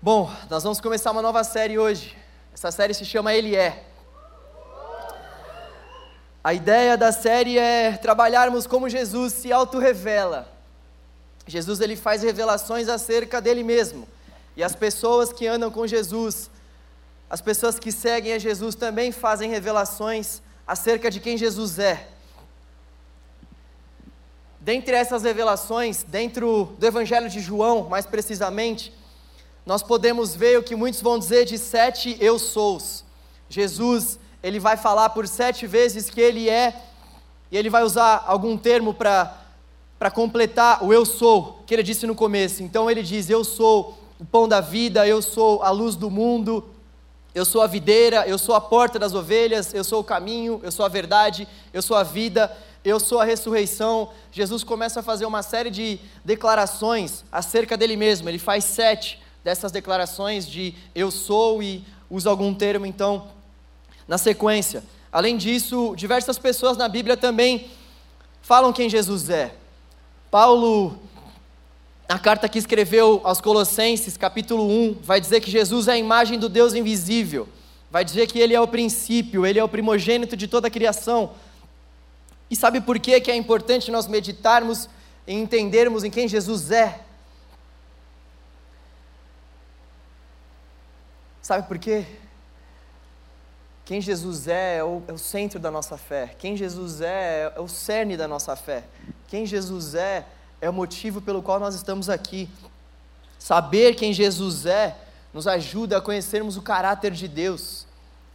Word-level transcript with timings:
Bom, 0.00 0.30
nós 0.50 0.62
vamos 0.62 0.78
começar 0.78 1.10
uma 1.10 1.22
nova 1.22 1.42
série 1.42 1.78
hoje. 1.78 2.14
Essa 2.52 2.70
série 2.70 2.92
se 2.92 3.04
chama 3.04 3.34
Ele 3.34 3.56
É. 3.56 3.82
A 6.44 6.52
ideia 6.52 6.98
da 6.98 7.10
série 7.10 7.58
é 7.58 7.92
trabalharmos 7.92 8.66
como 8.66 8.90
Jesus 8.90 9.32
se 9.32 9.50
auto-revela. 9.50 10.52
Jesus 11.46 11.80
ele 11.80 11.96
faz 11.96 12.22
revelações 12.22 12.88
acerca 12.88 13.40
dele 13.40 13.64
mesmo. 13.64 14.06
E 14.54 14.62
as 14.62 14.76
pessoas 14.76 15.32
que 15.32 15.46
andam 15.46 15.70
com 15.70 15.86
Jesus, 15.86 16.50
as 17.28 17.40
pessoas 17.40 17.78
que 17.78 17.90
seguem 17.90 18.34
a 18.34 18.38
Jesus 18.38 18.74
também 18.74 19.10
fazem 19.10 19.50
revelações 19.50 20.42
acerca 20.66 21.10
de 21.10 21.20
quem 21.20 21.38
Jesus 21.38 21.78
é. 21.78 22.06
Dentre 24.60 24.94
essas 24.94 25.22
revelações, 25.22 26.02
dentro 26.02 26.76
do 26.78 26.86
Evangelho 26.86 27.30
de 27.30 27.40
João, 27.40 27.88
mais 27.88 28.04
precisamente, 28.04 28.92
nós 29.66 29.82
podemos 29.82 30.36
ver 30.36 30.60
o 30.60 30.62
que 30.62 30.76
muitos 30.76 31.02
vão 31.02 31.18
dizer 31.18 31.44
de 31.44 31.58
sete 31.58 32.16
eu 32.20 32.38
sous. 32.38 33.04
Jesus, 33.48 34.16
ele 34.40 34.60
vai 34.60 34.76
falar 34.76 35.10
por 35.10 35.26
sete 35.26 35.66
vezes 35.66 36.08
que 36.08 36.20
ele 36.20 36.48
é, 36.48 36.84
e 37.50 37.56
ele 37.56 37.68
vai 37.68 37.82
usar 37.82 38.22
algum 38.28 38.56
termo 38.56 38.94
para 38.94 40.10
completar 40.14 40.84
o 40.84 40.92
eu 40.92 41.04
sou, 41.04 41.64
que 41.66 41.74
ele 41.74 41.82
disse 41.82 42.06
no 42.06 42.14
começo. 42.14 42.62
Então 42.62 42.88
ele 42.88 43.02
diz: 43.02 43.28
Eu 43.28 43.42
sou 43.42 43.98
o 44.20 44.24
pão 44.24 44.46
da 44.46 44.60
vida, 44.60 45.04
eu 45.04 45.20
sou 45.20 45.60
a 45.64 45.70
luz 45.70 45.96
do 45.96 46.08
mundo, 46.08 46.64
eu 47.34 47.44
sou 47.44 47.60
a 47.60 47.66
videira, 47.66 48.24
eu 48.24 48.38
sou 48.38 48.54
a 48.54 48.60
porta 48.60 49.00
das 49.00 49.14
ovelhas, 49.14 49.74
eu 49.74 49.82
sou 49.82 50.00
o 50.00 50.04
caminho, 50.04 50.60
eu 50.62 50.70
sou 50.70 50.86
a 50.86 50.88
verdade, 50.88 51.46
eu 51.72 51.82
sou 51.82 51.96
a 51.96 52.04
vida, 52.04 52.56
eu 52.84 53.00
sou 53.00 53.20
a 53.20 53.24
ressurreição. 53.24 54.10
Jesus 54.30 54.62
começa 54.62 55.00
a 55.00 55.02
fazer 55.02 55.26
uma 55.26 55.42
série 55.42 55.70
de 55.70 55.98
declarações 56.24 57.24
acerca 57.32 57.76
dele 57.76 57.96
mesmo. 57.96 58.28
Ele 58.28 58.38
faz 58.38 58.64
sete 58.64 59.25
dessas 59.46 59.70
declarações 59.70 60.44
de 60.44 60.74
eu 60.92 61.08
sou 61.08 61.62
e 61.62 61.84
usa 62.10 62.28
algum 62.28 62.52
termo 62.52 62.84
então 62.84 63.28
na 64.08 64.18
sequência. 64.18 64.82
Além 65.12 65.36
disso, 65.36 65.94
diversas 65.96 66.36
pessoas 66.36 66.76
na 66.76 66.88
Bíblia 66.88 67.16
também 67.16 67.70
falam 68.42 68.72
quem 68.72 68.90
Jesus 68.90 69.30
é. 69.30 69.54
Paulo, 70.32 70.98
na 72.08 72.18
carta 72.18 72.48
que 72.48 72.58
escreveu 72.58 73.20
aos 73.22 73.40
Colossenses, 73.40 74.16
capítulo 74.16 74.68
1, 74.68 74.96
vai 75.00 75.20
dizer 75.20 75.40
que 75.40 75.48
Jesus 75.48 75.86
é 75.86 75.92
a 75.92 75.96
imagem 75.96 76.40
do 76.40 76.48
Deus 76.48 76.74
invisível. 76.74 77.48
Vai 77.88 78.04
dizer 78.04 78.26
que 78.26 78.40
ele 78.40 78.52
é 78.52 78.60
o 78.60 78.66
princípio, 78.66 79.46
ele 79.46 79.60
é 79.60 79.62
o 79.62 79.68
primogênito 79.68 80.36
de 80.36 80.48
toda 80.48 80.66
a 80.66 80.70
criação. 80.72 81.34
E 82.50 82.56
sabe 82.56 82.80
por 82.80 82.98
que, 82.98 83.20
que 83.20 83.30
é 83.30 83.36
importante 83.36 83.92
nós 83.92 84.08
meditarmos 84.08 84.88
e 85.24 85.34
entendermos 85.34 86.02
em 86.02 86.10
quem 86.10 86.26
Jesus 86.26 86.72
é? 86.72 87.05
Sabe 91.46 91.68
por 91.68 91.78
quê? 91.78 92.04
Quem 93.84 94.00
Jesus 94.00 94.48
é 94.48 94.78
é 94.78 94.84
o, 94.84 95.00
é 95.06 95.12
o, 95.12 95.16
centro 95.16 95.60
da 95.60 95.70
nossa 95.70 95.96
fé. 95.96 96.34
Quem 96.40 96.56
Jesus 96.56 97.00
é 97.00 97.52
é 97.54 97.60
o 97.60 97.68
cerne 97.68 98.16
da 98.16 98.26
nossa 98.26 98.56
fé. 98.56 98.82
Quem 99.28 99.46
Jesus 99.46 99.94
é 99.94 100.26
é 100.60 100.68
o 100.68 100.72
motivo 100.72 101.20
pelo 101.20 101.40
qual 101.40 101.60
nós 101.60 101.76
estamos 101.76 102.10
aqui. 102.10 102.50
Saber 103.38 103.94
quem 103.94 104.12
Jesus 104.12 104.66
é 104.66 104.96
nos 105.32 105.46
ajuda 105.46 105.98
a 105.98 106.00
conhecermos 106.00 106.56
o 106.56 106.62
caráter 106.62 107.12
de 107.12 107.28
Deus. 107.28 107.86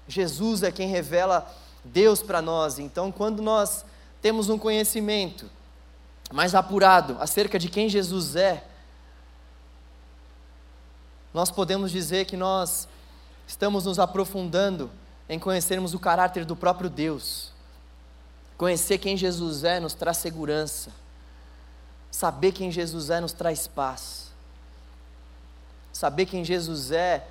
Jesus 0.08 0.64
é 0.64 0.72
quem 0.72 0.88
revela 0.88 1.54
Deus 1.84 2.24
para 2.24 2.42
nós. 2.42 2.80
Então, 2.80 3.12
quando 3.12 3.42
nós 3.42 3.84
temos 4.22 4.48
um 4.48 4.58
conhecimento 4.58 5.50
mais 6.32 6.56
apurado 6.56 7.18
acerca 7.20 7.60
de 7.60 7.68
quem 7.68 7.90
Jesus 7.90 8.38
é, 8.38 8.64
nós 11.34 11.52
podemos 11.52 11.92
dizer 11.92 12.24
que 12.24 12.38
nós 12.38 12.88
estamos 13.52 13.84
nos 13.84 14.00
aprofundando 14.00 14.90
em 15.28 15.38
conhecermos 15.38 15.94
o 15.94 16.00
caráter 16.00 16.46
do 16.46 16.56
próprio 16.56 16.90
Deus. 16.90 17.52
Conhecer 18.58 18.98
quem 18.98 19.18
Jesus 19.18 19.66
é 19.66 19.78
nos 19.78 19.94
traz 19.94 20.18
segurança. 20.18 20.90
Saber 22.10 22.54
quem 22.54 22.72
Jesus 22.72 23.10
é 23.10 23.20
nos 23.20 23.34
traz 23.34 23.68
paz. 23.68 24.32
Saber 25.92 26.28
quem 26.28 26.46
Jesus 26.46 26.92
é 26.92 27.28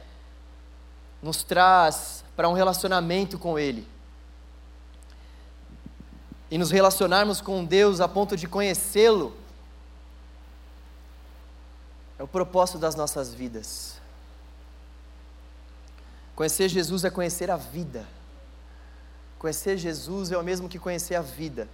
nos 1.23 1.43
traz 1.43 2.23
para 2.37 2.51
um 2.51 2.53
relacionamento 2.53 3.39
com 3.39 3.59
Ele. 3.59 3.89
E 6.51 6.59
nos 6.59 6.71
relacionarmos 6.71 7.41
com 7.41 7.65
Deus 7.65 7.99
a 7.99 8.07
ponto 8.07 8.37
de 8.37 8.47
conhecê-lo 8.47 9.35
é 12.19 12.23
o 12.23 12.29
propósito 12.29 12.79
das 12.79 12.95
nossas 12.95 13.33
vidas. 13.33 13.90
Conhecer 16.41 16.71
Jesus 16.71 17.05
é 17.05 17.11
conhecer 17.11 17.51
a 17.51 17.57
vida. 17.59 18.09
Conhecer 19.39 19.77
Jesus 19.77 20.33
é 20.33 20.39
o 20.39 20.43
mesmo 20.43 20.71
que 20.71 20.79
conhecer 20.79 21.15
a 21.15 21.21
vida. 21.21 21.69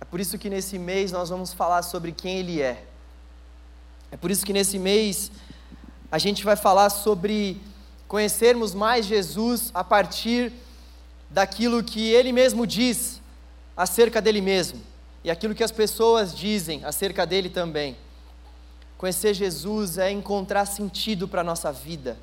É 0.00 0.04
por 0.06 0.18
isso 0.18 0.38
que 0.38 0.48
nesse 0.48 0.78
mês 0.78 1.12
nós 1.12 1.28
vamos 1.28 1.52
falar 1.52 1.82
sobre 1.82 2.12
quem 2.12 2.38
Ele 2.38 2.62
é. 2.62 2.86
É 4.10 4.16
por 4.16 4.30
isso 4.30 4.46
que 4.46 4.52
nesse 4.54 4.78
mês 4.78 5.30
a 6.10 6.16
gente 6.16 6.42
vai 6.42 6.56
falar 6.56 6.88
sobre 6.88 7.60
conhecermos 8.06 8.72
mais 8.72 9.04
Jesus 9.04 9.70
a 9.74 9.84
partir 9.84 10.54
daquilo 11.28 11.84
que 11.84 12.10
Ele 12.10 12.32
mesmo 12.32 12.66
diz 12.66 13.20
acerca 13.76 14.22
dele 14.22 14.40
mesmo 14.40 14.80
e 15.22 15.30
aquilo 15.30 15.54
que 15.54 15.62
as 15.62 15.70
pessoas 15.70 16.34
dizem 16.34 16.82
acerca 16.82 17.26
dele 17.26 17.50
também. 17.50 17.94
Conhecer 18.96 19.34
Jesus 19.34 19.98
é 19.98 20.10
encontrar 20.10 20.64
sentido 20.64 21.28
para 21.28 21.42
a 21.42 21.44
nossa 21.44 21.70
vida 21.70 22.16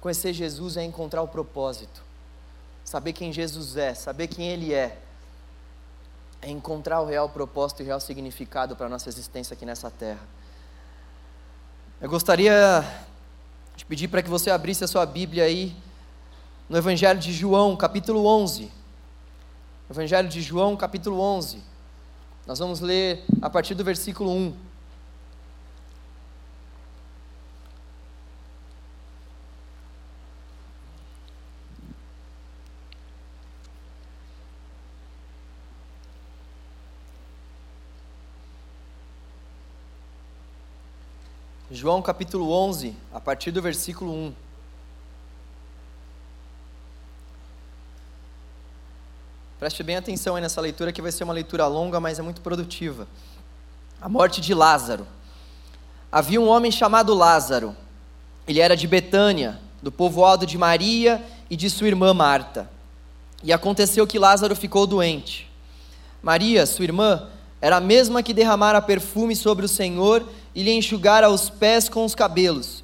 Conhecer 0.00 0.32
Jesus 0.32 0.76
é 0.76 0.84
encontrar 0.84 1.22
o 1.22 1.28
propósito. 1.28 2.02
Saber 2.84 3.12
quem 3.12 3.32
Jesus 3.32 3.76
é, 3.76 3.94
saber 3.94 4.28
quem 4.28 4.48
Ele 4.48 4.72
é, 4.72 4.98
é 6.40 6.50
encontrar 6.50 7.00
o 7.02 7.06
real 7.06 7.28
propósito 7.28 7.80
e 7.80 7.82
o 7.82 7.86
real 7.86 8.00
significado 8.00 8.74
para 8.74 8.86
a 8.86 8.88
nossa 8.88 9.08
existência 9.08 9.54
aqui 9.54 9.66
nessa 9.66 9.90
terra. 9.90 10.20
Eu 12.00 12.08
gostaria 12.08 12.82
de 13.76 13.84
pedir 13.84 14.08
para 14.08 14.22
que 14.22 14.30
você 14.30 14.50
abrisse 14.50 14.82
a 14.82 14.88
sua 14.88 15.04
Bíblia 15.04 15.44
aí 15.44 15.76
no 16.66 16.78
Evangelho 16.78 17.20
de 17.20 17.32
João, 17.32 17.76
capítulo 17.76 18.24
11. 18.24 18.72
Evangelho 19.90 20.28
de 20.28 20.40
João, 20.40 20.76
capítulo 20.76 21.20
11. 21.20 21.62
Nós 22.46 22.58
vamos 22.58 22.80
ler 22.80 23.22
a 23.42 23.50
partir 23.50 23.74
do 23.74 23.84
versículo 23.84 24.30
1. 24.30 24.69
João 41.80 42.02
capítulo 42.02 42.52
11, 42.52 42.94
a 43.10 43.18
partir 43.18 43.50
do 43.50 43.62
versículo 43.62 44.12
1. 44.12 44.34
Preste 49.58 49.82
bem 49.82 49.96
atenção 49.96 50.36
aí 50.36 50.42
nessa 50.42 50.60
leitura, 50.60 50.92
que 50.92 51.00
vai 51.00 51.10
ser 51.10 51.24
uma 51.24 51.32
leitura 51.32 51.66
longa, 51.66 51.98
mas 51.98 52.18
é 52.18 52.22
muito 52.22 52.42
produtiva. 52.42 53.08
A 53.98 54.10
morte 54.10 54.42
de 54.42 54.52
Lázaro. 54.52 55.06
Havia 56.12 56.38
um 56.38 56.48
homem 56.48 56.70
chamado 56.70 57.14
Lázaro. 57.14 57.74
Ele 58.46 58.60
era 58.60 58.76
de 58.76 58.86
Betânia, 58.86 59.58
do 59.82 59.90
povoado 59.90 60.44
de 60.44 60.58
Maria 60.58 61.24
e 61.48 61.56
de 61.56 61.70
sua 61.70 61.88
irmã 61.88 62.12
Marta. 62.12 62.70
E 63.42 63.54
aconteceu 63.54 64.06
que 64.06 64.18
Lázaro 64.18 64.54
ficou 64.54 64.86
doente. 64.86 65.50
Maria, 66.22 66.66
sua 66.66 66.84
irmã, 66.84 67.30
era 67.58 67.78
a 67.78 67.80
mesma 67.80 68.22
que 68.22 68.34
derramara 68.34 68.82
perfume 68.82 69.34
sobre 69.34 69.64
o 69.64 69.68
Senhor 69.68 70.28
e 70.54 70.62
lhe 70.62 70.72
enxugara 70.72 71.30
os 71.30 71.48
pés 71.48 71.88
com 71.88 72.04
os 72.04 72.14
cabelos. 72.14 72.82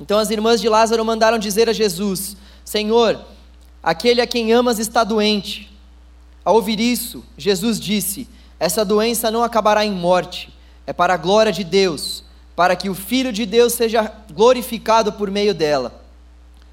Então 0.00 0.18
as 0.18 0.30
irmãs 0.30 0.60
de 0.60 0.68
Lázaro 0.68 1.04
mandaram 1.04 1.38
dizer 1.38 1.68
a 1.68 1.72
Jesus: 1.72 2.36
Senhor, 2.64 3.20
aquele 3.82 4.20
a 4.20 4.26
quem 4.26 4.52
amas 4.52 4.78
está 4.78 5.04
doente. 5.04 5.72
Ao 6.44 6.54
ouvir 6.54 6.78
isso, 6.78 7.24
Jesus 7.36 7.80
disse: 7.80 8.28
Essa 8.60 8.84
doença 8.84 9.30
não 9.30 9.42
acabará 9.42 9.84
em 9.84 9.92
morte, 9.92 10.52
é 10.86 10.92
para 10.92 11.14
a 11.14 11.16
glória 11.16 11.52
de 11.52 11.64
Deus, 11.64 12.22
para 12.54 12.76
que 12.76 12.88
o 12.88 12.94
Filho 12.94 13.32
de 13.32 13.44
Deus 13.44 13.72
seja 13.72 14.12
glorificado 14.32 15.12
por 15.12 15.30
meio 15.30 15.54
dela. 15.54 16.02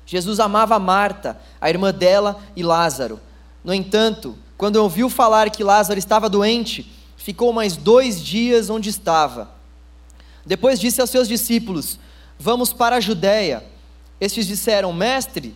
Jesus 0.05 0.39
amava 0.39 0.77
Marta, 0.79 1.39
a 1.59 1.69
irmã 1.69 1.93
dela, 1.93 2.39
e 2.55 2.61
Lázaro. 2.61 3.19
No 3.63 3.73
entanto, 3.73 4.37
quando 4.57 4.75
ouviu 4.75 5.09
falar 5.09 5.49
que 5.49 5.63
Lázaro 5.63 5.97
estava 5.97 6.29
doente, 6.29 6.91
ficou 7.17 7.53
mais 7.53 7.77
dois 7.77 8.21
dias 8.23 8.69
onde 8.69 8.89
estava. 8.89 9.52
Depois 10.45 10.79
disse 10.79 10.99
aos 10.99 11.09
seus 11.09 11.27
discípulos: 11.27 11.99
Vamos 12.37 12.73
para 12.73 12.97
a 12.97 12.99
Judéia. 12.99 13.63
Estes 14.19 14.47
disseram: 14.47 14.91
Mestre, 14.93 15.55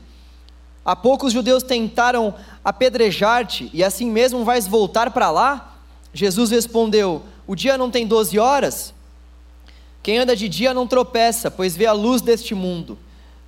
há 0.86 0.95
pouco 0.95 1.25
os 1.25 1.34
judeus 1.34 1.63
tentaram 1.63 2.34
apedrejar-te 2.63 3.69
e 3.74 3.84
assim 3.84 4.10
mesmo 4.10 4.44
vais 4.44 4.68
voltar 4.68 5.12
para 5.12 5.30
lá? 5.30 5.78
Jesus 6.13 6.51
respondeu: 6.51 7.24
O 7.45 7.56
dia 7.56 7.78
não 7.78 7.92
tem 7.92 8.07
doze 8.07 8.39
horas? 8.39 8.94
Quem 10.01 10.18
anda 10.18 10.36
de 10.36 10.48
dia 10.48 10.74
não 10.74 10.88
tropeça, 10.88 11.51
pois 11.51 11.75
vê 11.75 11.86
a 11.86 11.92
luz 11.92 12.22
deste 12.22 12.56
mundo. 12.56 12.98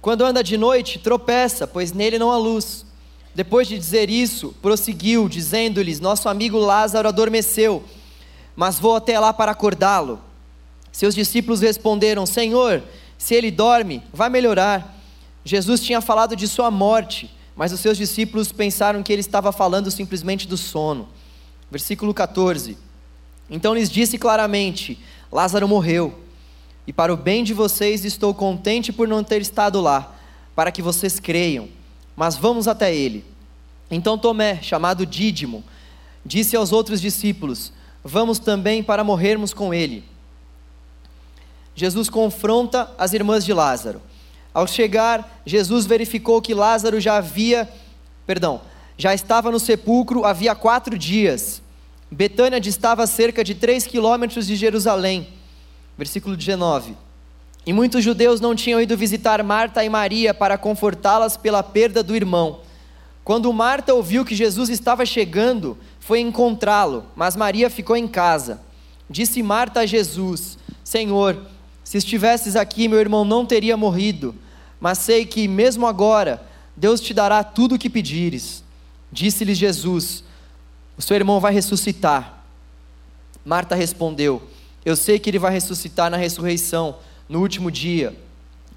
Quando 0.01 0.25
anda 0.25 0.43
de 0.43 0.57
noite, 0.57 0.99
tropeça, 0.99 1.65
pois 1.65 1.91
nele 1.91 2.19
não 2.19 2.31
há 2.31 2.37
luz. 2.37 2.85
Depois 3.33 3.67
de 3.67 3.77
dizer 3.77 4.09
isso, 4.09 4.53
prosseguiu, 4.61 5.29
dizendo-lhes: 5.29 5.99
Nosso 5.99 6.27
amigo 6.27 6.57
Lázaro 6.57 7.07
adormeceu, 7.07 7.83
mas 8.55 8.79
vou 8.79 8.95
até 8.95 9.17
lá 9.19 9.31
para 9.31 9.51
acordá-lo. 9.51 10.19
Seus 10.91 11.15
discípulos 11.15 11.61
responderam: 11.61 12.25
Senhor, 12.25 12.83
se 13.17 13.35
ele 13.35 13.51
dorme, 13.51 14.03
vai 14.13 14.29
melhorar. 14.29 14.97
Jesus 15.43 15.81
tinha 15.81 16.01
falado 16.01 16.35
de 16.35 16.47
sua 16.47 16.69
morte, 16.69 17.29
mas 17.55 17.71
os 17.71 17.79
seus 17.79 17.97
discípulos 17.97 18.51
pensaram 18.51 19.01
que 19.03 19.11
ele 19.11 19.21
estava 19.21 19.51
falando 19.51 19.89
simplesmente 19.91 20.47
do 20.47 20.57
sono. 20.57 21.07
Versículo 21.71 22.13
14. 22.13 22.77
Então 23.49 23.73
lhes 23.73 23.89
disse 23.89 24.17
claramente: 24.17 24.99
Lázaro 25.31 25.67
morreu 25.67 26.19
e 26.89 26.93
para 26.93 27.13
o 27.13 27.17
bem 27.17 27.43
de 27.43 27.53
vocês 27.53 28.03
estou 28.03 28.33
contente 28.33 28.91
por 28.91 29.07
não 29.07 29.23
ter 29.23 29.41
estado 29.41 29.79
lá, 29.79 30.15
para 30.55 30.71
que 30.71 30.81
vocês 30.81 31.19
creiam. 31.19 31.67
Mas 32.15 32.35
vamos 32.35 32.67
até 32.67 32.93
ele. 32.93 33.23
Então 33.91 34.17
Tomé, 34.17 34.59
chamado 34.61 35.05
Dídimo, 35.05 35.63
disse 36.25 36.55
aos 36.55 36.71
outros 36.71 36.99
discípulos: 36.99 37.71
Vamos 38.03 38.39
também 38.39 38.81
para 38.81 39.03
morrermos 39.03 39.53
com 39.53 39.73
ele. 39.73 40.03
Jesus 41.79 42.09
confronta 42.09 42.91
as 42.97 43.13
irmãs 43.13 43.45
de 43.45 43.53
Lázaro. 43.53 44.01
Ao 44.53 44.67
chegar, 44.67 45.41
Jesus 45.45 45.85
verificou 45.85 46.41
que 46.41 46.53
Lázaro 46.53 46.99
já 46.99 47.17
havia, 47.17 47.69
perdão, 48.27 48.61
já 48.97 49.13
estava 49.13 49.51
no 49.51 49.59
sepulcro 49.59 50.25
havia 50.25 50.53
quatro 50.53 50.97
dias. 50.97 51.61
Betânia 52.11 52.59
distava 52.59 53.07
cerca 53.07 53.43
de 53.43 53.55
três 53.55 53.85
quilômetros 53.87 54.47
de 54.47 54.55
Jerusalém 54.55 55.39
versículo 55.99 56.37
19. 56.37 56.95
E 57.65 57.73
muitos 57.73 58.01
judeus 58.01 58.39
não 58.39 58.55
tinham 58.55 58.79
ido 58.79 58.95
visitar 58.95 59.43
Marta 59.43 59.83
e 59.83 59.89
Maria 59.89 60.33
para 60.33 60.57
confortá-las 60.57 61.35
pela 61.35 61.61
perda 61.61 62.01
do 62.01 62.15
irmão. 62.15 62.61
Quando 63.21 63.51
Marta 63.51 63.93
ouviu 63.93 64.23
que 64.23 64.33
Jesus 64.33 64.69
estava 64.69 65.05
chegando, 65.05 65.77
foi 65.99 66.21
encontrá-lo, 66.21 67.03
mas 67.17 67.35
Maria 67.35 67.69
ficou 67.69 67.97
em 67.97 68.07
casa. 68.07 68.61
Disse 69.09 69.43
Marta 69.43 69.81
a 69.81 69.85
Jesus: 69.85 70.57
Senhor, 70.85 71.37
se 71.89 71.97
estivesses 71.97 72.55
aqui, 72.55 72.87
meu 72.87 72.99
irmão 72.99 73.25
não 73.25 73.45
teria 73.45 73.75
morrido, 73.75 74.35
mas 74.79 74.99
sei 74.99 75.25
que, 75.25 75.47
mesmo 75.47 75.87
agora, 75.87 76.45
Deus 76.77 77.01
te 77.01 77.13
dará 77.13 77.43
tudo 77.43 77.75
o 77.75 77.79
que 77.79 77.89
pedires. 77.89 78.63
Disse-lhe 79.11 79.55
Jesus: 79.55 80.23
O 80.95 81.01
seu 81.01 81.15
irmão 81.15 81.39
vai 81.39 81.51
ressuscitar. 81.51 82.43
Marta 83.43 83.73
respondeu: 83.73 84.47
eu 84.85 84.95
sei 84.95 85.19
que 85.19 85.29
ele 85.29 85.39
vai 85.39 85.51
ressuscitar 85.51 86.09
na 86.09 86.17
ressurreição, 86.17 86.95
no 87.27 87.41
último 87.41 87.69
dia. 87.69 88.15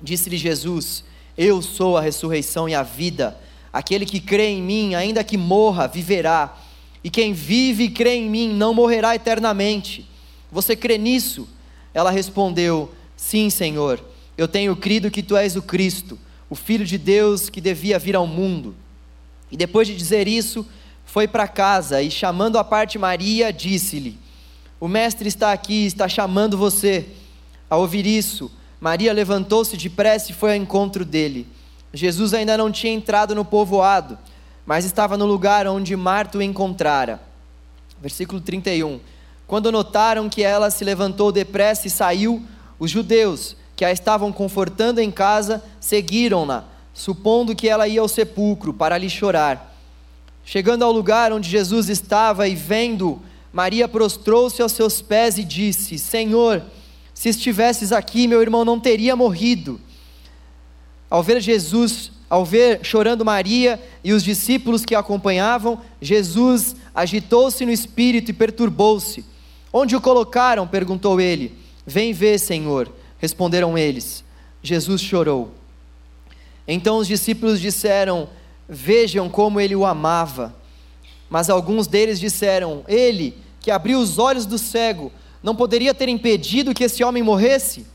Disse-lhe 0.00 0.36
Jesus: 0.36 1.04
Eu 1.36 1.62
sou 1.62 1.96
a 1.96 2.00
ressurreição 2.00 2.68
e 2.68 2.74
a 2.74 2.82
vida. 2.82 3.38
Aquele 3.72 4.04
que 4.04 4.20
crê 4.20 4.48
em 4.48 4.62
mim, 4.62 4.94
ainda 4.94 5.22
que 5.24 5.36
morra, 5.36 5.86
viverá. 5.86 6.58
E 7.04 7.10
quem 7.10 7.32
vive 7.32 7.84
e 7.84 7.90
crê 7.90 8.16
em 8.16 8.28
mim 8.28 8.52
não 8.52 8.74
morrerá 8.74 9.14
eternamente. 9.14 10.08
Você 10.50 10.74
crê 10.76 10.98
nisso? 10.98 11.48
Ela 11.94 12.10
respondeu: 12.10 12.90
Sim, 13.22 13.48
Senhor. 13.50 14.02
Eu 14.36 14.48
tenho 14.48 14.74
crido 14.74 15.08
que 15.08 15.22
tu 15.22 15.36
és 15.36 15.54
o 15.54 15.62
Cristo, 15.62 16.18
o 16.50 16.56
Filho 16.56 16.84
de 16.84 16.98
Deus 16.98 17.48
que 17.48 17.60
devia 17.60 17.96
vir 17.96 18.16
ao 18.16 18.26
mundo. 18.26 18.74
E 19.48 19.56
depois 19.56 19.86
de 19.86 19.96
dizer 19.96 20.26
isso, 20.26 20.66
foi 21.06 21.28
para 21.28 21.46
casa 21.46 22.02
e, 22.02 22.10
chamando 22.10 22.58
a 22.58 22.64
parte 22.64 22.98
Maria, 22.98 23.52
disse-lhe: 23.52 24.18
o 24.80 24.88
mestre 24.88 25.28
está 25.28 25.52
aqui, 25.52 25.86
está 25.86 26.08
chamando 26.08 26.58
você. 26.58 27.06
Ao 27.70 27.80
ouvir 27.80 28.04
isso, 28.04 28.50
Maria 28.80 29.12
levantou-se 29.12 29.76
depressa 29.76 30.32
e 30.32 30.34
foi 30.34 30.50
ao 30.50 30.56
encontro 30.56 31.04
dele. 31.04 31.46
Jesus 31.94 32.34
ainda 32.34 32.56
não 32.56 32.72
tinha 32.72 32.92
entrado 32.92 33.36
no 33.36 33.44
povoado, 33.44 34.18
mas 34.66 34.84
estava 34.84 35.16
no 35.16 35.26
lugar 35.26 35.68
onde 35.68 35.94
Marta 35.94 36.38
o 36.38 36.42
encontrara. 36.42 37.22
Versículo 38.00 38.40
31. 38.40 38.98
Quando 39.46 39.70
notaram 39.70 40.28
que 40.28 40.42
ela 40.42 40.70
se 40.70 40.84
levantou 40.84 41.30
depressa 41.30 41.86
e 41.86 41.90
saiu, 41.90 42.44
os 42.78 42.90
judeus, 42.90 43.56
que 43.76 43.84
a 43.84 43.92
estavam 43.92 44.32
confortando 44.32 45.00
em 45.00 45.10
casa, 45.10 45.62
seguiram-na, 45.80 46.64
supondo 46.92 47.56
que 47.56 47.68
ela 47.68 47.88
ia 47.88 48.00
ao 48.00 48.08
sepulcro 48.08 48.72
para 48.72 48.98
lhe 48.98 49.08
chorar. 49.08 49.74
Chegando 50.44 50.84
ao 50.84 50.92
lugar 50.92 51.32
onde 51.32 51.48
Jesus 51.48 51.88
estava 51.88 52.48
e 52.48 52.54
vendo 52.54 53.22
Maria 53.52 53.86
prostrou-se 53.86 54.62
aos 54.62 54.72
seus 54.72 55.02
pés 55.02 55.36
e 55.36 55.44
disse: 55.44 55.98
Senhor, 55.98 56.62
se 57.12 57.28
estivesses 57.28 57.92
aqui, 57.92 58.26
meu 58.26 58.40
irmão 58.40 58.64
não 58.64 58.80
teria 58.80 59.14
morrido. 59.14 59.80
Ao 61.10 61.22
ver 61.22 61.40
Jesus, 61.40 62.10
ao 62.30 62.44
ver 62.44 62.80
chorando 62.82 63.24
Maria 63.24 63.78
e 64.02 64.12
os 64.12 64.24
discípulos 64.24 64.84
que 64.84 64.94
a 64.94 65.00
acompanhavam, 65.00 65.80
Jesus 66.00 66.74
agitou-se 66.94 67.64
no 67.66 67.70
espírito 67.70 68.30
e 68.30 68.34
perturbou-se. 68.34 69.24
Onde 69.70 69.94
o 69.94 70.00
colocaram? 70.00 70.66
perguntou 70.66 71.20
ele. 71.20 71.61
Vem 71.86 72.12
ver, 72.12 72.38
Senhor, 72.38 72.92
responderam 73.18 73.76
eles. 73.76 74.24
Jesus 74.62 75.00
chorou. 75.00 75.52
Então 76.66 76.98
os 76.98 77.08
discípulos 77.08 77.60
disseram: 77.60 78.28
Vejam 78.68 79.28
como 79.28 79.60
ele 79.60 79.74
o 79.74 79.84
amava. 79.84 80.54
Mas 81.28 81.50
alguns 81.50 81.86
deles 81.86 82.20
disseram: 82.20 82.84
Ele, 82.86 83.36
que 83.60 83.70
abriu 83.70 83.98
os 83.98 84.18
olhos 84.18 84.46
do 84.46 84.58
cego, 84.58 85.10
não 85.42 85.56
poderia 85.56 85.92
ter 85.92 86.08
impedido 86.08 86.74
que 86.74 86.84
esse 86.84 87.02
homem 87.02 87.22
morresse? 87.22 87.86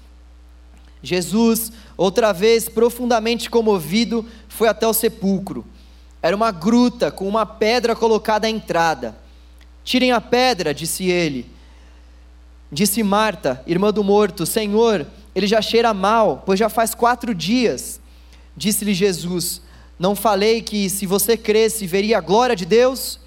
Jesus, 1.02 1.72
outra 1.96 2.34
vez 2.34 2.68
profundamente 2.68 3.50
comovido, 3.50 4.26
foi 4.50 4.68
até 4.68 4.88
o 4.88 4.94
sepulcro. 4.94 5.66
Era 6.22 6.36
uma 6.36 6.52
gruta 6.52 7.12
com 7.12 7.28
uma 7.28 7.46
pedra 7.46 7.96
colocada 7.96 8.48
à 8.48 8.50
entrada. 8.50 9.16
Tirem 9.84 10.12
a 10.12 10.20
pedra, 10.20 10.74
disse 10.74 11.06
ele. 11.06 11.46
Disse 12.72 13.02
Marta, 13.02 13.64
irmã 13.66 13.94
do 13.94 14.04
morto: 14.04 14.46
Senhor, 14.46 15.08
ele 15.34 15.48
já 15.48 15.62
cheira 15.62 15.94
mal, 15.94 16.44
pois 16.46 16.60
já 16.60 16.70
faz 16.70 16.94
quatro 16.94 17.34
dias. 17.34 18.00
Disse-lhe 18.56 18.94
Jesus: 18.94 19.62
Não 19.98 20.16
falei 20.16 20.62
que 20.62 20.90
se 20.90 21.06
você 21.06 21.38
cresce 21.38 21.88
veria 21.88 22.18
a 22.18 22.22
glória 22.22 22.56
de 22.56 22.66
Deus? 22.66 23.20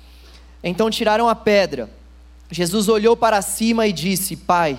Então 0.62 0.90
tiraram 0.90 1.28
a 1.28 1.34
pedra. 1.34 1.88
Jesus 2.50 2.88
olhou 2.88 3.16
para 3.16 3.40
cima 3.40 3.86
e 3.86 3.92
disse: 3.92 4.36
Pai, 4.36 4.78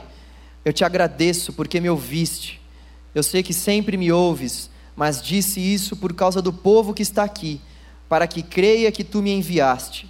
eu 0.64 0.72
te 0.72 0.84
agradeço 0.84 1.54
porque 1.54 1.80
me 1.80 1.90
ouviste. 1.90 2.62
Eu 3.16 3.24
sei 3.24 3.42
que 3.42 3.54
sempre 3.54 3.98
me 3.98 4.12
ouves, 4.12 4.69
mas 4.96 5.22
disse 5.22 5.60
isso 5.60 5.96
por 5.96 6.14
causa 6.14 6.42
do 6.42 6.54
povo 6.54 6.94
que 6.94 7.02
está 7.02 7.24
aqui, 7.24 7.59
para 8.07 8.28
que 8.28 8.44
creia 8.44 8.92
que 8.92 9.04
tu 9.04 9.21
me 9.21 9.31
enviaste. 9.31 10.09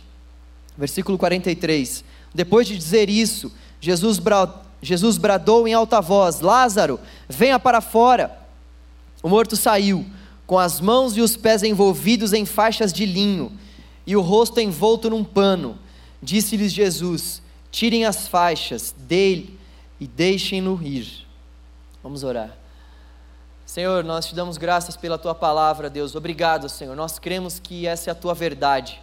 Versículo 0.78 1.18
43. 1.18 2.04
Depois 2.34 2.68
de 2.68 2.78
dizer 2.78 3.10
isso, 3.10 3.52
Jesus, 3.82 4.20
bra... 4.20 4.62
Jesus 4.82 5.18
bradou 5.18 5.68
em 5.68 5.74
alta 5.74 6.00
voz: 6.00 6.40
Lázaro, 6.40 7.00
venha 7.28 7.60
para 7.60 7.82
fora. 7.82 8.40
O 9.22 9.28
morto 9.28 9.58
saiu, 9.58 10.06
com 10.48 10.58
as 10.58 10.80
mãos 10.80 11.18
e 11.18 11.22
os 11.22 11.36
pés 11.36 11.64
envolvidos 11.64 12.32
em 12.32 12.46
faixas 12.46 12.94
de 12.94 13.06
linho 13.06 13.60
e 14.06 14.16
o 14.16 14.22
rosto 14.22 14.60
envolto 14.60 15.10
num 15.10 15.24
pano. 15.24 15.78
Disse-lhes 16.22 16.72
Jesus: 16.72 17.42
Tirem 17.72 18.06
as 18.06 18.28
faixas 18.28 18.94
dele 18.98 19.60
e 20.00 20.08
deixem-no 20.08 20.82
ir. 20.82 21.28
Vamos 22.04 22.24
orar. 22.24 22.58
Senhor, 23.66 24.04
nós 24.04 24.26
te 24.26 24.36
damos 24.36 24.58
graças 24.58 24.98
pela 24.98 25.18
tua 25.18 25.34
palavra, 25.34 25.90
Deus. 25.90 26.14
Obrigado, 26.16 26.68
Senhor. 26.68 26.96
Nós 26.96 27.18
cremos 27.18 27.58
que 27.58 27.88
essa 27.88 28.10
é 28.10 28.12
a 28.12 28.16
tua 28.16 28.34
verdade. 28.34 29.02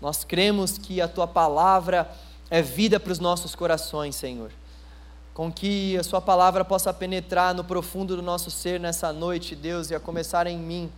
Nós 0.00 0.24
cremos 0.24 0.76
que 0.76 1.00
a 1.00 1.08
tua 1.08 1.26
palavra 1.26 2.10
é 2.52 2.60
vida 2.60 3.00
para 3.00 3.10
os 3.10 3.18
nossos 3.18 3.54
corações, 3.54 4.14
Senhor. 4.14 4.50
Com 5.32 5.50
que 5.50 5.96
a 5.96 6.02
sua 6.02 6.20
palavra 6.20 6.62
possa 6.62 6.92
penetrar 6.92 7.54
no 7.54 7.64
profundo 7.64 8.14
do 8.14 8.20
nosso 8.20 8.50
ser 8.50 8.78
nessa 8.78 9.10
noite, 9.10 9.56
Deus, 9.56 9.90
e 9.90 9.94
a 9.94 9.98
começar 9.98 10.46
em 10.46 10.58
mim 10.58 10.92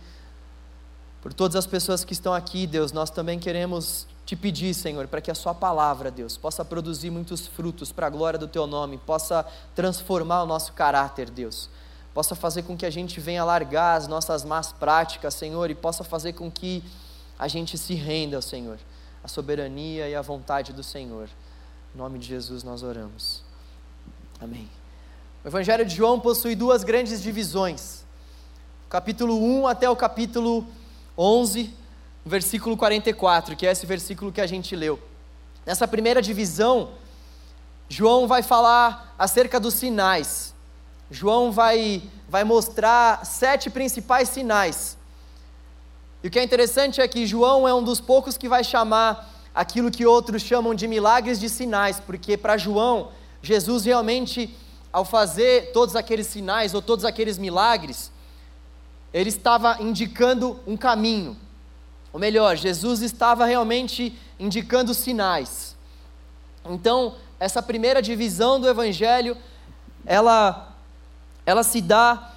por 1.21 1.33
todas 1.33 1.55
as 1.55 1.65
pessoas 1.65 2.03
que 2.03 2.11
estão 2.11 2.33
aqui, 2.33 2.67
Deus, 2.67 2.91
nós 2.91 3.09
também 3.09 3.39
queremos 3.39 4.05
te 4.25 4.35
pedir, 4.35 4.73
Senhor, 4.73 5.07
para 5.07 5.21
que 5.21 5.31
a 5.31 5.33
Sua 5.33 5.53
palavra, 5.53 6.11
Deus, 6.11 6.35
possa 6.35 6.65
produzir 6.65 7.09
muitos 7.09 7.47
frutos 7.47 7.89
para 7.89 8.07
a 8.07 8.09
glória 8.09 8.37
do 8.37 8.49
Teu 8.49 8.67
nome, 8.67 8.97
possa 8.97 9.45
transformar 9.73 10.43
o 10.43 10.45
nosso 10.45 10.73
caráter, 10.73 11.29
Deus, 11.29 11.69
possa 12.13 12.35
fazer 12.35 12.63
com 12.63 12.75
que 12.75 12.85
a 12.85 12.89
gente 12.89 13.21
venha 13.21 13.45
largar 13.45 13.95
as 13.95 14.09
nossas 14.09 14.43
más 14.43 14.73
práticas, 14.73 15.33
Senhor, 15.33 15.71
e 15.71 15.75
possa 15.75 16.03
fazer 16.03 16.33
com 16.33 16.51
que 16.51 16.83
a 17.39 17.47
gente 17.47 17.77
se 17.77 17.93
renda 17.93 18.35
ao 18.35 18.41
Senhor, 18.41 18.77
a 19.23 19.29
soberania 19.29 20.09
e 20.09 20.15
a 20.15 20.21
vontade 20.21 20.73
do 20.73 20.83
Senhor. 20.83 21.29
Em 21.95 21.97
nome 21.97 22.19
de 22.19 22.27
Jesus 22.27 22.61
nós 22.61 22.83
oramos. 22.83 23.41
Amém. 24.41 24.69
O 25.45 25.47
Evangelho 25.47 25.85
de 25.85 25.95
João 25.95 26.19
possui 26.19 26.53
duas 26.53 26.83
grandes 26.83 27.23
divisões, 27.23 28.03
capítulo 28.89 29.41
1 29.41 29.65
até 29.65 29.89
o 29.89 29.95
capítulo 29.95 30.67
11, 31.17 31.73
versículo 32.25 32.75
44, 32.75 33.55
que 33.55 33.65
é 33.65 33.71
esse 33.71 33.85
versículo 33.85 34.29
que 34.29 34.41
a 34.41 34.45
gente 34.45 34.75
leu. 34.75 34.99
Nessa 35.65 35.87
primeira 35.87 36.21
divisão, 36.21 36.89
João 37.87 38.27
vai 38.27 38.43
falar 38.43 39.15
acerca 39.17 39.57
dos 39.57 39.75
sinais. 39.75 40.53
João 41.09 41.49
vai, 41.49 42.03
vai 42.27 42.43
mostrar 42.43 43.25
sete 43.25 43.69
principais 43.69 44.27
sinais. 44.27 44.97
E 46.21 46.27
o 46.27 46.29
que 46.29 46.39
é 46.39 46.43
interessante 46.43 46.99
é 46.99 47.07
que 47.07 47.25
João 47.25 47.65
é 47.65 47.73
um 47.73 47.81
dos 47.81 48.01
poucos 48.01 48.37
que 48.37 48.49
vai 48.49 48.65
chamar 48.65 49.34
aquilo 49.55 49.89
que 49.89 50.05
outros 50.05 50.41
chamam 50.41 50.75
de 50.75 50.85
milagres 50.87 51.39
de 51.39 51.49
sinais, 51.49 51.99
porque 51.99 52.35
para 52.35 52.57
João, 52.57 53.11
Jesus 53.41 53.85
realmente, 53.85 54.53
ao 54.91 55.05
fazer 55.05 55.71
todos 55.71 55.95
aqueles 55.95 56.27
sinais 56.27 56.73
ou 56.73 56.81
todos 56.81 57.05
aqueles 57.05 57.37
milagres, 57.37 58.11
ele 59.13 59.29
estava 59.29 59.77
indicando 59.81 60.59
um 60.67 60.75
caminho. 60.75 61.37
Ou 62.11 62.19
melhor, 62.19 62.57
Jesus 62.57 63.01
estava 63.01 63.45
realmente 63.45 64.17
indicando 64.37 64.93
sinais. 64.93 65.75
Então, 66.65 67.15
essa 67.39 67.61
primeira 67.63 68.01
divisão 68.01 68.59
do 68.59 68.67
evangelho, 68.67 69.37
ela 70.05 70.73
ela 71.45 71.61
se 71.63 71.79
dá 71.79 72.33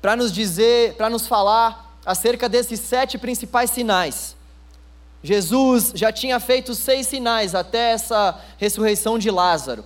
para 0.00 0.16
nos 0.16 0.32
dizer, 0.32 0.94
para 0.94 1.10
nos 1.10 1.26
falar 1.26 1.98
acerca 2.06 2.48
desses 2.48 2.80
sete 2.80 3.18
principais 3.18 3.70
sinais. 3.70 4.34
Jesus 5.22 5.92
já 5.94 6.10
tinha 6.10 6.40
feito 6.40 6.74
seis 6.74 7.06
sinais 7.06 7.54
até 7.54 7.92
essa 7.92 8.40
ressurreição 8.56 9.18
de 9.18 9.30
Lázaro. 9.30 9.84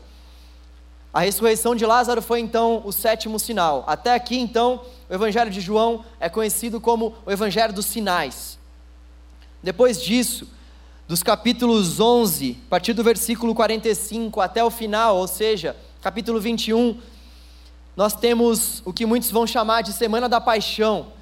A 1.13 1.21
ressurreição 1.21 1.75
de 1.77 1.87
Lázaro 1.87 2.21
foi 2.21 2.41
então 2.41 2.83
o 2.85 2.93
sétimo 2.93 3.39
sinal. 3.39 3.85
Até 3.87 4.15
aqui, 4.15 4.37
então, 4.37 4.81
o 5.09 5.15
Evangelho 5.15 5.51
de 5.51 5.61
João 5.61 6.05
é 6.19 6.29
conhecido 6.29 6.81
como 6.81 7.15
o 7.25 7.31
Evangelho 7.31 7.73
dos 7.73 7.87
Sinais. 7.87 8.59
Depois 9.63 10.03
disso, 10.03 10.49
dos 11.07 11.23
capítulos 11.23 12.01
11, 12.01 12.59
a 12.67 12.71
partir 12.71 12.95
do 12.95 13.05
versículo 13.05 13.55
45 13.55 14.41
até 14.41 14.65
o 14.65 14.71
final, 14.71 15.17
ou 15.17 15.29
seja, 15.29 15.77
capítulo 16.03 16.41
21, 16.41 16.99
nós 17.97 18.15
temos 18.15 18.83
o 18.85 18.93
que 18.93 19.07
muitos 19.07 19.31
vão 19.31 19.47
chamar 19.47 19.83
de 19.83 19.93
Semana 19.93 20.29
da 20.29 20.41
Paixão. 20.41 21.14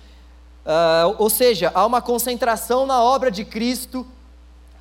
Uh, 0.65 1.17
ou 1.19 1.29
seja, 1.29 1.73
há 1.75 1.85
uma 1.85 2.01
concentração 2.01 2.87
na 2.87 3.03
obra 3.03 3.31
de 3.31 3.45
Cristo, 3.45 4.07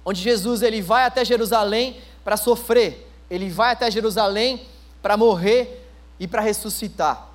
onde 0.06 0.22
Jesus 0.22 0.62
ele 0.62 0.82
vai 0.82 1.06
até 1.06 1.26
Jerusalém 1.26 1.98
para 2.24 2.38
sofrer, 2.38 3.10
ele 3.30 3.50
vai 3.50 3.72
até 3.72 3.90
Jerusalém 3.90 4.62
para 5.02 5.18
morrer 5.18 5.88
e 6.20 6.28
para 6.28 6.42
ressuscitar. 6.42 7.30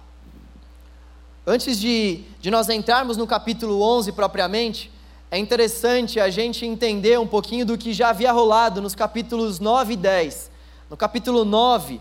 Antes 1.45 1.79
de, 1.79 2.25
de 2.41 2.51
nós 2.51 2.69
entrarmos 2.69 3.17
no 3.17 3.27
capítulo 3.27 3.81
11 3.83 4.13
propriamente, 4.13 4.91
é 5.31 5.39
interessante 5.39 6.21
a 6.21 6.31
gente 6.31 6.65
entender 6.65 7.19
um 7.19 7.27
pouquinho 7.27 7.67
do 7.67 7.77
que 7.77 7.93
já 7.93 8.11
havia 8.11 8.31
rolado 8.31 8.81
nos 8.81 8.95
capítulos 8.95 9.59
9 9.59 9.95
e 9.95 9.97
10. 9.97 10.51
No 10.89 10.97
capítulo 10.97 11.45
9, 11.45 12.01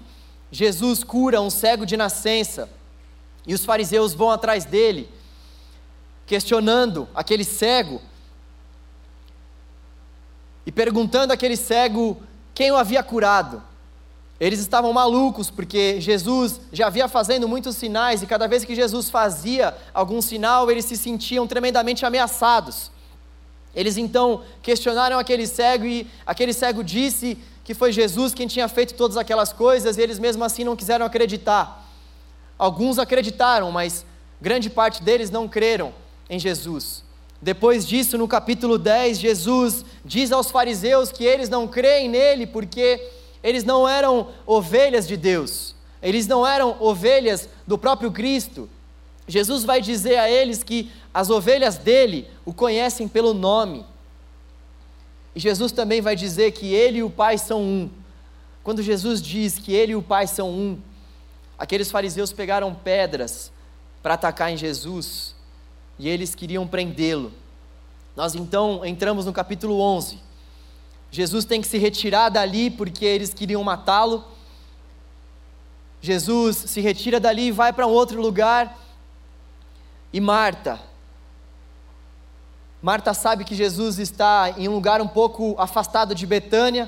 Jesus 0.52 1.04
cura 1.04 1.42
um 1.42 1.50
cego 1.50 1.86
de 1.86 1.98
nascença 1.98 2.70
e 3.48 3.54
os 3.54 3.66
fariseus 3.66 4.14
vão 4.14 4.30
atrás 4.30 4.64
dele, 4.66 5.10
questionando 6.26 7.08
aquele 7.14 7.44
cego 7.44 8.02
e 10.66 10.72
perguntando 10.72 11.32
àquele 11.32 11.56
cego 11.56 12.18
quem 12.54 12.72
o 12.72 12.78
havia 12.78 13.04
curado. 13.04 13.62
Eles 14.40 14.60
estavam 14.60 14.92
malucos 14.92 15.50
porque 15.50 16.02
Jesus 16.02 16.60
já 16.74 16.88
havia 16.88 17.08
fazendo 17.08 17.48
muitos 17.48 17.78
sinais 17.78 18.22
e 18.22 18.26
cada 18.26 18.48
vez 18.48 18.66
que 18.66 18.76
Jesus 18.76 19.10
fazia 19.10 19.76
algum 19.94 20.22
sinal, 20.22 20.70
eles 20.70 20.86
se 20.86 20.98
sentiam 20.98 21.48
tremendamente 21.48 22.06
ameaçados. 22.06 22.92
Eles 23.74 23.98
então 23.98 24.44
questionaram 24.62 25.20
aquele 25.20 25.46
cego 25.46 25.86
e 25.86 26.08
aquele 26.26 26.54
cego 26.54 26.84
disse 26.84 27.38
que 27.64 27.74
foi 27.74 27.92
Jesus 27.92 28.34
quem 28.34 28.48
tinha 28.48 28.68
feito 28.68 28.94
todas 28.96 29.18
aquelas 29.18 29.54
coisas 29.54 29.98
e 29.98 30.02
eles 30.02 30.20
mesmo 30.20 30.44
assim 30.44 30.64
não 30.64 30.76
quiseram 30.76 31.06
acreditar. 31.06 31.86
Alguns 32.58 33.00
acreditaram, 33.00 33.72
mas 33.72 34.06
grande 34.42 34.70
parte 34.70 35.02
deles 35.04 35.30
não 35.30 35.48
creram 35.48 35.94
em 36.30 36.40
Jesus. 36.40 37.04
Depois 37.42 37.88
disso, 37.88 38.18
no 38.18 38.28
capítulo 38.28 38.78
10, 38.78 39.20
Jesus 39.20 39.86
diz 40.04 40.32
aos 40.32 40.50
fariseus 40.50 41.12
que 41.12 41.24
eles 41.24 41.50
não 41.50 41.68
creem 41.68 42.10
nele 42.10 42.48
porque 42.48 43.12
eles 43.44 43.64
não 43.64 43.88
eram 43.88 44.30
ovelhas 44.46 45.08
de 45.08 45.16
Deus, 45.16 45.76
eles 46.02 46.28
não 46.28 46.46
eram 46.46 46.76
ovelhas 46.80 47.48
do 47.68 47.78
próprio 47.78 48.12
Cristo. 48.12 48.70
Jesus 49.28 49.64
vai 49.64 49.82
dizer 49.82 50.18
a 50.18 50.30
eles 50.30 50.64
que 50.64 50.92
as 51.14 51.30
ovelhas 51.30 51.78
dele 51.78 52.28
o 52.44 52.54
conhecem 52.54 53.08
pelo 53.08 53.34
nome. 53.34 53.86
E 55.36 55.40
Jesus 55.40 55.72
também 55.72 56.02
vai 56.02 56.16
dizer 56.16 56.52
que 56.52 56.74
ele 56.74 57.00
e 57.00 57.04
o 57.04 57.10
Pai 57.10 57.38
são 57.38 57.62
um. 57.62 57.90
Quando 58.64 58.82
Jesus 58.82 59.22
diz 59.22 59.60
que 59.60 59.74
ele 59.74 59.92
e 59.92 59.96
o 59.96 60.02
Pai 60.02 60.28
são 60.28 60.50
um, 60.50 60.80
aqueles 61.58 61.92
fariseus 61.92 62.32
pegaram 62.32 62.74
pedras 62.74 63.52
para 64.02 64.14
atacar 64.14 64.52
em 64.52 64.58
Jesus 64.58 65.35
e 65.98 66.08
eles 66.10 66.36
queriam 66.36 66.68
prendê-lo. 66.68 67.32
Nós 68.16 68.36
então 68.36 68.86
entramos 68.86 69.26
no 69.26 69.34
capítulo 69.34 69.80
11. 69.80 70.20
Jesus 71.12 71.46
tem 71.46 71.62
que 71.62 71.68
se 71.68 71.78
retirar 71.78 72.30
dali 72.30 72.70
porque 72.70 73.06
eles 73.06 73.34
queriam 73.34 73.64
matá-lo. 73.64 74.24
Jesus 76.02 76.58
se 76.58 76.82
retira 76.82 77.20
dali 77.20 77.48
e 77.48 77.52
vai 77.52 77.74
para 77.74 77.88
um 77.88 77.92
outro 77.92 78.22
lugar. 78.22 78.78
E 80.12 80.22
Marta, 80.22 80.80
Marta 82.86 83.16
sabe 83.16 83.44
que 83.44 83.56
Jesus 83.56 83.98
está 83.98 84.54
em 84.56 84.68
um 84.70 84.76
lugar 84.76 85.02
um 85.02 85.08
pouco 85.08 85.56
afastado 85.58 86.14
de 86.14 86.28
Betânia, 86.28 86.88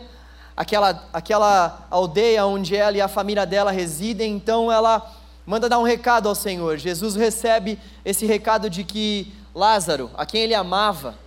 aquela, 0.56 1.04
aquela 1.12 1.88
aldeia 1.90 2.46
onde 2.46 2.76
ela 2.76 2.96
e 2.96 3.02
a 3.02 3.08
família 3.08 3.48
dela 3.48 3.72
residem, 3.72 4.36
então 4.36 4.72
ela 4.72 5.12
manda 5.48 5.70
dar 5.70 5.80
um 5.80 5.84
recado 5.84 6.28
ao 6.28 6.36
Senhor. 6.36 6.78
Jesus 6.78 7.16
recebe 7.16 7.80
esse 8.04 8.26
recado 8.26 8.70
de 8.70 8.84
que 8.84 9.34
Lázaro, 9.56 10.12
a 10.16 10.26
quem 10.26 10.42
ele 10.42 10.54
amava, 10.54 11.18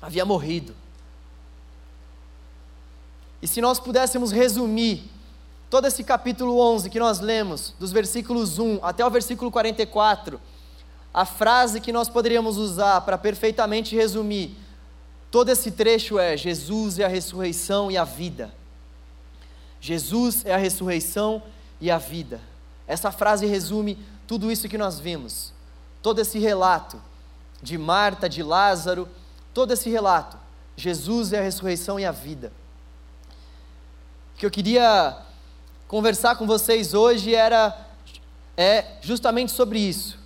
havia 0.00 0.24
morrido. 0.24 0.74
E 3.42 3.48
se 3.48 3.60
nós 3.60 3.80
pudéssemos 3.80 4.30
resumir 4.30 5.10
todo 5.68 5.86
esse 5.86 6.04
capítulo 6.04 6.58
11 6.60 6.88
que 6.88 7.00
nós 7.00 7.18
lemos, 7.18 7.74
dos 7.80 7.90
versículos 7.90 8.60
1 8.60 8.78
até 8.80 9.04
o 9.04 9.10
versículo 9.10 9.50
44, 9.50 10.40
a 11.12 11.26
frase 11.26 11.80
que 11.80 11.92
nós 11.92 12.08
poderíamos 12.08 12.56
usar 12.56 13.00
para 13.00 13.18
perfeitamente 13.18 13.96
resumir 13.96 14.56
todo 15.32 15.48
esse 15.50 15.72
trecho 15.72 16.16
é: 16.16 16.36
Jesus 16.36 17.00
é 17.00 17.04
a 17.04 17.08
ressurreição 17.08 17.90
e 17.90 17.96
a 17.96 18.04
vida. 18.04 18.54
Jesus 19.80 20.44
é 20.46 20.54
a 20.54 20.58
ressurreição 20.58 21.42
e 21.80 21.90
a 21.90 21.98
vida. 21.98 22.40
Essa 22.88 23.12
frase 23.12 23.46
resume 23.46 23.98
tudo 24.26 24.50
isso 24.50 24.68
que 24.68 24.78
nós 24.78 24.98
vimos. 24.98 25.52
Todo 26.02 26.20
esse 26.20 26.38
relato 26.38 27.00
de 27.62 27.76
Marta, 27.76 28.28
de 28.28 28.42
Lázaro, 28.42 29.06
todo 29.52 29.72
esse 29.72 29.90
relato. 29.90 30.38
Jesus 30.76 31.32
é 31.32 31.38
a 31.38 31.42
ressurreição 31.42 32.00
e 32.00 32.06
a 32.06 32.12
vida. 32.12 32.50
O 34.34 34.38
que 34.38 34.46
eu 34.46 34.50
queria 34.50 35.16
conversar 35.86 36.36
com 36.36 36.46
vocês 36.46 36.94
hoje 36.94 37.34
era 37.34 37.86
é 38.56 38.84
justamente 39.02 39.52
sobre 39.52 39.78
isso. 39.78 40.18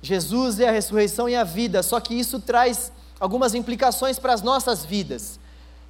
Jesus 0.00 0.60
é 0.60 0.68
a 0.68 0.72
ressurreição 0.72 1.28
e 1.28 1.36
a 1.36 1.44
vida, 1.44 1.82
só 1.82 2.00
que 2.00 2.14
isso 2.14 2.40
traz 2.40 2.92
algumas 3.20 3.54
implicações 3.54 4.18
para 4.18 4.32
as 4.32 4.42
nossas 4.42 4.84
vidas. 4.84 5.38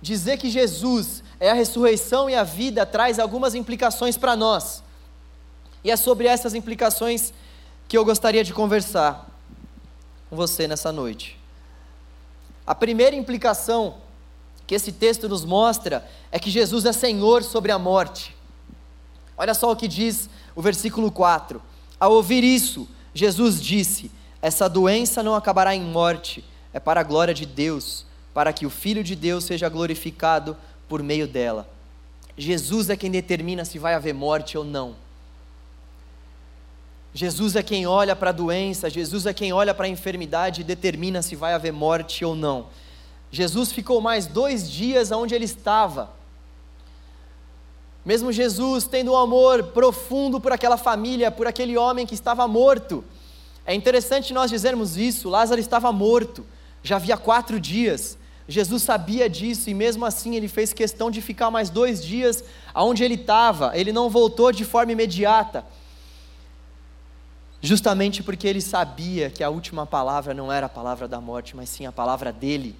Dizer 0.00 0.38
que 0.38 0.50
Jesus 0.50 1.22
é 1.38 1.50
a 1.50 1.54
ressurreição 1.54 2.28
e 2.28 2.34
a 2.34 2.44
vida 2.44 2.86
traz 2.86 3.18
algumas 3.18 3.54
implicações 3.54 4.16
para 4.16 4.34
nós. 4.34 4.82
E 5.82 5.90
é 5.90 5.96
sobre 5.96 6.26
essas 6.26 6.54
implicações 6.54 7.32
que 7.86 7.96
eu 7.96 8.04
gostaria 8.04 8.44
de 8.44 8.52
conversar 8.52 9.28
com 10.28 10.36
você 10.36 10.68
nessa 10.68 10.92
noite. 10.92 11.38
A 12.66 12.74
primeira 12.74 13.16
implicação 13.16 13.96
que 14.66 14.74
esse 14.74 14.92
texto 14.92 15.28
nos 15.28 15.44
mostra 15.44 16.06
é 16.30 16.38
que 16.38 16.50
Jesus 16.50 16.84
é 16.84 16.92
Senhor 16.92 17.42
sobre 17.42 17.72
a 17.72 17.78
morte. 17.78 18.36
Olha 19.36 19.54
só 19.54 19.72
o 19.72 19.76
que 19.76 19.88
diz 19.88 20.28
o 20.54 20.60
versículo 20.60 21.10
4. 21.10 21.62
Ao 21.98 22.12
ouvir 22.12 22.44
isso, 22.44 22.86
Jesus 23.14 23.62
disse: 23.62 24.10
Essa 24.42 24.68
doença 24.68 25.22
não 25.22 25.34
acabará 25.34 25.74
em 25.74 25.80
morte, 25.80 26.44
é 26.72 26.78
para 26.78 27.00
a 27.00 27.04
glória 27.04 27.32
de 27.32 27.46
Deus, 27.46 28.04
para 28.34 28.52
que 28.52 28.66
o 28.66 28.70
Filho 28.70 29.02
de 29.02 29.16
Deus 29.16 29.44
seja 29.44 29.68
glorificado 29.70 30.54
por 30.86 31.02
meio 31.02 31.26
dela. 31.26 31.66
Jesus 32.36 32.90
é 32.90 32.96
quem 32.96 33.10
determina 33.10 33.64
se 33.64 33.78
vai 33.78 33.94
haver 33.94 34.12
morte 34.12 34.58
ou 34.58 34.64
não. 34.64 34.94
Jesus 37.12 37.56
é 37.56 37.62
quem 37.62 37.86
olha 37.86 38.14
para 38.14 38.30
a 38.30 38.32
doença, 38.32 38.90
Jesus 38.90 39.26
é 39.26 39.32
quem 39.32 39.52
olha 39.52 39.74
para 39.74 39.86
a 39.86 39.88
enfermidade 39.88 40.60
e 40.60 40.64
determina 40.64 41.22
se 41.22 41.34
vai 41.34 41.54
haver 41.54 41.72
morte 41.72 42.24
ou 42.24 42.34
não. 42.34 42.66
Jesus 43.30 43.72
ficou 43.72 44.00
mais 44.00 44.26
dois 44.26 44.70
dias 44.70 45.10
onde 45.10 45.34
ele 45.34 45.44
estava. 45.44 46.10
Mesmo 48.04 48.32
Jesus 48.32 48.84
tendo 48.84 49.12
um 49.12 49.16
amor 49.16 49.64
profundo 49.64 50.40
por 50.40 50.52
aquela 50.52 50.76
família, 50.76 51.30
por 51.30 51.46
aquele 51.46 51.76
homem 51.76 52.06
que 52.06 52.14
estava 52.14 52.46
morto. 52.48 53.04
É 53.66 53.74
interessante 53.74 54.32
nós 54.32 54.50
dizermos 54.50 54.96
isso: 54.96 55.28
Lázaro 55.28 55.60
estava 55.60 55.92
morto, 55.92 56.46
já 56.82 56.96
havia 56.96 57.16
quatro 57.16 57.60
dias. 57.60 58.16
Jesus 58.50 58.82
sabia 58.82 59.28
disso 59.28 59.68
e 59.68 59.74
mesmo 59.74 60.06
assim 60.06 60.34
ele 60.34 60.48
fez 60.48 60.72
questão 60.72 61.10
de 61.10 61.20
ficar 61.20 61.50
mais 61.50 61.68
dois 61.68 62.02
dias 62.02 62.42
aonde 62.72 63.04
ele 63.04 63.14
estava. 63.14 63.76
Ele 63.76 63.92
não 63.92 64.08
voltou 64.08 64.50
de 64.52 64.64
forma 64.64 64.92
imediata. 64.92 65.66
Justamente 67.60 68.22
porque 68.22 68.46
ele 68.46 68.60
sabia 68.60 69.30
que 69.30 69.42
a 69.42 69.50
última 69.50 69.86
palavra 69.86 70.32
não 70.32 70.52
era 70.52 70.66
a 70.66 70.68
palavra 70.68 71.08
da 71.08 71.20
morte, 71.20 71.56
mas 71.56 71.68
sim 71.68 71.86
a 71.86 71.92
palavra 71.92 72.32
dele. 72.32 72.76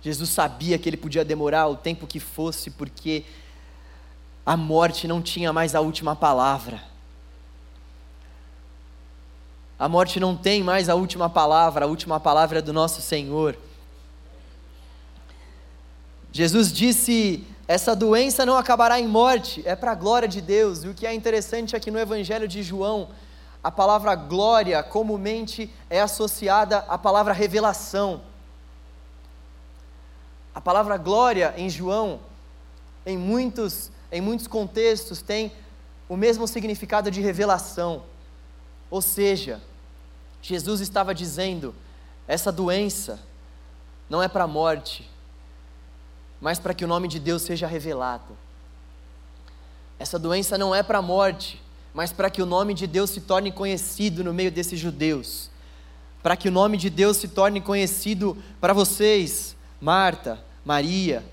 Jesus 0.00 0.30
sabia 0.30 0.78
que 0.78 0.88
ele 0.88 0.96
podia 0.96 1.24
demorar 1.24 1.66
o 1.66 1.76
tempo 1.76 2.06
que 2.06 2.20
fosse, 2.20 2.70
porque 2.70 3.24
a 4.44 4.56
morte 4.56 5.06
não 5.06 5.20
tinha 5.20 5.52
mais 5.52 5.74
a 5.74 5.80
última 5.80 6.16
palavra. 6.16 6.82
A 9.78 9.88
morte 9.88 10.18
não 10.18 10.36
tem 10.36 10.62
mais 10.62 10.88
a 10.88 10.94
última 10.94 11.30
palavra, 11.30 11.84
a 11.84 11.88
última 11.88 12.18
palavra 12.18 12.58
é 12.58 12.62
do 12.62 12.72
nosso 12.72 13.00
Senhor. 13.00 13.56
Jesus 16.32 16.72
disse: 16.72 17.44
essa 17.68 17.94
doença 17.94 18.46
não 18.46 18.56
acabará 18.56 18.98
em 18.98 19.06
morte, 19.06 19.62
é 19.66 19.76
para 19.76 19.92
a 19.92 19.94
glória 19.94 20.26
de 20.26 20.40
Deus. 20.40 20.84
E 20.84 20.88
o 20.88 20.94
que 20.94 21.06
é 21.06 21.12
interessante 21.12 21.76
é 21.76 21.80
que 21.80 21.90
no 21.90 21.98
Evangelho 21.98 22.48
de 22.48 22.62
João, 22.62 23.10
a 23.62 23.70
palavra 23.70 24.14
glória 24.14 24.82
comumente 24.82 25.70
é 25.90 26.00
associada 26.00 26.78
à 26.88 26.96
palavra 26.96 27.34
revelação. 27.34 28.22
A 30.54 30.62
palavra 30.62 30.96
glória 30.96 31.52
em 31.58 31.68
João, 31.68 32.20
em 33.04 33.18
muitos, 33.18 33.90
em 34.10 34.22
muitos 34.22 34.46
contextos, 34.46 35.20
tem 35.20 35.52
o 36.08 36.16
mesmo 36.16 36.48
significado 36.48 37.10
de 37.10 37.20
revelação. 37.20 38.02
Ou 38.90 39.02
seja, 39.02 39.60
Jesus 40.40 40.80
estava 40.80 41.14
dizendo: 41.14 41.74
essa 42.26 42.50
doença 42.50 43.20
não 44.08 44.22
é 44.22 44.28
para 44.28 44.44
a 44.44 44.48
morte, 44.48 45.08
mas 46.40 46.58
para 46.58 46.74
que 46.74 46.84
o 46.84 46.88
nome 46.88 47.08
de 47.08 47.18
Deus 47.18 47.42
seja 47.42 47.66
revelado. 47.66 48.36
Essa 49.98 50.18
doença 50.18 50.56
não 50.56 50.74
é 50.74 50.82
para 50.82 50.98
a 50.98 51.02
morte, 51.02 51.60
mas 51.92 52.12
para 52.12 52.30
que 52.30 52.40
o 52.40 52.46
nome 52.46 52.74
de 52.74 52.86
Deus 52.86 53.10
se 53.10 53.20
torne 53.20 53.50
conhecido 53.50 54.22
no 54.22 54.32
meio 54.32 54.52
desses 54.52 54.78
judeus. 54.78 55.50
Para 56.22 56.36
que 56.36 56.48
o 56.48 56.52
nome 56.52 56.76
de 56.76 56.88
Deus 56.88 57.16
se 57.16 57.28
torne 57.28 57.60
conhecido 57.60 58.36
para 58.60 58.72
vocês, 58.72 59.56
Marta, 59.80 60.38
Maria. 60.64 61.24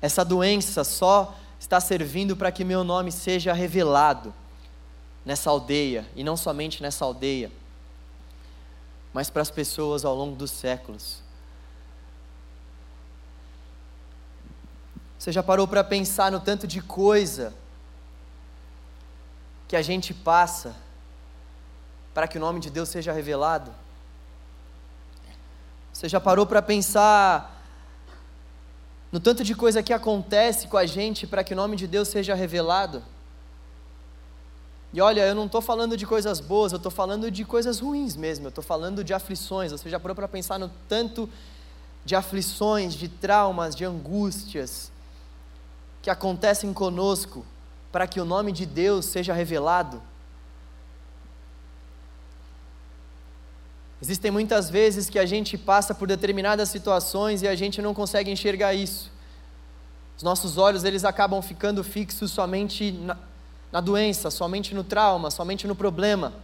Essa 0.00 0.24
doença 0.24 0.84
só 0.84 1.36
está 1.58 1.80
servindo 1.80 2.36
para 2.36 2.52
que 2.52 2.62
meu 2.62 2.84
nome 2.84 3.10
seja 3.10 3.52
revelado 3.52 4.34
nessa 5.24 5.48
aldeia, 5.48 6.06
e 6.14 6.22
não 6.22 6.36
somente 6.36 6.82
nessa 6.82 7.04
aldeia, 7.04 7.50
mas 9.12 9.30
para 9.30 9.40
as 9.40 9.50
pessoas 9.50 10.04
ao 10.04 10.14
longo 10.14 10.36
dos 10.36 10.50
séculos. 10.50 11.23
Você 15.24 15.32
já 15.32 15.42
parou 15.42 15.66
para 15.66 15.82
pensar 15.82 16.30
no 16.30 16.38
tanto 16.38 16.66
de 16.66 16.82
coisa 16.82 17.54
que 19.66 19.74
a 19.74 19.80
gente 19.80 20.12
passa 20.12 20.76
para 22.12 22.28
que 22.28 22.36
o 22.36 22.40
nome 22.42 22.60
de 22.60 22.68
Deus 22.68 22.90
seja 22.90 23.10
revelado? 23.10 23.74
Você 25.90 26.10
já 26.10 26.20
parou 26.20 26.44
para 26.44 26.60
pensar 26.60 27.64
no 29.10 29.18
tanto 29.18 29.42
de 29.42 29.54
coisa 29.54 29.82
que 29.82 29.94
acontece 29.94 30.68
com 30.68 30.76
a 30.76 30.84
gente 30.84 31.26
para 31.26 31.42
que 31.42 31.54
o 31.54 31.56
nome 31.56 31.74
de 31.74 31.86
Deus 31.86 32.08
seja 32.08 32.34
revelado? 32.34 33.02
E 34.92 35.00
olha, 35.00 35.22
eu 35.22 35.34
não 35.34 35.46
estou 35.46 35.62
falando 35.62 35.96
de 35.96 36.04
coisas 36.06 36.38
boas, 36.38 36.70
eu 36.70 36.76
estou 36.76 36.92
falando 36.92 37.30
de 37.30 37.46
coisas 37.46 37.80
ruins 37.80 38.14
mesmo, 38.14 38.44
eu 38.44 38.50
estou 38.50 38.62
falando 38.62 39.02
de 39.02 39.14
aflições. 39.14 39.72
Você 39.72 39.88
já 39.88 39.98
parou 39.98 40.14
para 40.14 40.28
pensar 40.28 40.58
no 40.58 40.70
tanto 40.86 41.30
de 42.04 42.14
aflições, 42.14 42.92
de 42.92 43.08
traumas, 43.08 43.74
de 43.74 43.86
angústias 43.86 44.92
que 46.04 46.10
acontecem 46.10 46.70
conosco 46.70 47.46
para 47.90 48.06
que 48.06 48.20
o 48.20 48.26
nome 48.26 48.52
de 48.52 48.66
Deus 48.66 49.06
seja 49.06 49.32
revelado? 49.32 50.02
Existem 54.02 54.30
muitas 54.30 54.68
vezes 54.68 55.08
que 55.08 55.18
a 55.18 55.24
gente 55.24 55.56
passa 55.56 55.94
por 55.94 56.06
determinadas 56.06 56.68
situações 56.68 57.40
e 57.40 57.48
a 57.48 57.54
gente 57.54 57.80
não 57.80 57.94
consegue 57.94 58.30
enxergar 58.30 58.74
isso. 58.74 59.10
Os 60.14 60.22
nossos 60.22 60.58
olhos 60.58 60.84
eles 60.84 61.06
acabam 61.06 61.40
ficando 61.40 61.82
fixos 61.82 62.30
somente 62.30 62.92
na, 62.92 63.16
na 63.72 63.80
doença, 63.80 64.30
somente 64.30 64.74
no 64.74 64.84
trauma, 64.84 65.30
somente 65.30 65.66
no 65.66 65.74
problema. 65.74 66.34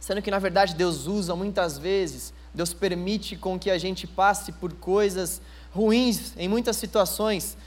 Sendo 0.00 0.22
que 0.22 0.30
na 0.30 0.38
verdade 0.38 0.74
Deus 0.74 1.06
usa 1.06 1.36
muitas 1.36 1.76
vezes, 1.76 2.32
Deus 2.54 2.72
permite 2.72 3.36
com 3.36 3.58
que 3.58 3.70
a 3.70 3.76
gente 3.76 4.06
passe 4.06 4.52
por 4.52 4.72
coisas 4.72 5.42
ruins 5.70 6.32
em 6.38 6.48
muitas 6.48 6.76
situações, 6.78 7.58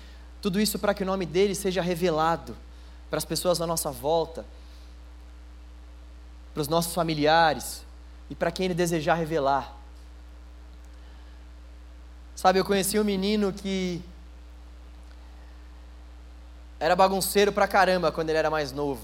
tudo 0.41 0.59
isso 0.59 0.79
para 0.79 0.93
que 0.93 1.03
o 1.03 1.05
nome 1.05 1.25
dele 1.25 1.53
seja 1.53 1.81
revelado 1.81 2.55
para 3.09 3.17
as 3.17 3.25
pessoas 3.25 3.59
à 3.59 3.67
nossa 3.67 3.91
volta, 3.91 4.45
para 6.53 6.61
os 6.61 6.67
nossos 6.67 6.93
familiares 6.93 7.83
e 8.29 8.35
para 8.35 8.51
quem 8.51 8.65
ele 8.65 8.73
desejar 8.73 9.15
revelar. 9.15 9.75
Sabe, 12.35 12.59
eu 12.59 12.65
conheci 12.65 12.97
um 12.99 13.03
menino 13.03 13.51
que 13.51 14.01
era 16.79 16.95
bagunceiro 16.95 17.51
pra 17.51 17.67
caramba 17.67 18.11
quando 18.11 18.29
ele 18.29 18.37
era 18.37 18.49
mais 18.49 18.71
novo. 18.71 19.01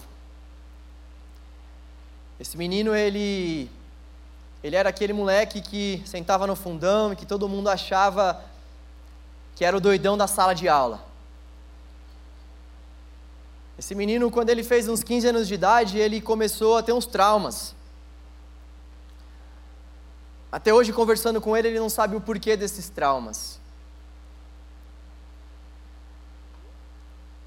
Esse 2.39 2.58
menino, 2.58 2.95
ele 2.95 3.69
ele 4.63 4.76
era 4.76 4.89
aquele 4.89 5.13
moleque 5.13 5.62
que 5.62 6.02
sentava 6.06 6.48
no 6.48 6.56
fundão 6.56 7.13
e 7.13 7.15
que 7.15 7.26
todo 7.26 7.48
mundo 7.48 7.69
achava 7.69 8.43
que 9.56 9.63
era 9.63 9.78
o 9.78 9.80
doidão 9.80 10.17
da 10.17 10.26
sala 10.26 10.56
de 10.56 10.67
aula. 10.67 11.04
Esse 13.77 13.93
menino, 13.93 14.31
quando 14.31 14.49
ele 14.49 14.63
fez 14.63 14.88
uns 14.88 15.03
15 15.03 15.27
anos 15.27 15.47
de 15.47 15.53
idade, 15.53 15.97
ele 15.97 16.21
começou 16.21 16.77
a 16.77 16.83
ter 16.83 16.93
uns 16.93 17.05
traumas. 17.05 17.75
Até 20.51 20.73
hoje, 20.73 20.93
conversando 20.93 21.41
com 21.41 21.55
ele, 21.55 21.67
ele 21.67 21.79
não 21.79 21.89
sabe 21.89 22.15
o 22.15 22.21
porquê 22.21 22.55
desses 22.55 22.88
traumas. 22.88 23.59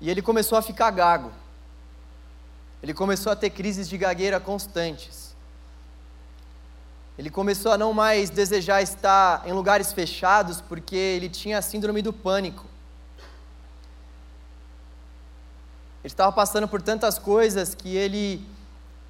E 0.01 0.11
ele 0.11 0.21
começou 0.21 0.59
a 0.59 0.63
ficar 0.63 0.91
gago. 0.91 1.33
Ele 2.83 2.93
começou 2.93 3.33
a 3.33 3.37
ter 3.37 3.51
crises 3.51 3.89
de 3.89 3.97
gagueira 3.97 4.39
constantes. 4.39 5.35
Ele 7.19 7.31
começou 7.31 7.73
a 7.73 7.79
não 7.79 7.93
mais 7.93 8.31
desejar 8.31 8.81
estar 8.81 9.43
em 9.45 9.53
lugares 9.53 9.93
fechados 9.93 10.61
porque 10.61 10.95
ele 10.95 11.29
tinha 11.29 11.59
a 11.59 11.63
síndrome 11.63 12.01
do 12.01 12.13
pânico. 12.13 12.65
Ele 16.09 16.15
estava 16.15 16.33
passando 16.33 16.67
por 16.67 16.81
tantas 16.81 17.19
coisas 17.19 17.75
que 17.75 17.95
ele 17.95 18.43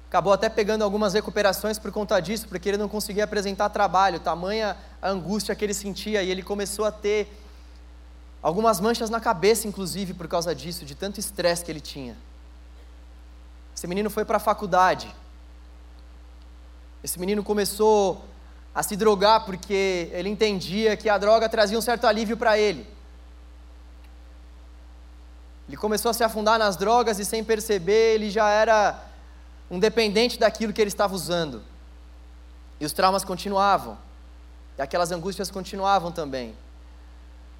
acabou 0.07 0.33
até 0.33 0.49
pegando 0.49 0.83
algumas 0.83 1.13
recuperações 1.13 1.79
por 1.79 1.91
conta 1.91 2.19
disso, 2.19 2.45
porque 2.47 2.67
ele 2.67 2.77
não 2.77 2.89
conseguia 2.89 3.23
apresentar 3.23 3.69
trabalho, 3.69 4.19
tamanha 4.19 4.75
a 5.01 5.09
angústia 5.09 5.55
que 5.55 5.63
ele 5.63 5.73
sentia, 5.73 6.21
e 6.21 6.29
ele 6.29 6.43
começou 6.43 6.83
a 6.85 6.91
ter 6.91 7.31
Algumas 8.41 8.79
manchas 8.79 9.09
na 9.09 9.19
cabeça, 9.19 9.67
inclusive, 9.67 10.13
por 10.13 10.27
causa 10.27 10.55
disso, 10.55 10.85
de 10.85 10.95
tanto 10.95 11.19
estresse 11.19 11.63
que 11.63 11.71
ele 11.71 11.81
tinha. 11.81 12.15
Esse 13.75 13.85
menino 13.85 14.09
foi 14.09 14.23
para 14.23 14.37
a 14.37 14.39
faculdade. 14.39 15.13
Esse 17.03 17.19
menino 17.19 17.43
começou 17.43 18.23
a 18.73 18.81
se 18.81 18.95
drogar 18.95 19.45
porque 19.45 20.09
ele 20.13 20.29
entendia 20.29 20.95
que 20.95 21.09
a 21.09 21.17
droga 21.17 21.49
trazia 21.49 21.77
um 21.77 21.81
certo 21.81 22.07
alívio 22.07 22.37
para 22.37 22.57
ele. 22.57 22.87
Ele 25.69 25.77
começou 25.77 26.09
a 26.09 26.13
se 26.15 26.23
afundar 26.23 26.57
nas 26.57 26.75
drogas 26.75 27.19
e, 27.19 27.25
sem 27.25 27.43
perceber, 27.43 28.15
ele 28.15 28.31
já 28.31 28.49
era 28.49 28.99
um 29.69 29.77
dependente 29.77 30.39
daquilo 30.39 30.73
que 30.73 30.81
ele 30.81 30.87
estava 30.87 31.13
usando. 31.13 31.61
E 32.79 32.85
os 32.85 32.91
traumas 32.91 33.23
continuavam. 33.23 33.95
E 34.79 34.81
aquelas 34.81 35.11
angústias 35.11 35.51
continuavam 35.51 36.11
também. 36.11 36.55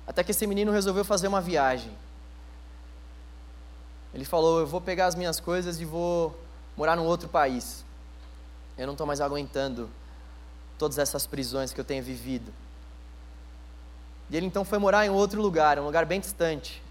Até 0.08 0.24
que 0.24 0.32
esse 0.32 0.48
menino 0.48 0.72
resolveu 0.72 1.06
fazer 1.06 1.28
uma 1.28 1.40
viagem. 1.40 1.96
Ele 4.12 4.26
falou: 4.26 4.60
Eu 4.60 4.66
vou 4.66 4.82
pegar 4.82 5.06
as 5.06 5.14
minhas 5.14 5.40
coisas 5.40 5.80
e 5.80 5.86
vou 5.86 6.36
morar 6.76 6.96
num 6.96 7.06
outro 7.06 7.30
país. 7.30 7.86
Eu 8.76 8.88
não 8.88 8.94
estou 8.96 9.06
mais 9.06 9.22
aguentando 9.22 9.88
todas 10.80 10.98
essas 10.98 11.28
prisões 11.28 11.72
que 11.72 11.80
eu 11.80 11.86
tenho 11.86 12.04
vivido. 12.04 12.52
E 14.32 14.36
ele 14.36 14.48
então 14.48 14.66
foi 14.66 14.80
morar 14.80 15.06
em 15.06 15.12
outro 15.12 15.40
lugar, 15.40 15.78
um 15.78 15.86
lugar 15.86 16.08
bem 16.08 16.20
distante. 16.20 16.82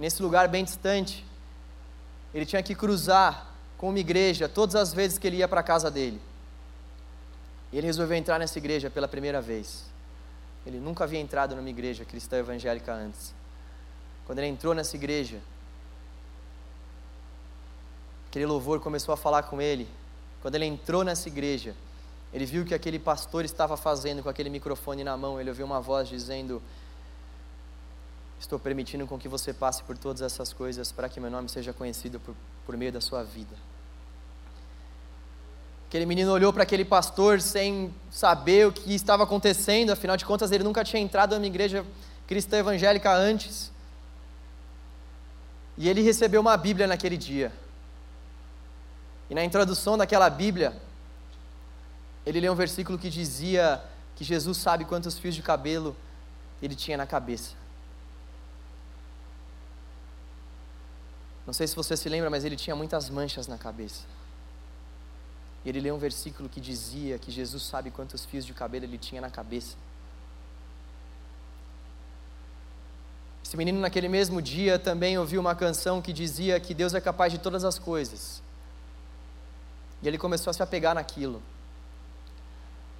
Nesse 0.00 0.22
lugar 0.22 0.48
bem 0.48 0.64
distante, 0.64 1.26
ele 2.32 2.46
tinha 2.46 2.62
que 2.62 2.74
cruzar 2.74 3.52
com 3.76 3.90
uma 3.90 3.98
igreja 3.98 4.48
todas 4.48 4.74
as 4.74 4.94
vezes 4.94 5.18
que 5.18 5.26
ele 5.26 5.36
ia 5.36 5.46
para 5.46 5.60
a 5.60 5.62
casa 5.62 5.90
dele. 5.90 6.18
E 7.70 7.76
ele 7.76 7.86
resolveu 7.86 8.16
entrar 8.16 8.38
nessa 8.38 8.56
igreja 8.56 8.88
pela 8.88 9.06
primeira 9.06 9.42
vez. 9.42 9.84
Ele 10.64 10.80
nunca 10.80 11.04
havia 11.04 11.20
entrado 11.20 11.54
numa 11.54 11.68
igreja 11.68 12.02
cristã 12.02 12.38
evangélica 12.38 12.94
antes. 12.94 13.34
Quando 14.24 14.38
ele 14.38 14.48
entrou 14.48 14.72
nessa 14.72 14.96
igreja, 14.96 15.38
aquele 18.30 18.46
louvor 18.46 18.80
começou 18.80 19.12
a 19.12 19.18
falar 19.18 19.42
com 19.42 19.60
ele. 19.60 19.86
Quando 20.40 20.54
ele 20.54 20.64
entrou 20.64 21.04
nessa 21.04 21.28
igreja, 21.28 21.76
ele 22.32 22.46
viu 22.46 22.64
que 22.64 22.72
aquele 22.72 22.98
pastor 22.98 23.44
estava 23.44 23.76
fazendo 23.76 24.22
com 24.22 24.30
aquele 24.30 24.48
microfone 24.48 25.04
na 25.04 25.14
mão. 25.14 25.38
Ele 25.38 25.50
ouviu 25.50 25.66
uma 25.66 25.78
voz 25.78 26.08
dizendo: 26.08 26.62
Estou 28.40 28.58
permitindo 28.58 29.06
com 29.06 29.18
que 29.18 29.28
você 29.28 29.52
passe 29.52 29.82
por 29.82 29.98
todas 29.98 30.22
essas 30.22 30.50
coisas 30.50 30.90
para 30.90 31.10
que 31.10 31.20
meu 31.20 31.30
nome 31.30 31.48
seja 31.50 31.74
conhecido 31.74 32.18
por, 32.18 32.34
por 32.64 32.74
meio 32.74 32.90
da 32.90 33.00
sua 33.00 33.22
vida. 33.22 33.54
Aquele 35.86 36.06
menino 36.06 36.32
olhou 36.32 36.50
para 36.50 36.62
aquele 36.62 36.84
pastor 36.84 37.40
sem 37.42 37.94
saber 38.10 38.66
o 38.66 38.72
que 38.72 38.94
estava 38.94 39.24
acontecendo, 39.24 39.90
afinal 39.90 40.16
de 40.16 40.24
contas 40.24 40.50
ele 40.52 40.64
nunca 40.64 40.82
tinha 40.82 41.02
entrado 41.02 41.34
numa 41.34 41.46
igreja 41.46 41.84
cristã 42.26 42.58
evangélica 42.58 43.12
antes. 43.12 43.70
E 45.76 45.88
ele 45.88 46.00
recebeu 46.00 46.40
uma 46.40 46.56
Bíblia 46.56 46.86
naquele 46.86 47.18
dia. 47.18 47.52
E 49.28 49.34
na 49.34 49.44
introdução 49.44 49.98
daquela 49.98 50.30
Bíblia, 50.30 50.80
ele 52.24 52.40
leu 52.40 52.52
um 52.52 52.56
versículo 52.56 52.98
que 52.98 53.10
dizia 53.10 53.82
que 54.16 54.24
Jesus 54.24 54.56
sabe 54.56 54.84
quantos 54.86 55.18
fios 55.18 55.34
de 55.34 55.42
cabelo 55.42 55.94
ele 56.62 56.74
tinha 56.74 56.96
na 56.96 57.06
cabeça. 57.06 57.59
Não 61.50 61.52
sei 61.52 61.66
se 61.66 61.74
você 61.74 61.96
se 61.96 62.08
lembra, 62.08 62.30
mas 62.30 62.44
ele 62.44 62.54
tinha 62.54 62.76
muitas 62.76 63.10
manchas 63.10 63.48
na 63.48 63.58
cabeça. 63.58 64.04
E 65.64 65.68
ele 65.68 65.80
leu 65.80 65.96
um 65.96 65.98
versículo 65.98 66.48
que 66.48 66.60
dizia 66.60 67.18
que 67.18 67.28
Jesus 67.28 67.64
sabe 67.64 67.90
quantos 67.90 68.24
fios 68.24 68.46
de 68.46 68.54
cabelo 68.54 68.84
ele 68.84 68.96
tinha 68.96 69.20
na 69.20 69.30
cabeça. 69.30 69.74
Esse 73.44 73.56
menino, 73.56 73.80
naquele 73.80 74.08
mesmo 74.08 74.40
dia, 74.40 74.78
também 74.78 75.18
ouviu 75.18 75.40
uma 75.40 75.56
canção 75.56 76.00
que 76.00 76.12
dizia 76.12 76.60
que 76.60 76.72
Deus 76.72 76.94
é 76.94 77.00
capaz 77.00 77.32
de 77.32 77.38
todas 77.40 77.64
as 77.64 77.80
coisas. 77.80 78.40
E 80.00 80.06
ele 80.06 80.18
começou 80.18 80.52
a 80.52 80.54
se 80.54 80.62
apegar 80.62 80.94
naquilo. 80.94 81.42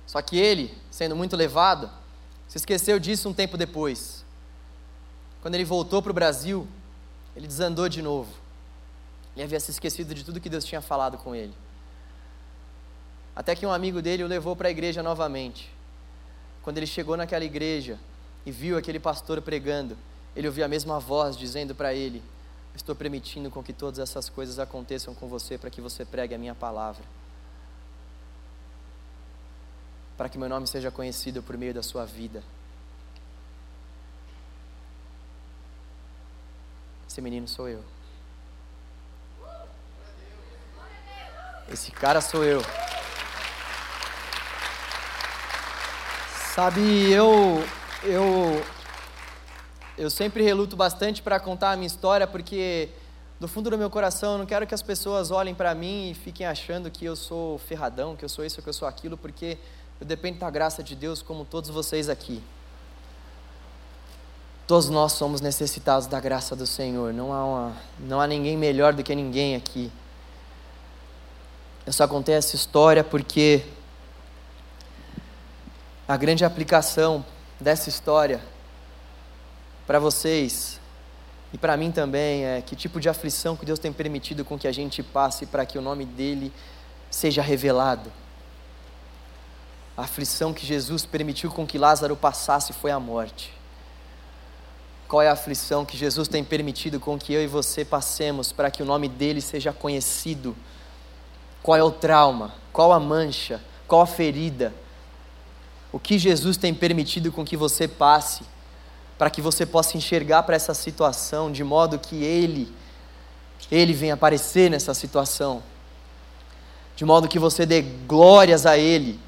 Só 0.08 0.20
que 0.20 0.36
ele, 0.36 0.76
sendo 0.90 1.14
muito 1.14 1.36
levado, 1.36 1.88
se 2.48 2.58
esqueceu 2.58 2.98
disso 2.98 3.28
um 3.28 3.32
tempo 3.32 3.56
depois. 3.56 4.24
Quando 5.40 5.54
ele 5.54 5.64
voltou 5.64 6.02
para 6.02 6.10
o 6.10 6.14
Brasil, 6.14 6.66
ele 7.36 7.46
desandou 7.46 7.88
de 7.88 8.02
novo. 8.02 8.39
Ele 9.34 9.44
havia 9.44 9.60
se 9.60 9.70
esquecido 9.70 10.14
de 10.14 10.24
tudo 10.24 10.40
que 10.40 10.48
Deus 10.48 10.64
tinha 10.64 10.80
falado 10.80 11.16
com 11.18 11.34
ele. 11.34 11.54
Até 13.34 13.54
que 13.54 13.64
um 13.64 13.72
amigo 13.72 14.02
dele 14.02 14.24
o 14.24 14.26
levou 14.26 14.56
para 14.56 14.68
a 14.68 14.70
igreja 14.70 15.02
novamente. 15.02 15.70
Quando 16.62 16.78
ele 16.78 16.86
chegou 16.86 17.16
naquela 17.16 17.44
igreja 17.44 17.98
e 18.44 18.50
viu 18.50 18.76
aquele 18.76 18.98
pastor 18.98 19.40
pregando, 19.40 19.96
ele 20.34 20.46
ouviu 20.46 20.64
a 20.64 20.68
mesma 20.68 20.98
voz 20.98 21.36
dizendo 21.36 21.74
para 21.74 21.94
ele: 21.94 22.22
Estou 22.74 22.94
permitindo 22.94 23.50
com 23.50 23.62
que 23.62 23.72
todas 23.72 23.98
essas 23.98 24.28
coisas 24.28 24.58
aconteçam 24.58 25.14
com 25.14 25.28
você 25.28 25.56
para 25.56 25.70
que 25.70 25.80
você 25.80 26.04
pregue 26.04 26.34
a 26.34 26.38
minha 26.38 26.54
palavra. 26.54 27.04
Para 30.16 30.28
que 30.28 30.36
meu 30.36 30.48
nome 30.48 30.66
seja 30.66 30.90
conhecido 30.90 31.42
por 31.42 31.56
meio 31.56 31.72
da 31.72 31.82
sua 31.82 32.04
vida. 32.04 32.42
Esse 37.08 37.20
menino 37.20 37.48
sou 37.48 37.68
eu. 37.68 37.82
Esse 41.70 41.92
cara 41.92 42.20
sou 42.20 42.42
eu. 42.42 42.60
Sabe, 46.52 47.12
eu 47.12 47.64
eu 48.02 48.60
eu 49.96 50.10
sempre 50.10 50.42
reluto 50.42 50.76
bastante 50.76 51.22
para 51.22 51.38
contar 51.38 51.70
a 51.70 51.76
minha 51.76 51.86
história 51.86 52.26
porque 52.26 52.88
do 53.38 53.46
fundo 53.46 53.70
do 53.70 53.78
meu 53.78 53.88
coração 53.88 54.32
eu 54.32 54.38
não 54.38 54.46
quero 54.46 54.66
que 54.66 54.74
as 54.74 54.82
pessoas 54.82 55.30
olhem 55.30 55.54
para 55.54 55.72
mim 55.72 56.10
e 56.10 56.14
fiquem 56.14 56.44
achando 56.44 56.90
que 56.90 57.04
eu 57.04 57.14
sou 57.14 57.56
ferradão, 57.58 58.16
que 58.16 58.24
eu 58.24 58.28
sou 58.28 58.44
isso, 58.44 58.60
que 58.60 58.68
eu 58.68 58.72
sou 58.72 58.88
aquilo, 58.88 59.16
porque 59.16 59.56
eu 60.00 60.06
dependo 60.06 60.40
da 60.40 60.50
graça 60.50 60.82
de 60.82 60.96
Deus 60.96 61.22
como 61.22 61.44
todos 61.44 61.70
vocês 61.70 62.08
aqui. 62.08 62.42
Todos 64.66 64.88
nós 64.88 65.12
somos 65.12 65.40
necessitados 65.40 66.06
da 66.08 66.18
graça 66.18 66.56
do 66.56 66.66
Senhor. 66.66 67.12
Não 67.12 67.32
há, 67.32 67.44
uma, 67.44 67.76
não 67.98 68.20
há 68.20 68.26
ninguém 68.26 68.56
melhor 68.56 68.92
do 68.92 69.02
que 69.02 69.14
ninguém 69.14 69.54
aqui. 69.54 69.92
Eu 71.86 71.92
só 71.92 72.06
contei 72.06 72.34
essa 72.34 72.54
história 72.54 73.02
porque 73.02 73.64
a 76.06 76.16
grande 76.16 76.44
aplicação 76.44 77.24
dessa 77.58 77.88
história 77.88 78.40
para 79.86 79.98
vocês 79.98 80.78
e 81.52 81.58
para 81.58 81.76
mim 81.76 81.90
também 81.90 82.44
é 82.44 82.60
que 82.60 82.76
tipo 82.76 83.00
de 83.00 83.08
aflição 83.08 83.56
que 83.56 83.64
Deus 83.64 83.78
tem 83.78 83.92
permitido 83.92 84.44
com 84.44 84.58
que 84.58 84.68
a 84.68 84.72
gente 84.72 85.02
passe 85.02 85.46
para 85.46 85.64
que 85.64 85.78
o 85.78 85.82
nome 85.82 86.04
dele 86.04 86.52
seja 87.10 87.42
revelado. 87.42 88.12
A 89.96 90.02
aflição 90.02 90.52
que 90.52 90.64
Jesus 90.64 91.04
permitiu 91.04 91.50
com 91.50 91.66
que 91.66 91.78
Lázaro 91.78 92.14
passasse 92.14 92.72
foi 92.72 92.90
a 92.90 93.00
morte. 93.00 93.52
Qual 95.08 95.20
é 95.20 95.28
a 95.28 95.32
aflição 95.32 95.84
que 95.84 95.96
Jesus 95.96 96.28
tem 96.28 96.44
permitido 96.44 97.00
com 97.00 97.18
que 97.18 97.32
eu 97.32 97.42
e 97.42 97.46
você 97.46 97.84
passemos 97.84 98.52
para 98.52 98.70
que 98.70 98.82
o 98.82 98.86
nome 98.86 99.08
dele 99.08 99.40
seja 99.40 99.72
conhecido? 99.72 100.54
Qual 101.62 101.76
é 101.76 101.82
o 101.82 101.90
trauma? 101.90 102.54
Qual 102.72 102.92
a 102.92 103.00
mancha? 103.00 103.60
Qual 103.86 104.00
a 104.00 104.06
ferida? 104.06 104.72
o 105.92 105.98
que 105.98 106.18
Jesus 106.18 106.56
tem 106.56 106.72
permitido 106.72 107.32
com 107.32 107.44
que 107.44 107.56
você 107.56 107.88
passe, 107.88 108.42
para 109.18 109.30
que 109.30 109.42
você 109.42 109.66
possa 109.66 109.96
enxergar 109.96 110.44
para 110.44 110.56
essa 110.56 110.72
situação 110.72 111.50
de 111.50 111.64
modo 111.64 111.98
que 111.98 112.22
Ele, 112.22 112.72
Ele 113.70 113.92
venha 113.92 114.14
aparecer 114.14 114.70
nessa 114.70 114.94
situação, 114.94 115.62
de 116.96 117.04
modo 117.04 117.28
que 117.28 117.38
você 117.38 117.66
dê 117.66 117.82
glórias 117.82 118.66
a 118.66 118.78
Ele, 118.78 119.18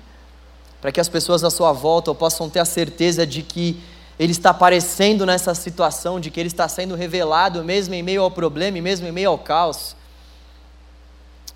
para 0.81 0.93
que 0.93 1.01
as 1.01 1.09
pessoas 1.09 1.45
à 1.45 1.51
sua 1.51 1.73
volta 1.73 2.15
possam 2.15 2.49
ter 2.49 2.61
a 2.61 2.65
certeza 2.65 3.27
de 3.27 3.43
que 3.43 3.83
Ele 4.19 4.33
está 4.33 4.51
aparecendo 4.51 5.27
nessa 5.27 5.55
situação, 5.55 6.21
de 6.21 6.31
que 6.31 6.39
Ele 6.39 6.49
está 6.49 6.69
sendo 6.69 6.95
revelado 6.95 7.65
mesmo 7.65 7.95
em 7.95 8.03
meio 8.03 8.23
ao 8.23 8.31
problema, 8.31 8.81
mesmo 8.81 9.07
em 9.07 9.13
meio 9.13 9.31
ao 9.31 9.39
caos. 9.39 9.97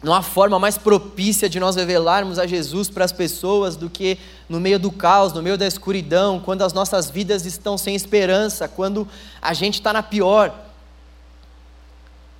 Não 0.02 0.12
há 0.12 0.22
forma 0.22 0.58
mais 0.58 0.76
propícia 0.76 1.48
de 1.48 1.58
nós 1.58 1.74
revelarmos 1.74 2.38
a 2.38 2.46
Jesus 2.46 2.90
para 2.90 3.04
as 3.04 3.12
pessoas 3.12 3.76
do 3.76 3.88
que 3.88 4.18
no 4.48 4.60
meio 4.60 4.78
do 4.78 4.92
caos, 4.92 5.32
no 5.32 5.42
meio 5.42 5.56
da 5.56 5.66
escuridão, 5.66 6.38
quando 6.38 6.62
as 6.62 6.72
nossas 6.72 7.10
vidas 7.10 7.46
estão 7.46 7.78
sem 7.78 7.94
esperança, 7.94 8.68
quando 8.68 9.08
a 9.40 9.54
gente 9.54 9.74
está 9.74 9.92
na 9.92 10.02
pior. 10.02 10.54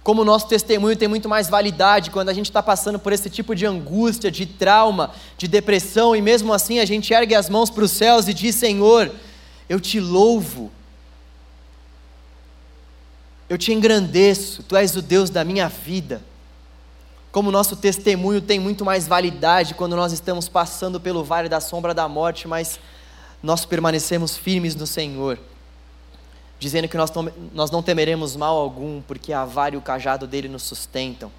Como 0.02 0.22
o 0.22 0.24
nosso 0.24 0.46
testemunho 0.46 0.96
tem 0.96 1.08
muito 1.08 1.28
mais 1.28 1.48
validade 1.48 2.10
quando 2.10 2.28
a 2.28 2.34
gente 2.34 2.46
está 2.46 2.62
passando 2.62 2.98
por 2.98 3.12
esse 3.12 3.28
tipo 3.30 3.54
de 3.54 3.66
angústia, 3.66 4.30
de 4.30 4.46
trauma, 4.46 5.10
de 5.36 5.48
depressão, 5.48 6.14
e 6.14 6.20
mesmo 6.20 6.52
assim 6.52 6.78
a 6.78 6.84
gente 6.84 7.12
ergue 7.12 7.34
as 7.34 7.48
mãos 7.48 7.70
para 7.70 7.84
os 7.84 7.90
céus 7.90 8.28
e 8.28 8.34
diz: 8.34 8.54
Senhor, 8.54 9.10
eu 9.68 9.80
te 9.80 9.98
louvo, 9.98 10.70
eu 13.48 13.56
te 13.56 13.72
engrandeço, 13.72 14.62
tu 14.62 14.76
és 14.76 14.94
o 14.94 15.02
Deus 15.02 15.30
da 15.30 15.42
minha 15.42 15.68
vida 15.68 16.22
como 17.36 17.50
nosso 17.50 17.76
testemunho 17.76 18.40
tem 18.40 18.58
muito 18.58 18.82
mais 18.82 19.06
validade 19.06 19.74
quando 19.74 19.94
nós 19.94 20.10
estamos 20.10 20.48
passando 20.48 20.98
pelo 20.98 21.22
vale 21.22 21.50
da 21.50 21.60
sombra 21.60 21.92
da 21.92 22.08
morte, 22.08 22.48
mas 22.48 22.80
nós 23.42 23.66
permanecemos 23.66 24.38
firmes 24.38 24.74
no 24.74 24.86
Senhor, 24.86 25.38
dizendo 26.58 26.88
que 26.88 26.96
nós 26.96 27.10
não, 27.10 27.30
nós 27.52 27.70
não 27.70 27.82
temeremos 27.82 28.36
mal 28.36 28.56
algum, 28.56 29.02
porque 29.02 29.34
a 29.34 29.44
vara 29.44 29.74
e 29.74 29.76
o 29.76 29.82
cajado 29.82 30.26
dele 30.26 30.48
nos 30.48 30.62
sustentam. 30.62 31.30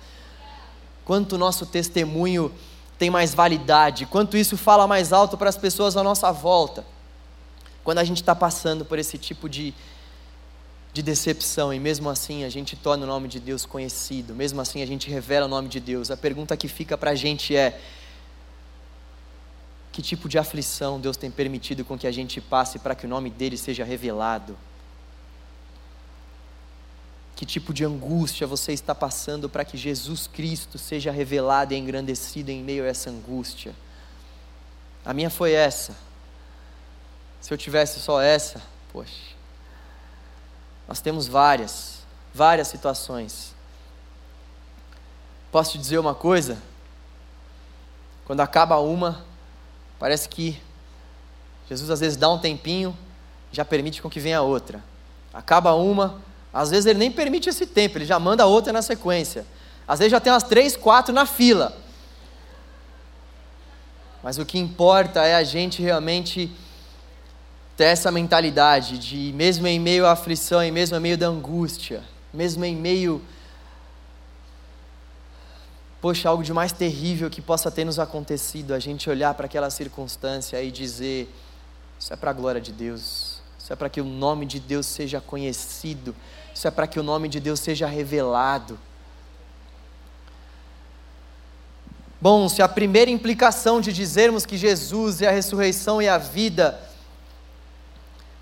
Quanto 1.04 1.36
nosso 1.36 1.66
testemunho 1.66 2.52
tem 3.00 3.10
mais 3.10 3.34
validade, 3.34 4.06
quanto 4.06 4.38
isso 4.38 4.56
fala 4.56 4.86
mais 4.86 5.12
alto 5.12 5.36
para 5.36 5.50
as 5.50 5.58
pessoas 5.58 5.98
à 5.98 6.04
nossa 6.04 6.32
volta, 6.32 6.86
quando 7.84 7.98
a 7.98 8.04
gente 8.04 8.22
está 8.22 8.36
passando 8.36 8.86
por 8.86 9.00
esse 9.00 9.18
tipo 9.18 9.50
de 9.50 9.74
de 10.98 11.04
decepção 11.04 11.72
e 11.72 11.80
mesmo 11.80 12.10
assim 12.10 12.44
a 12.44 12.50
gente 12.50 12.76
torna 12.76 13.04
o 13.04 13.08
nome 13.08 13.28
de 13.28 13.40
Deus 13.40 13.68
conhecido, 13.68 14.34
mesmo 14.34 14.60
assim 14.60 14.82
a 14.82 14.86
gente 14.86 15.08
revela 15.12 15.46
o 15.46 15.50
nome 15.50 15.70
de 15.70 15.80
Deus. 15.80 16.10
A 16.10 16.18
pergunta 16.18 16.58
que 16.58 16.68
fica 16.68 16.98
para 16.98 17.12
a 17.12 17.16
gente 17.16 17.56
é: 17.56 17.80
que 19.92 20.02
tipo 20.02 20.28
de 20.28 20.40
aflição 20.40 21.00
Deus 21.00 21.16
tem 21.16 21.30
permitido 21.30 21.86
com 21.86 21.96
que 22.00 22.08
a 22.08 22.12
gente 22.12 22.42
passe 22.42 22.80
para 22.80 22.96
que 22.96 23.06
o 23.06 23.10
nome 23.10 23.30
dele 23.30 23.58
seja 23.58 23.84
revelado? 23.84 24.58
Que 27.36 27.46
tipo 27.46 27.72
de 27.72 27.86
angústia 27.86 28.48
você 28.48 28.74
está 28.74 28.96
passando 28.96 29.48
para 29.48 29.64
que 29.64 29.78
Jesus 29.78 30.26
Cristo 30.26 30.80
seja 30.80 31.12
revelado 31.12 31.76
e 31.76 31.78
engrandecido 31.78 32.50
em 32.50 32.64
meio 32.64 32.84
a 32.84 32.88
essa 32.88 33.12
angústia? 33.12 33.76
A 35.06 35.14
minha 35.14 35.30
foi 35.30 35.52
essa. 35.52 35.96
Se 37.40 37.54
eu 37.54 37.58
tivesse 37.58 38.00
só 38.00 38.20
essa, 38.20 38.60
poxa. 38.92 39.37
Nós 40.88 41.02
temos 41.02 41.28
várias, 41.28 42.00
várias 42.34 42.68
situações. 42.68 43.54
Posso 45.52 45.74
te 45.74 45.78
dizer 45.78 45.98
uma 45.98 46.16
coisa? 46.16 46.58
Quando 48.26 48.42
acaba 48.42 48.78
uma, 48.78 49.26
parece 50.00 50.30
que 50.30 50.62
Jesus 51.68 51.90
às 51.90 52.00
vezes 52.00 52.18
dá 52.18 52.30
um 52.30 52.40
tempinho, 52.40 52.98
já 53.52 53.66
permite 53.66 54.02
com 54.02 54.10
que 54.10 54.20
venha 54.20 54.42
outra. 54.42 54.84
Acaba 55.34 55.74
uma, 55.74 56.22
às 56.54 56.70
vezes 56.70 56.86
ele 56.86 57.00
nem 57.00 57.12
permite 57.12 57.50
esse 57.50 57.66
tempo, 57.66 57.98
ele 57.98 58.06
já 58.06 58.20
manda 58.20 58.46
outra 58.46 58.72
na 58.72 58.82
sequência. 58.82 59.46
Às 59.88 60.00
vezes 60.00 60.12
já 60.12 60.20
tem 60.20 60.32
umas 60.32 60.44
três, 60.44 60.76
quatro 60.76 61.14
na 61.14 61.26
fila. 61.26 61.76
Mas 64.24 64.38
o 64.38 64.46
que 64.46 64.58
importa 64.58 65.24
é 65.26 65.36
a 65.36 65.44
gente 65.44 65.82
realmente 65.82 66.52
ter 67.78 67.86
essa 67.86 68.12
mentalidade 68.12 68.98
de, 68.98 69.32
mesmo 69.34 69.68
em 69.68 69.80
meio 69.80 70.08
à 70.08 70.12
aflição, 70.14 70.64
e 70.64 70.72
mesmo 70.72 70.98
em 70.98 71.00
meio 71.00 71.18
da 71.18 71.28
angústia, 71.28 72.04
mesmo 72.34 72.66
em 72.66 72.76
meio 72.76 73.22
poxa, 76.02 76.30
algo 76.30 76.44
de 76.44 76.54
mais 76.54 76.72
terrível 76.72 77.30
que 77.30 77.42
possa 77.42 77.70
ter 77.70 77.84
nos 77.84 78.00
acontecido, 78.00 78.74
a 78.74 78.80
gente 78.80 79.10
olhar 79.10 79.34
para 79.34 79.46
aquela 79.46 79.70
circunstância 79.70 80.62
e 80.62 80.72
dizer: 80.72 81.30
Isso 82.00 82.12
é 82.12 82.16
para 82.16 82.32
a 82.32 82.34
glória 82.34 82.62
de 82.62 82.72
Deus, 82.72 83.42
isso 83.60 83.72
é 83.72 83.76
para 83.76 83.90
que 83.90 84.02
o 84.02 84.06
nome 84.06 84.46
de 84.46 84.60
Deus 84.60 84.86
seja 84.86 85.22
conhecido, 85.22 86.16
isso 86.56 86.68
é 86.68 86.72
para 86.72 86.88
que 86.88 87.00
o 87.00 87.04
nome 87.04 87.28
de 87.28 87.40
Deus 87.40 87.60
seja 87.60 87.86
revelado. 87.86 88.80
Bom, 92.20 92.50
se 92.50 92.64
a 92.64 92.68
primeira 92.68 93.12
implicação 93.12 93.80
de 93.80 93.94
dizermos 93.94 94.44
que 94.44 94.58
Jesus 94.58 95.22
é 95.22 95.28
a 95.28 95.32
ressurreição 95.32 96.02
e 96.02 96.08
a 96.08 96.18
vida 96.18 96.87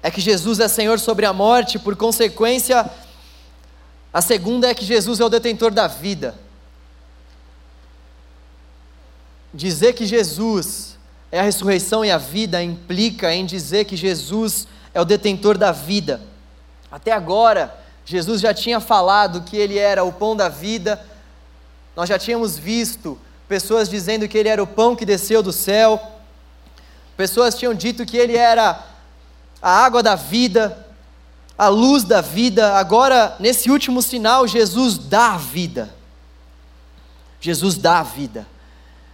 é 0.05 0.11
que 0.11 0.21
Jesus 0.21 0.59
é 0.59 0.67
Senhor 0.67 0.99
sobre 0.99 1.25
a 1.25 1.33
morte, 1.33 1.79
por 1.79 1.95
consequência, 1.95 2.87
a 4.13 4.21
segunda 4.21 4.69
é 4.69 4.73
que 4.75 4.85
Jesus 4.85 5.19
é 5.19 5.25
o 5.25 5.29
detentor 5.29 5.71
da 5.71 5.87
vida. 5.87 6.35
Dizer 9.51 9.93
que 9.93 10.05
Jesus 10.05 10.95
é 11.31 11.39
a 11.39 11.41
ressurreição 11.41 12.05
e 12.05 12.11
a 12.11 12.19
vida 12.19 12.61
implica 12.61 13.33
em 13.33 13.47
dizer 13.47 13.85
que 13.85 13.97
Jesus 13.97 14.67
é 14.93 15.01
o 15.01 15.05
detentor 15.05 15.57
da 15.57 15.71
vida. 15.71 16.21
Até 16.91 17.11
agora, 17.11 17.75
Jesus 18.05 18.41
já 18.41 18.53
tinha 18.53 18.79
falado 18.79 19.41
que 19.41 19.57
ele 19.57 19.79
era 19.79 20.03
o 20.03 20.13
pão 20.13 20.35
da 20.35 20.49
vida, 20.49 21.03
nós 21.95 22.07
já 22.07 22.19
tínhamos 22.19 22.59
visto 22.59 23.19
pessoas 23.47 23.89
dizendo 23.89 24.27
que 24.27 24.37
ele 24.37 24.49
era 24.49 24.61
o 24.61 24.67
pão 24.67 24.95
que 24.95 25.03
desceu 25.03 25.41
do 25.41 25.51
céu, 25.51 25.99
pessoas 27.17 27.57
tinham 27.57 27.73
dito 27.73 28.05
que 28.05 28.17
ele 28.17 28.37
era 28.37 28.93
a 29.61 29.69
água 29.69 30.03
da 30.03 30.15
vida, 30.15 30.85
a 31.57 31.67
luz 31.67 32.03
da 32.03 32.21
vida. 32.21 32.75
Agora, 32.75 33.35
nesse 33.39 33.69
último 33.69 34.01
sinal, 34.01 34.47
Jesus 34.47 34.97
dá 34.97 35.33
a 35.33 35.37
vida. 35.37 35.93
Jesus 37.39 37.77
dá 37.77 37.99
a 37.99 38.03
vida. 38.03 38.47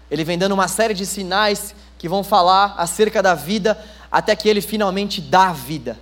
Ele 0.09 0.23
vem 0.23 0.37
dando 0.37 0.53
uma 0.53 0.67
série 0.67 0.93
de 0.93 1.05
sinais 1.05 1.75
que 1.97 2.09
vão 2.09 2.23
falar 2.23 2.75
acerca 2.77 3.21
da 3.21 3.35
vida, 3.35 3.81
até 4.11 4.35
que 4.35 4.49
ele 4.49 4.61
finalmente 4.61 5.21
dá 5.21 5.49
a 5.49 5.53
vida, 5.53 5.99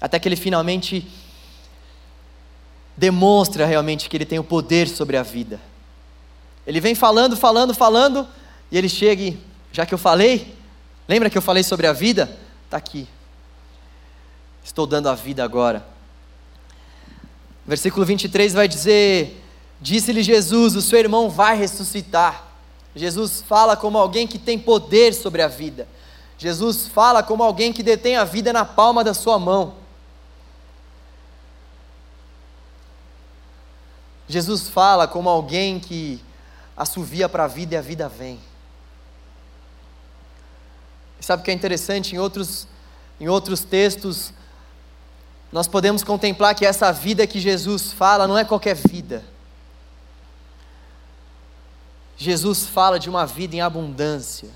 até 0.00 0.18
que 0.18 0.26
ele 0.26 0.36
finalmente 0.36 1.06
demonstra 2.96 3.64
realmente 3.64 4.08
que 4.08 4.16
ele 4.16 4.24
tem 4.24 4.38
o 4.38 4.44
poder 4.44 4.88
sobre 4.88 5.16
a 5.16 5.22
vida. 5.22 5.60
Ele 6.66 6.80
vem 6.80 6.94
falando, 6.94 7.36
falando, 7.36 7.72
falando, 7.74 8.26
e 8.70 8.76
ele 8.76 8.88
chega 8.88 9.22
e, 9.22 9.38
já 9.70 9.86
que 9.86 9.94
eu 9.94 9.98
falei, 9.98 10.54
lembra 11.06 11.30
que 11.30 11.38
eu 11.38 11.42
falei 11.42 11.62
sobre 11.62 11.86
a 11.86 11.92
vida? 11.92 12.36
Está 12.64 12.76
aqui. 12.76 13.06
Estou 14.68 14.86
dando 14.86 15.08
a 15.08 15.14
vida 15.14 15.42
agora. 15.42 15.82
Versículo 17.66 18.04
23 18.04 18.52
vai 18.52 18.68
dizer: 18.68 19.42
Disse-lhe 19.80 20.22
Jesus: 20.22 20.76
O 20.76 20.82
seu 20.82 20.98
irmão 20.98 21.30
vai 21.30 21.56
ressuscitar. 21.56 22.46
Jesus 22.94 23.40
fala 23.40 23.78
como 23.78 23.96
alguém 23.96 24.26
que 24.26 24.38
tem 24.38 24.58
poder 24.58 25.14
sobre 25.14 25.40
a 25.40 25.48
vida. 25.48 25.88
Jesus 26.36 26.86
fala 26.86 27.22
como 27.22 27.42
alguém 27.42 27.72
que 27.72 27.82
detém 27.82 28.18
a 28.18 28.24
vida 28.24 28.52
na 28.52 28.62
palma 28.62 29.02
da 29.02 29.14
sua 29.14 29.38
mão. 29.38 29.74
Jesus 34.28 34.68
fala 34.68 35.08
como 35.08 35.30
alguém 35.30 35.80
que 35.80 36.22
assovia 36.76 37.26
para 37.26 37.44
a 37.44 37.48
vida 37.48 37.74
e 37.74 37.78
a 37.78 37.80
vida 37.80 38.06
vem. 38.06 38.38
sabe 41.20 41.40
o 41.40 41.44
que 41.44 41.50
é 41.50 41.54
interessante? 41.54 42.14
Em 42.14 42.18
outros, 42.18 42.68
em 43.18 43.28
outros 43.28 43.64
textos, 43.64 44.34
nós 45.50 45.66
podemos 45.66 46.04
contemplar 46.04 46.54
que 46.54 46.66
essa 46.66 46.92
vida 46.92 47.26
que 47.26 47.40
Jesus 47.40 47.92
fala 47.92 48.26
não 48.26 48.36
é 48.36 48.44
qualquer 48.44 48.74
vida. 48.74 49.24
Jesus 52.16 52.66
fala 52.66 52.98
de 52.98 53.08
uma 53.08 53.24
vida 53.24 53.56
em 53.56 53.60
abundância. 53.60 54.50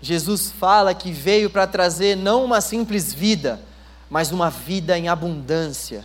Jesus 0.00 0.50
fala 0.50 0.94
que 0.94 1.10
veio 1.10 1.48
para 1.50 1.66
trazer 1.66 2.16
não 2.16 2.44
uma 2.44 2.60
simples 2.60 3.12
vida, 3.12 3.60
mas 4.10 4.30
uma 4.30 4.50
vida 4.50 4.98
em 4.98 5.08
abundância. 5.08 6.04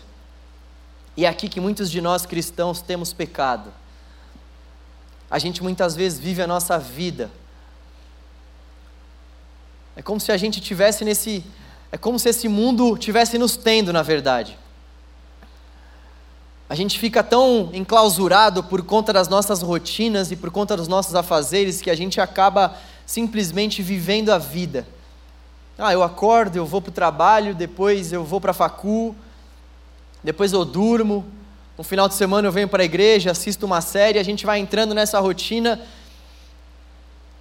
E 1.18 1.26
é 1.26 1.30
aqui 1.30 1.48
que 1.48 1.60
muitos 1.60 1.92
de 1.92 2.02
nós 2.02 2.26
cristãos 2.26 2.82
temos 2.82 3.14
pecado 3.14 3.72
a 5.34 5.40
gente 5.40 5.64
muitas 5.64 5.96
vezes 5.96 6.20
vive 6.20 6.44
a 6.44 6.46
nossa 6.46 6.78
vida. 6.78 7.32
É 9.96 10.02
como 10.04 10.20
se 10.20 10.32
a 10.32 10.38
gente 10.38 10.62
tivesse 10.62 11.04
nesse. 11.04 11.44
É 11.94 11.98
como 11.98 12.18
se 12.18 12.28
esse 12.28 12.48
mundo 12.48 12.98
tivesse 12.98 13.38
nos 13.38 13.56
tendo, 13.56 13.94
na 13.94 14.02
verdade. 14.02 14.58
A 16.68 16.74
gente 16.74 16.98
fica 16.98 17.22
tão 17.22 17.70
enclausurado 17.72 18.64
por 18.64 18.82
conta 18.82 19.14
das 19.14 19.30
nossas 19.30 19.62
rotinas 19.62 20.32
e 20.32 20.36
por 20.36 20.50
conta 20.50 20.76
dos 20.76 20.88
nossos 20.88 21.14
afazeres 21.14 21.84
que 21.84 21.92
a 21.92 21.96
gente 21.96 22.20
acaba 22.20 22.76
simplesmente 23.06 23.84
vivendo 23.84 24.32
a 24.32 24.40
vida. 24.40 24.88
Ah, 25.78 25.94
eu 25.94 26.02
acordo, 26.02 26.56
eu 26.56 26.66
vou 26.66 26.82
para 26.82 26.90
o 26.90 26.94
trabalho, 26.94 27.54
depois 27.54 28.12
eu 28.12 28.24
vou 28.24 28.42
para 28.42 28.50
a 28.50 28.56
facu, 28.56 29.16
depois 30.24 30.52
eu 30.52 30.66
durmo, 30.66 31.24
no 31.78 31.84
final 31.84 32.08
de 32.08 32.16
semana 32.16 32.48
eu 32.48 32.52
venho 32.52 32.68
para 32.68 32.82
a 32.82 32.86
igreja, 32.86 33.30
assisto 33.30 33.68
uma 33.68 33.82
série, 33.82 34.18
a 34.18 34.24
gente 34.24 34.48
vai 34.48 34.58
entrando 34.58 34.96
nessa 34.96 35.20
rotina 35.20 35.80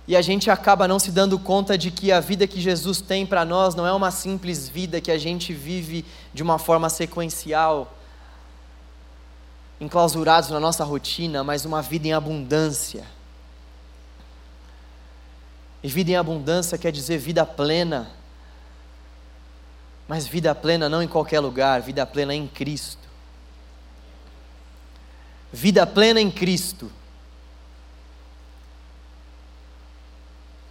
e 0.07 0.17
a 0.17 0.23
gente 0.23 0.51
acaba 0.51 0.89
não 0.89 0.99
se 0.99 1.11
dando 1.11 1.39
conta 1.39 1.79
de 1.79 1.91
que 1.91 2.11
a 2.11 2.21
vida 2.21 2.47
que 2.47 2.61
Jesus 2.61 3.01
tem 3.01 3.25
para 3.25 3.45
nós 3.45 3.75
não 3.75 3.87
é 3.87 3.93
uma 3.93 4.11
simples 4.11 4.69
vida 4.69 5.01
que 5.01 5.11
a 5.11 5.19
gente 5.19 5.53
vive 5.53 6.05
de 6.35 6.43
uma 6.43 6.59
forma 6.59 6.89
sequencial, 6.89 7.97
enclausurados 9.81 10.51
na 10.51 10.59
nossa 10.59 10.85
rotina, 10.85 11.45
mas 11.45 11.65
uma 11.65 11.81
vida 11.81 12.09
em 12.09 12.13
abundância. 12.13 13.05
E 15.83 15.89
vida 15.89 16.11
em 16.11 16.17
abundância 16.17 16.77
quer 16.79 16.93
dizer 16.93 17.19
vida 17.19 17.47
plena. 17.47 18.11
Mas 20.09 20.27
vida 20.27 20.55
plena 20.55 20.89
não 20.89 21.03
em 21.03 21.09
qualquer 21.09 21.41
lugar, 21.41 21.81
vida 21.81 22.05
plena 22.05 22.35
em 22.35 22.47
Cristo 22.47 23.03
vida 25.53 25.87
plena 25.87 26.21
em 26.21 26.31
Cristo, 26.31 26.91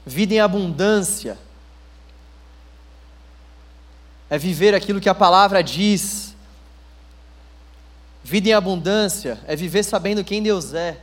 vida 0.06 0.34
em 0.34 0.40
abundância, 0.40 1.38
é 4.30 4.38
viver 4.38 4.74
aquilo 4.74 5.02
que 5.02 5.10
a 5.10 5.16
palavra 5.16 5.62
diz. 5.62 6.36
Vida 8.24 8.50
em 8.50 8.54
abundância 8.54 9.40
é 9.46 9.56
viver 9.56 9.84
sabendo 9.84 10.24
quem 10.24 10.42
Deus 10.42 10.74
é, 10.74 11.02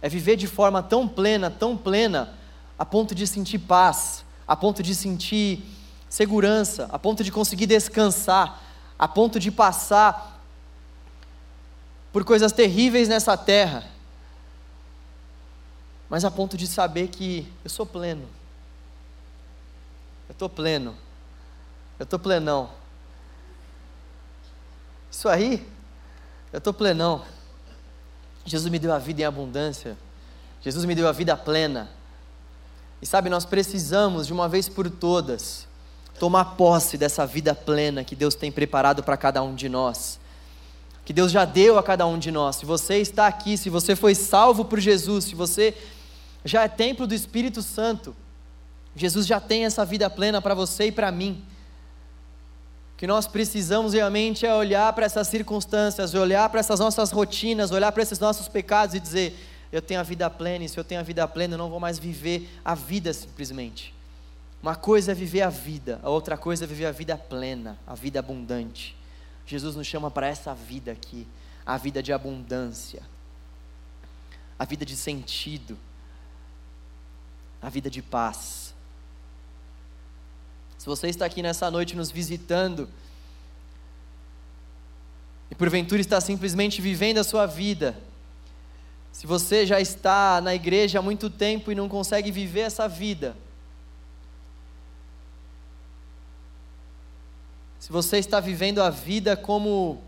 é 0.00 0.08
viver 0.08 0.36
de 0.36 0.46
forma 0.46 0.82
tão 0.82 1.06
plena, 1.06 1.50
tão 1.50 1.76
plena, 1.76 2.32
a 2.78 2.84
ponto 2.86 3.14
de 3.14 3.26
sentir 3.26 3.58
paz, 3.58 4.24
a 4.48 4.56
ponto 4.56 4.82
de 4.82 4.94
sentir 4.94 5.62
segurança, 6.08 6.88
a 6.90 6.98
ponto 6.98 7.22
de 7.22 7.30
conseguir 7.30 7.66
descansar, 7.66 8.62
a 8.98 9.06
ponto 9.06 9.38
de 9.38 9.50
passar 9.50 10.42
por 12.12 12.24
coisas 12.24 12.50
terríveis 12.50 13.08
nessa 13.08 13.36
terra, 13.36 13.84
mas 16.08 16.24
a 16.24 16.30
ponto 16.30 16.56
de 16.56 16.66
saber 16.66 17.08
que 17.08 17.46
eu 17.62 17.70
sou 17.70 17.84
pleno. 17.84 18.39
Eu 20.30 20.32
estou 20.32 20.48
pleno. 20.48 20.94
Eu 21.98 22.04
estou 22.04 22.16
plenão. 22.16 22.70
Isso 25.10 25.28
aí, 25.28 25.66
eu 26.52 26.58
estou 26.58 26.72
plenão. 26.72 27.24
Jesus 28.44 28.70
me 28.70 28.78
deu 28.78 28.92
a 28.92 28.98
vida 28.98 29.22
em 29.22 29.24
abundância. 29.24 29.98
Jesus 30.62 30.84
me 30.84 30.94
deu 30.94 31.08
a 31.08 31.12
vida 31.12 31.36
plena. 31.36 31.90
E 33.02 33.06
sabe, 33.06 33.28
nós 33.28 33.44
precisamos, 33.44 34.28
de 34.28 34.32
uma 34.32 34.48
vez 34.48 34.68
por 34.68 34.88
todas, 34.88 35.66
tomar 36.18 36.56
posse 36.56 36.96
dessa 36.96 37.26
vida 37.26 37.52
plena 37.52 38.04
que 38.04 38.14
Deus 38.14 38.36
tem 38.36 38.52
preparado 38.52 39.02
para 39.02 39.16
cada 39.16 39.42
um 39.42 39.54
de 39.54 39.68
nós 39.68 40.20
que 41.10 41.12
Deus 41.12 41.32
já 41.32 41.44
deu 41.44 41.76
a 41.76 41.82
cada 41.82 42.06
um 42.06 42.16
de 42.16 42.30
nós. 42.30 42.54
Se 42.54 42.64
você 42.64 42.98
está 42.98 43.26
aqui, 43.26 43.56
se 43.56 43.68
você 43.68 43.96
foi 43.96 44.14
salvo 44.14 44.64
por 44.64 44.78
Jesus, 44.78 45.24
se 45.24 45.34
você 45.34 45.76
já 46.44 46.62
é 46.62 46.68
templo 46.68 47.04
do 47.04 47.12
Espírito 47.12 47.62
Santo, 47.62 48.14
Jesus 48.94 49.26
já 49.26 49.40
tem 49.40 49.64
essa 49.64 49.84
vida 49.84 50.10
plena 50.10 50.42
para 50.42 50.54
você 50.54 50.86
e 50.86 50.92
para 50.92 51.10
mim. 51.10 51.44
O 52.94 52.96
que 52.96 53.06
nós 53.06 53.26
precisamos 53.26 53.94
realmente 53.94 54.44
é 54.44 54.54
olhar 54.54 54.92
para 54.92 55.06
essas 55.06 55.28
circunstâncias, 55.28 56.12
olhar 56.14 56.48
para 56.50 56.60
essas 56.60 56.80
nossas 56.80 57.10
rotinas, 57.10 57.70
olhar 57.70 57.92
para 57.92 58.02
esses 58.02 58.18
nossos 58.18 58.48
pecados 58.48 58.94
e 58.94 59.00
dizer: 59.00 59.36
eu 59.72 59.80
tenho 59.80 60.00
a 60.00 60.02
vida 60.02 60.28
plena, 60.28 60.64
e 60.64 60.68
se 60.68 60.78
eu 60.78 60.84
tenho 60.84 61.00
a 61.00 61.04
vida 61.04 61.26
plena, 61.28 61.54
eu 61.54 61.58
não 61.58 61.70
vou 61.70 61.78
mais 61.78 61.98
viver 61.98 62.50
a 62.64 62.74
vida 62.74 63.12
simplesmente. 63.12 63.94
Uma 64.62 64.74
coisa 64.74 65.12
é 65.12 65.14
viver 65.14 65.42
a 65.42 65.48
vida, 65.48 66.00
a 66.02 66.10
outra 66.10 66.36
coisa 66.36 66.64
é 66.64 66.66
viver 66.66 66.86
a 66.86 66.92
vida 66.92 67.16
plena, 67.16 67.78
a 67.86 67.94
vida 67.94 68.18
abundante. 68.18 68.96
Jesus 69.46 69.74
nos 69.74 69.86
chama 69.86 70.10
para 70.10 70.26
essa 70.26 70.52
vida 70.54 70.92
aqui, 70.92 71.26
a 71.64 71.76
vida 71.76 72.02
de 72.02 72.12
abundância, 72.12 73.02
a 74.58 74.64
vida 74.64 74.84
de 74.84 74.96
sentido, 74.96 75.78
a 77.62 77.70
vida 77.70 77.88
de 77.88 78.02
paz. 78.02 78.69
Se 80.80 80.86
você 80.86 81.08
está 81.08 81.26
aqui 81.26 81.42
nessa 81.42 81.70
noite 81.70 81.94
nos 81.94 82.10
visitando, 82.10 82.88
e 85.50 85.54
porventura 85.54 86.00
está 86.00 86.18
simplesmente 86.22 86.80
vivendo 86.80 87.18
a 87.18 87.24
sua 87.24 87.44
vida, 87.44 87.94
Se 89.12 89.26
você 89.26 89.66
já 89.66 89.78
está 89.78 90.40
na 90.40 90.54
igreja 90.54 91.00
há 91.00 91.02
muito 91.02 91.28
tempo 91.28 91.70
e 91.70 91.74
não 91.74 91.86
consegue 91.86 92.30
viver 92.30 92.60
essa 92.60 92.88
vida, 92.88 93.36
se 97.78 97.92
você 97.92 98.16
está 98.16 98.40
vivendo 98.40 98.80
a 98.80 98.88
vida 98.88 99.36
como 99.36 100.02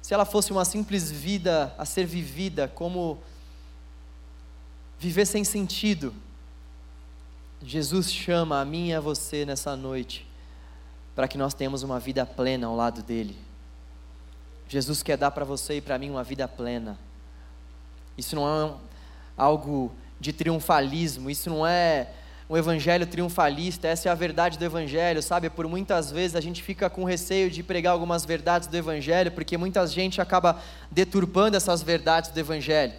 se 0.00 0.14
ela 0.14 0.24
fosse 0.24 0.52
uma 0.52 0.64
simples 0.64 1.10
vida 1.10 1.74
a 1.76 1.84
ser 1.84 2.06
vivida, 2.06 2.66
como 2.66 3.22
viver 4.98 5.26
sem 5.26 5.44
sentido, 5.44 6.14
Jesus 7.62 8.10
chama 8.10 8.60
a 8.60 8.64
mim 8.64 8.88
e 8.88 8.94
a 8.94 9.00
você 9.00 9.44
nessa 9.44 9.76
noite 9.76 10.26
para 11.14 11.28
que 11.28 11.36
nós 11.36 11.52
tenhamos 11.52 11.82
uma 11.82 12.00
vida 12.00 12.24
plena 12.24 12.66
ao 12.66 12.74
lado 12.74 13.02
dele. 13.02 13.36
Jesus 14.68 15.02
quer 15.02 15.18
dar 15.18 15.30
para 15.30 15.44
você 15.44 15.76
e 15.76 15.80
para 15.80 15.98
mim 15.98 16.08
uma 16.08 16.24
vida 16.24 16.48
plena. 16.48 16.98
Isso 18.16 18.34
não 18.34 18.48
é 18.48 18.72
algo 19.36 19.92
de 20.18 20.32
triunfalismo, 20.32 21.28
isso 21.28 21.50
não 21.50 21.66
é 21.66 22.08
um 22.48 22.56
evangelho 22.56 23.06
triunfalista, 23.06 23.88
essa 23.88 24.08
é 24.08 24.12
a 24.12 24.14
verdade 24.14 24.58
do 24.58 24.64
evangelho, 24.64 25.22
sabe? 25.22 25.50
Por 25.50 25.68
muitas 25.68 26.10
vezes 26.10 26.36
a 26.36 26.40
gente 26.40 26.62
fica 26.62 26.88
com 26.88 27.04
receio 27.04 27.50
de 27.50 27.62
pregar 27.62 27.92
algumas 27.92 28.24
verdades 28.24 28.68
do 28.68 28.76
evangelho, 28.76 29.30
porque 29.32 29.56
muita 29.56 29.86
gente 29.86 30.20
acaba 30.20 30.58
deturpando 30.90 31.56
essas 31.56 31.82
verdades 31.82 32.30
do 32.30 32.38
evangelho. 32.38 32.94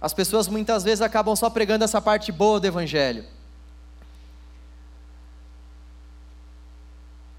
As 0.00 0.14
pessoas 0.14 0.48
muitas 0.48 0.82
vezes 0.82 1.02
acabam 1.02 1.36
só 1.36 1.50
pregando 1.50 1.84
essa 1.84 2.00
parte 2.00 2.32
boa 2.32 2.58
do 2.58 2.66
evangelho. 2.66 3.24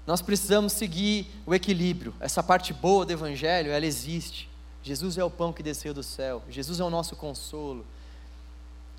Nós 0.06 0.20
precisamos 0.20 0.72
seguir 0.72 1.26
o 1.46 1.54
equilíbrio. 1.54 2.14
Essa 2.18 2.42
parte 2.42 2.72
boa 2.72 3.06
do 3.06 3.12
Evangelho, 3.12 3.70
ela 3.70 3.86
existe. 3.86 4.48
Jesus 4.82 5.16
é 5.16 5.24
o 5.24 5.30
pão 5.30 5.52
que 5.52 5.62
desceu 5.62 5.94
do 5.94 6.02
céu. 6.02 6.42
Jesus 6.48 6.80
é 6.80 6.84
o 6.84 6.90
nosso 6.90 7.14
consolo. 7.14 7.86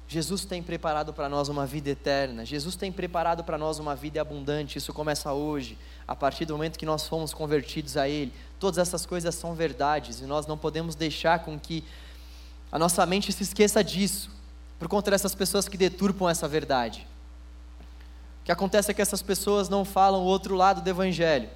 Jesus 0.07 0.45
tem 0.45 0.61
preparado 0.61 1.13
para 1.13 1.27
nós 1.27 1.49
uma 1.49 1.65
vida 1.65 1.89
eterna. 1.89 2.45
Jesus 2.45 2.75
tem 2.75 2.91
preparado 2.91 3.43
para 3.43 3.57
nós 3.57 3.79
uma 3.79 3.95
vida 3.95 4.21
abundante. 4.21 4.77
Isso 4.77 4.93
começa 4.93 5.33
hoje, 5.33 5.77
a 6.07 6.15
partir 6.15 6.45
do 6.45 6.53
momento 6.53 6.77
que 6.77 6.85
nós 6.85 7.07
fomos 7.07 7.33
convertidos 7.33 7.97
a 7.97 8.07
Ele. 8.07 8.31
Todas 8.59 8.77
essas 8.77 9.05
coisas 9.05 9.35
são 9.35 9.55
verdades 9.55 10.21
e 10.21 10.25
nós 10.25 10.45
não 10.45 10.57
podemos 10.57 10.95
deixar 10.95 11.39
com 11.39 11.59
que 11.59 11.83
a 12.71 12.79
nossa 12.79 13.05
mente 13.05 13.31
se 13.31 13.43
esqueça 13.43 13.83
disso, 13.83 14.31
por 14.79 14.87
conta 14.87 15.11
dessas 15.11 15.35
pessoas 15.35 15.67
que 15.67 15.77
deturpam 15.77 16.29
essa 16.29 16.47
verdade. 16.47 17.07
O 18.43 18.45
que 18.45 18.51
acontece 18.51 18.91
é 18.91 18.93
que 18.93 19.01
essas 19.01 19.21
pessoas 19.21 19.69
não 19.69 19.85
falam 19.85 20.21
o 20.21 20.25
outro 20.25 20.53
lado 20.53 20.81
do 20.81 20.89
Evangelho. 20.89 21.49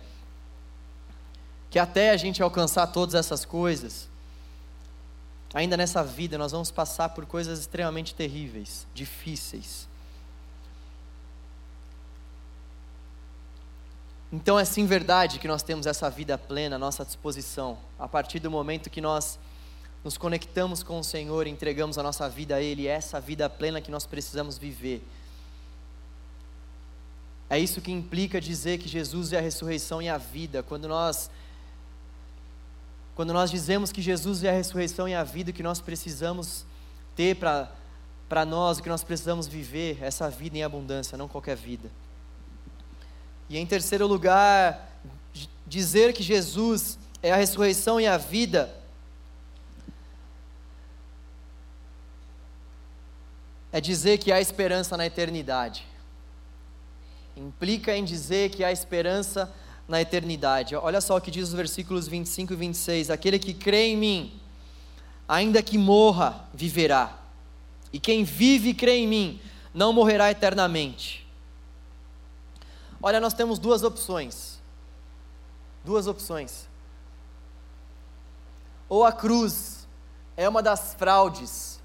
Que 1.69 1.77
até 1.77 2.11
a 2.11 2.17
gente 2.17 2.41
alcançar 2.41 2.87
todas 2.87 3.13
essas 3.13 3.43
coisas, 3.43 4.07
ainda 5.53 5.75
nessa 5.75 6.01
vida 6.01 6.37
nós 6.37 6.53
vamos 6.53 6.71
passar 6.71 7.09
por 7.09 7.25
coisas 7.25 7.59
extremamente 7.59 8.15
terríveis, 8.15 8.87
difíceis. 8.93 9.85
Então 14.31 14.57
é 14.57 14.63
sim 14.63 14.85
verdade 14.85 15.39
que 15.39 15.47
nós 15.47 15.63
temos 15.63 15.87
essa 15.87 16.09
vida 16.09 16.37
plena 16.37 16.77
à 16.77 16.79
nossa 16.79 17.03
disposição, 17.03 17.77
a 17.99 18.07
partir 18.07 18.39
do 18.39 18.49
momento 18.49 18.89
que 18.89 19.01
nós 19.01 19.37
nos 20.05 20.17
conectamos 20.17 20.83
com 20.83 20.99
o 20.99 21.03
Senhor 21.03 21.47
entregamos 21.47 21.97
a 21.97 22.03
nossa 22.03 22.29
vida 22.29 22.55
a 22.55 22.61
Ele, 22.61 22.87
é 22.87 22.91
essa 22.91 23.19
vida 23.19 23.49
plena 23.49 23.81
que 23.81 23.91
nós 23.91 24.05
precisamos 24.05 24.57
viver. 24.57 25.05
É 27.49 27.57
isso 27.57 27.79
que 27.79 27.91
implica 27.91 28.41
dizer 28.41 28.77
que 28.77 28.89
Jesus 28.89 29.31
é 29.31 29.37
a 29.37 29.41
ressurreição 29.41 30.01
e 30.01 30.09
a 30.09 30.17
vida. 30.17 30.61
Quando 30.63 30.87
nós 30.87 31.29
quando 33.15 33.33
nós 33.33 33.49
dizemos 33.49 33.91
que 33.91 33.99
Jesus 33.99 34.43
é 34.43 34.49
a 34.49 34.53
ressurreição 34.53 35.09
e 35.09 35.15
a 35.15 35.23
vida, 35.23 35.51
que 35.51 35.63
nós 35.63 35.81
precisamos 35.81 36.67
ter 37.15 37.35
para 37.35 38.45
nós, 38.45 38.77
o 38.77 38.83
que 38.83 38.89
nós 38.89 39.03
precisamos 39.03 39.47
viver, 39.47 39.97
essa 40.03 40.29
vida 40.29 40.55
em 40.55 40.63
abundância, 40.63 41.17
não 41.17 41.27
qualquer 41.27 41.55
vida. 41.55 41.89
E 43.49 43.57
em 43.57 43.65
terceiro 43.65 44.05
lugar, 44.05 45.01
dizer 45.65 46.13
que 46.13 46.21
Jesus 46.21 46.99
é 47.23 47.31
a 47.31 47.35
ressurreição 47.35 47.99
e 47.99 48.05
a 48.05 48.17
vida 48.17 48.71
é 53.71 53.81
dizer 53.81 54.19
que 54.19 54.31
há 54.31 54.39
esperança 54.39 54.95
na 54.95 55.07
eternidade 55.07 55.87
implica 57.37 57.95
em 57.95 58.03
dizer 58.03 58.49
que 58.49 58.63
há 58.63 58.71
esperança 58.71 59.53
na 59.87 60.01
eternidade. 60.01 60.75
Olha 60.75 60.99
só 60.99 61.15
o 61.17 61.21
que 61.21 61.31
diz 61.31 61.49
os 61.49 61.53
versículos 61.53 62.07
25 62.07 62.53
e 62.53 62.55
26: 62.55 63.09
Aquele 63.09 63.39
que 63.39 63.53
crê 63.53 63.87
em 63.87 63.97
mim, 63.97 64.41
ainda 65.27 65.61
que 65.61 65.77
morra, 65.77 66.45
viverá. 66.53 67.17
E 67.93 67.99
quem 67.99 68.23
vive 68.23 68.69
e 68.69 68.73
crê 68.73 68.97
em 68.97 69.07
mim, 69.07 69.41
não 69.73 69.93
morrerá 69.93 70.29
eternamente. 70.31 71.25
Olha, 73.01 73.19
nós 73.19 73.33
temos 73.33 73.59
duas 73.59 73.83
opções. 73.83 74.59
Duas 75.85 76.07
opções. 76.07 76.67
Ou 78.89 79.05
a 79.05 79.11
cruz 79.11 79.87
é 80.35 80.49
uma 80.49 80.61
das 80.61 80.95
fraudes 80.95 81.79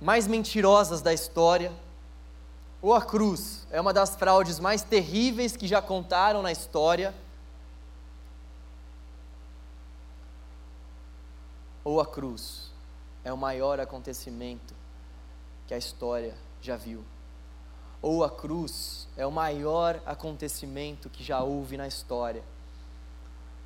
mais 0.00 0.26
mentirosas 0.26 1.02
da 1.02 1.12
história 1.12 1.72
ou 2.82 2.94
a 2.94 3.02
cruz 3.02 3.66
é 3.70 3.80
uma 3.80 3.92
das 3.92 4.16
fraudes 4.16 4.58
mais 4.58 4.82
terríveis 4.82 5.56
que 5.56 5.66
já 5.66 5.82
contaram 5.82 6.40
na 6.42 6.50
história. 6.50 7.14
Ou 11.84 12.00
a 12.00 12.06
cruz 12.06 12.70
é 13.22 13.32
o 13.32 13.36
maior 13.36 13.80
acontecimento 13.80 14.74
que 15.66 15.74
a 15.74 15.78
história 15.78 16.34
já 16.62 16.76
viu. 16.76 17.04
Ou 18.00 18.24
a 18.24 18.30
cruz 18.30 19.06
é 19.14 19.26
o 19.26 19.30
maior 19.30 20.00
acontecimento 20.06 21.10
que 21.10 21.22
já 21.22 21.42
houve 21.42 21.76
na 21.76 21.86
história. 21.86 22.42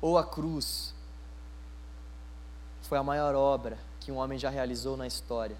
Ou 0.01 0.17
a 0.17 0.25
cruz 0.25 0.93
foi 2.81 2.97
a 2.97 3.03
maior 3.03 3.33
obra 3.33 3.77
que 4.01 4.11
um 4.11 4.17
homem 4.17 4.37
já 4.37 4.49
realizou 4.49 4.97
na 4.97 5.07
história. 5.07 5.57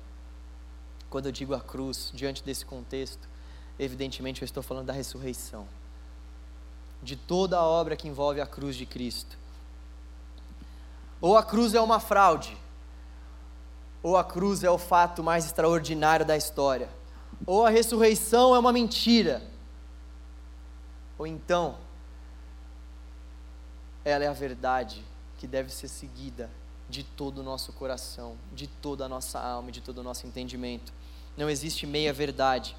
Quando 1.10 1.28
eu 1.28 1.32
digo 1.32 1.56
a 1.56 1.62
cruz, 1.62 2.12
diante 2.14 2.44
desse 2.44 2.66
contexto, 2.66 3.35
evidentemente 3.80 4.42
eu 4.42 4.46
estou 4.46 4.64
falando 4.64 4.88
da 4.88 4.94
ressurreição, 4.94 5.68
de 7.02 7.16
toda 7.16 7.58
a 7.58 7.64
obra 7.64 7.96
que 7.96 8.08
envolve 8.08 8.42
a 8.42 8.48
cruz 8.48 8.76
de 8.76 8.86
Cristo. 8.86 9.38
Ou 11.22 11.38
a 11.38 11.44
cruz 11.44 11.74
é 11.74 11.82
uma 11.82 12.00
fraude, 12.00 12.58
ou 14.02 14.18
a 14.18 14.24
cruz 14.24 14.64
é 14.64 14.70
o 14.70 14.78
fato 14.78 15.24
mais 15.24 15.46
extraordinário 15.46 16.26
da 16.26 16.38
história, 16.38 16.90
ou 17.46 17.66
a 17.66 17.70
ressurreição 17.70 18.56
é 18.56 18.60
uma 18.60 18.72
mentira, 18.72 19.42
ou 21.18 21.26
então 21.26 21.78
ela 24.04 24.24
é 24.24 24.28
a 24.28 24.34
verdade 24.34 25.04
que 25.38 25.48
deve 25.48 25.72
ser 25.72 25.88
seguida 25.88 26.50
de 26.88 27.04
todo 27.04 27.40
o 27.40 27.44
nosso 27.44 27.74
coração, 27.74 28.38
de 28.54 28.68
toda 28.68 29.06
a 29.06 29.10
nossa 29.10 29.40
alma, 29.40 29.72
de 29.72 29.82
todo 29.82 29.98
o 30.00 30.04
nosso 30.04 30.28
entendimento. 30.28 30.94
Não 31.36 31.50
existe 31.50 31.88
meia 31.88 32.14
verdade. 32.14 32.76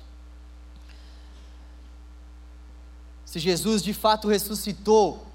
Se 3.26 3.40
Jesus 3.40 3.82
de 3.82 3.92
fato 3.92 4.28
ressuscitou, 4.28 5.26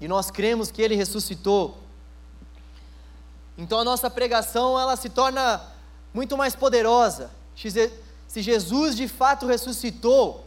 e 0.00 0.08
nós 0.08 0.30
cremos 0.30 0.70
que 0.70 0.80
ele 0.80 0.94
ressuscitou, 0.94 1.76
então 3.58 3.80
a 3.80 3.84
nossa 3.84 4.08
pregação 4.08 4.80
ela 4.80 4.96
se 4.96 5.10
torna 5.10 5.60
muito 6.14 6.36
mais 6.38 6.56
poderosa. 6.56 7.30
Se 7.54 8.40
Jesus 8.40 8.96
de 8.96 9.06
fato 9.06 9.46
ressuscitou, 9.46 10.46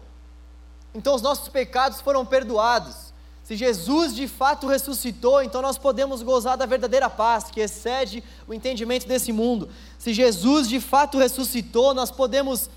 então 0.94 1.14
os 1.14 1.22
nossos 1.22 1.50
pecados 1.50 2.02
foram 2.02 2.26
perdoados. 2.26 3.14
Se 3.44 3.56
Jesus 3.56 4.16
de 4.16 4.28
fato 4.28 4.66
ressuscitou, 4.66 5.44
então 5.44 5.62
nós 5.62 5.78
podemos 5.78 6.24
gozar 6.24 6.58
da 6.58 6.66
verdadeira 6.66 7.10
paz 7.10 7.52
que 7.52 7.60
excede 7.60 8.24
o 8.48 8.54
entendimento 8.54 9.06
desse 9.06 9.32
mundo. 9.32 9.70
Se 10.00 10.14
Jesus 10.14 10.68
de 10.68 10.80
fato 10.80 11.20
ressuscitou, 11.20 11.94
nós 11.94 12.10
podemos 12.10 12.70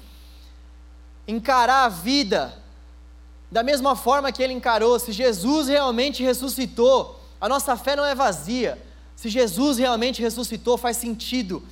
encarar 1.26 1.84
a 1.84 1.88
vida 1.88 2.54
da 3.50 3.62
mesma 3.62 3.96
forma 3.96 4.30
que 4.30 4.42
ele 4.42 4.52
encarou, 4.52 4.98
se 4.98 5.10
Jesus 5.12 5.68
realmente 5.68 6.22
ressuscitou, 6.22 7.18
a 7.40 7.48
nossa 7.48 7.76
fé 7.76 7.96
não 7.96 8.04
é 8.04 8.14
vazia. 8.14 8.82
Se 9.16 9.28
Jesus 9.28 9.78
realmente 9.78 10.20
ressuscitou, 10.20 10.76
faz 10.76 10.96
sentido. 10.96 11.62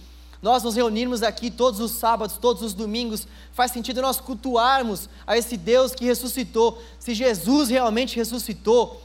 Nós 0.41 0.63
nos 0.63 0.77
reunirmos 0.77 1.23
aqui 1.23 1.51
todos 1.51 1.81
os 1.81 1.93
sábados, 1.93 2.39
todos 2.39 2.63
os 2.63 2.75
domingos, 2.75 3.27
faz 3.53 3.73
sentido 3.73 4.03
nós 4.03 4.21
cultuarmos 4.21 5.09
a 5.27 5.37
esse 5.37 5.57
Deus 5.57 5.95
que 5.95 6.05
ressuscitou. 6.05 6.83
Se 6.99 7.15
Jesus 7.15 7.69
realmente 7.69 8.17
ressuscitou, 8.17 9.03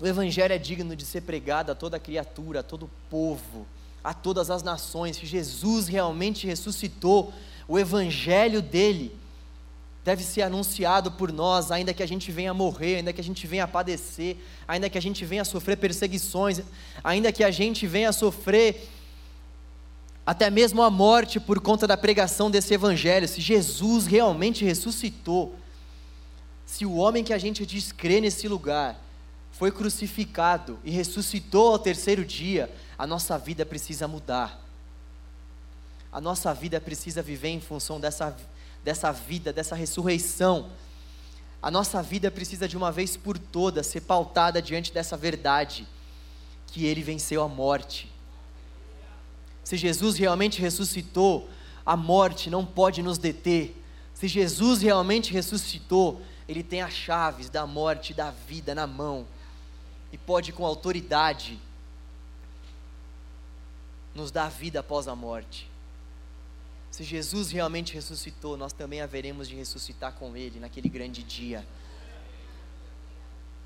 o 0.00 0.06
Evangelho 0.06 0.52
é 0.52 0.58
digno 0.58 0.94
de 0.94 1.06
ser 1.06 1.22
pregado 1.22 1.72
a 1.72 1.74
toda 1.74 1.98
criatura, 1.98 2.60
a 2.60 2.62
todo 2.62 2.90
povo, 3.08 3.66
a 4.02 4.12
todas 4.12 4.50
as 4.50 4.62
nações. 4.62 5.16
Se 5.16 5.24
Jesus 5.24 5.86
realmente 5.86 6.46
ressuscitou, 6.46 7.32
o 7.66 7.78
Evangelho 7.78 8.60
dele 8.60 9.16
deve 10.04 10.22
ser 10.22 10.42
anunciado 10.42 11.10
por 11.10 11.32
nós, 11.32 11.70
ainda 11.70 11.94
que 11.94 12.02
a 12.02 12.06
gente 12.06 12.30
venha 12.30 12.52
morrer, 12.52 12.96
ainda 12.96 13.12
que 13.12 13.20
a 13.20 13.24
gente 13.24 13.46
venha 13.46 13.66
padecer, 13.66 14.36
ainda 14.68 14.90
que 14.90 14.98
a 14.98 15.02
gente 15.02 15.24
venha 15.24 15.44
sofrer 15.44 15.78
perseguições, 15.78 16.60
ainda 17.02 17.32
que 17.32 17.42
a 17.42 17.50
gente 17.50 17.86
venha 17.86 18.12
sofrer 18.12 18.86
até 20.26 20.50
mesmo 20.50 20.82
a 20.82 20.90
morte 20.90 21.40
por 21.40 21.58
conta 21.58 21.86
da 21.86 21.96
pregação 21.96 22.50
desse 22.50 22.74
evangelho. 22.74 23.26
Se 23.26 23.40
Jesus 23.40 24.06
realmente 24.06 24.62
ressuscitou, 24.62 25.56
se 26.66 26.84
o 26.84 26.96
homem 26.96 27.24
que 27.24 27.32
a 27.32 27.38
gente 27.38 27.64
diz 27.64 27.94
nesse 28.20 28.46
lugar 28.46 29.00
foi 29.52 29.70
crucificado 29.70 30.78
e 30.84 30.90
ressuscitou 30.90 31.72
ao 31.72 31.78
terceiro 31.78 32.24
dia, 32.24 32.70
a 32.98 33.06
nossa 33.06 33.38
vida 33.38 33.64
precisa 33.64 34.06
mudar. 34.06 34.62
A 36.12 36.20
nossa 36.20 36.52
vida 36.52 36.80
precisa 36.80 37.22
viver 37.22 37.48
em 37.48 37.60
função 37.60 37.98
dessa 37.98 38.36
dessa 38.84 39.10
vida, 39.10 39.52
dessa 39.52 39.74
ressurreição. 39.74 40.70
A 41.62 41.70
nossa 41.70 42.02
vida 42.02 42.30
precisa 42.30 42.68
de 42.68 42.76
uma 42.76 42.92
vez 42.92 43.16
por 43.16 43.38
todas 43.38 43.86
ser 43.86 44.02
pautada 44.02 44.60
diante 44.60 44.92
dessa 44.92 45.16
verdade, 45.16 45.88
que 46.66 46.84
ele 46.84 47.02
venceu 47.02 47.42
a 47.42 47.48
morte. 47.48 48.12
Se 49.64 49.78
Jesus 49.78 50.18
realmente 50.18 50.60
ressuscitou, 50.60 51.48
a 51.86 51.96
morte 51.96 52.50
não 52.50 52.66
pode 52.66 53.02
nos 53.02 53.16
deter. 53.16 53.74
Se 54.12 54.28
Jesus 54.28 54.82
realmente 54.82 55.32
ressuscitou, 55.32 56.20
ele 56.46 56.62
tem 56.62 56.82
as 56.82 56.92
chaves 56.92 57.48
da 57.48 57.66
morte 57.66 58.10
e 58.10 58.14
da 58.14 58.30
vida 58.30 58.74
na 58.74 58.86
mão 58.86 59.26
e 60.12 60.18
pode 60.18 60.52
com 60.52 60.64
autoridade 60.64 61.58
nos 64.14 64.30
dar 64.30 64.48
vida 64.48 64.80
após 64.80 65.08
a 65.08 65.16
morte. 65.16 65.73
Se 66.94 67.02
Jesus 67.02 67.50
realmente 67.50 67.92
ressuscitou, 67.92 68.56
nós 68.56 68.72
também 68.72 69.00
haveremos 69.00 69.48
de 69.48 69.56
ressuscitar 69.56 70.12
com 70.12 70.36
Ele 70.36 70.60
naquele 70.60 70.88
grande 70.88 71.24
dia. 71.24 71.66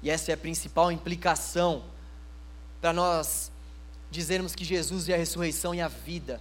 E 0.03 0.09
essa 0.09 0.31
é 0.31 0.35
a 0.35 0.37
principal 0.39 0.91
implicação 0.91 1.85
para 2.81 2.91
nós 2.91 3.53
dizermos 4.11 4.55
que 4.55 4.65
Jesus 4.65 5.11
é 5.11 5.15
a 5.15 5.19
ressurreição 5.19 5.75
e 5.75 5.81
a 5.83 5.89
vida. 5.89 6.41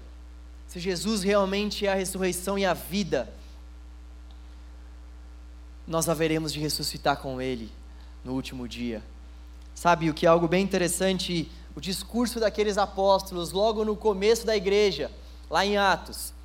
Se 0.65 0.79
Jesus 0.79 1.23
realmente 1.23 1.85
é 1.85 1.91
a 1.91 1.95
ressurreição 1.95 2.57
e 2.57 2.65
a 2.65 2.73
vida, 2.73 3.33
nós 5.85 6.07
haveremos 6.07 6.53
de 6.53 6.61
ressuscitar 6.61 7.17
com 7.17 7.41
Ele 7.41 7.69
no 8.23 8.31
último 8.31 8.65
dia. 8.65 9.03
Sabe 9.75 10.09
o 10.09 10.13
que 10.13 10.25
é 10.25 10.29
algo 10.29 10.47
bem 10.47 10.63
interessante? 10.63 11.51
O 11.75 11.81
discurso 11.81 12.39
daqueles 12.39 12.77
apóstolos 12.77 13.51
logo 13.51 13.83
no 13.83 13.97
começo 13.97 14.45
da 14.45 14.55
igreja, 14.55 15.11
lá 15.49 15.65
em 15.65 15.75
Atos. 15.75 16.36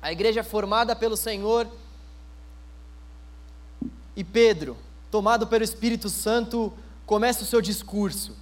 A 0.00 0.12
igreja 0.12 0.44
formada 0.44 0.94
pelo 0.94 1.16
Senhor 1.16 1.66
e 4.14 4.22
Pedro, 4.22 4.76
tomado 5.10 5.46
pelo 5.46 5.64
Espírito 5.64 6.08
Santo, 6.08 6.72
começa 7.06 7.42
o 7.42 7.46
seu 7.46 7.60
discurso, 7.60 8.36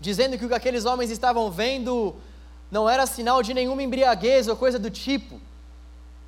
dizendo 0.00 0.38
que 0.38 0.44
o 0.44 0.48
que 0.48 0.54
aqueles 0.54 0.84
homens 0.84 1.10
estavam 1.10 1.50
vendo 1.50 2.14
não 2.70 2.88
era 2.88 3.06
sinal 3.06 3.42
de 3.42 3.52
nenhuma 3.52 3.82
embriaguez 3.82 4.46
ou 4.46 4.56
coisa 4.56 4.78
do 4.78 4.90
tipo, 4.90 5.40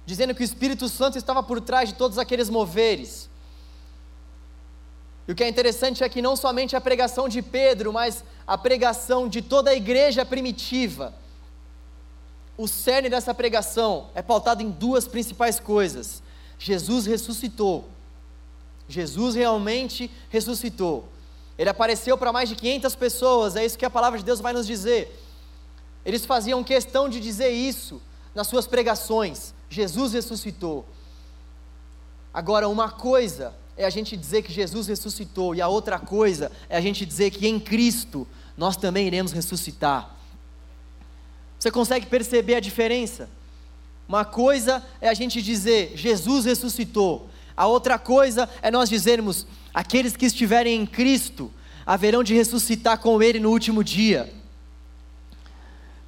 dizendo 0.05 0.35
que 0.35 0.43
o 0.43 0.45
Espírito 0.45 0.89
Santo 0.89 1.17
estava 1.17 1.43
por 1.43 1.61
trás 1.61 1.91
de 1.91 1.95
todos 1.95 2.19
aqueles 2.19 2.51
moveres. 2.51 3.31
E 5.29 5.33
o 5.33 5.35
que 5.35 5.45
é 5.45 5.49
interessante 5.49 6.03
é 6.03 6.09
que 6.09 6.21
não 6.21 6.35
somente 6.35 6.75
a 6.75 6.81
pregação 6.81 7.29
de 7.29 7.41
Pedro, 7.41 7.93
mas 7.93 8.25
a 8.45 8.59
pregação 8.59 9.29
de 9.29 9.41
toda 9.41 9.71
a 9.71 9.75
igreja 9.75 10.25
primitiva, 10.25 11.15
o 12.57 12.69
cerne 12.69 13.09
dessa 13.09 13.35
pregação 13.35 14.09
é 14.15 14.23
pautado 14.23 14.63
em 14.63 14.71
duas 14.71 15.07
principais 15.09 15.59
coisas: 15.59 16.23
Jesus 16.59 17.07
ressuscitou. 17.07 17.89
Jesus 18.89 19.35
realmente 19.35 20.11
ressuscitou. 20.29 21.09
Ele 21.57 21.71
apareceu 21.71 22.17
para 22.19 22.33
mais 22.33 22.49
de 22.49 22.57
500 22.57 22.95
pessoas, 22.97 23.57
é 23.57 23.65
isso 23.65 23.79
que 23.79 23.85
a 23.85 23.91
palavra 23.91 24.19
de 24.19 24.25
Deus 24.25 24.41
vai 24.41 24.53
nos 24.53 24.67
dizer. 24.67 25.19
Eles 26.05 26.25
faziam 26.25 26.65
questão 26.65 27.09
de 27.09 27.21
dizer 27.21 27.51
isso 27.51 28.01
nas 28.35 28.47
suas 28.47 28.67
pregações: 28.67 29.55
Jesus 29.71 30.13
ressuscitou. 30.13 30.85
Agora, 32.35 32.69
uma 32.69 32.91
coisa 32.91 33.55
é 33.77 33.85
a 33.85 33.91
gente 33.91 34.17
dizer 34.17 34.43
que 34.43 34.53
Jesus 34.53 34.87
ressuscitou, 34.87 35.55
e 35.55 35.61
a 35.61 35.69
outra 35.69 35.99
coisa 35.99 36.51
é 36.69 36.77
a 36.77 36.81
gente 36.81 37.07
dizer 37.07 37.31
que 37.31 37.47
em 37.47 37.59
Cristo 37.61 38.27
nós 38.57 38.77
também 38.77 39.07
iremos 39.07 39.33
ressuscitar. 39.33 40.17
Você 41.63 41.71
consegue 41.71 42.07
perceber 42.07 42.57
a 42.57 42.61
diferença? 42.61 43.31
Uma 44.09 44.25
coisa 44.25 44.85
é 45.01 45.09
a 45.09 45.15
gente 45.15 45.41
dizer 45.41 45.93
Jesus 45.95 46.45
ressuscitou, 46.45 47.31
a 47.57 47.69
outra 47.69 48.01
coisa 48.01 48.51
é 48.61 48.69
nós 48.69 48.89
dizermos 48.89 49.47
aqueles 49.73 50.17
que 50.17 50.27
estiverem 50.27 50.81
em 50.81 50.85
Cristo 50.85 51.53
haverão 51.87 52.25
de 52.25 52.35
ressuscitar 52.35 52.99
com 52.99 53.23
Ele 53.23 53.39
no 53.39 53.51
último 53.51 53.85
dia. 53.85 54.35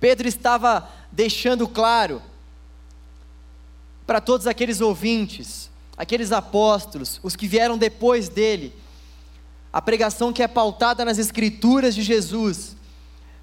Pedro 0.00 0.26
estava 0.26 0.90
deixando 1.12 1.68
claro 1.68 2.20
para 4.04 4.20
todos 4.20 4.48
aqueles 4.48 4.80
ouvintes, 4.80 5.70
aqueles 5.96 6.32
apóstolos, 6.32 7.20
os 7.22 7.36
que 7.36 7.46
vieram 7.46 7.78
depois 7.78 8.28
dele, 8.28 8.74
a 9.72 9.80
pregação 9.80 10.32
que 10.32 10.42
é 10.42 10.48
pautada 10.48 11.04
nas 11.04 11.18
Escrituras 11.18 11.94
de 11.94 12.02
Jesus, 12.02 12.74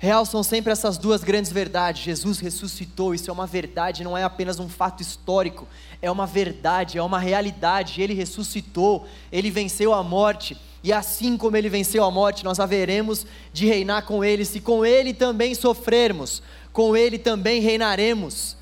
realçam 0.01 0.41
sempre 0.41 0.71
essas 0.71 0.97
duas 0.97 1.23
grandes 1.23 1.51
verdades. 1.51 2.01
Jesus 2.01 2.39
ressuscitou, 2.39 3.13
isso 3.13 3.29
é 3.29 3.33
uma 3.33 3.45
verdade, 3.45 4.03
não 4.03 4.17
é 4.17 4.23
apenas 4.23 4.59
um 4.59 4.67
fato 4.67 4.99
histórico, 5.01 5.67
é 6.01 6.09
uma 6.09 6.25
verdade, 6.25 6.97
é 6.97 7.03
uma 7.03 7.19
realidade. 7.19 8.01
Ele 8.01 8.15
ressuscitou, 8.15 9.07
ele 9.31 9.51
venceu 9.51 9.93
a 9.93 10.01
morte, 10.01 10.57
e 10.83 10.91
assim 10.91 11.37
como 11.37 11.55
ele 11.55 11.69
venceu 11.69 12.03
a 12.03 12.09
morte, 12.09 12.43
nós 12.43 12.59
haveremos 12.59 13.27
de 13.53 13.67
reinar 13.67 14.03
com 14.03 14.23
ele. 14.23 14.43
Se 14.43 14.59
com 14.59 14.83
ele 14.83 15.13
também 15.13 15.53
sofrermos, 15.53 16.41
com 16.73 16.97
ele 16.97 17.19
também 17.19 17.61
reinaremos. 17.61 18.57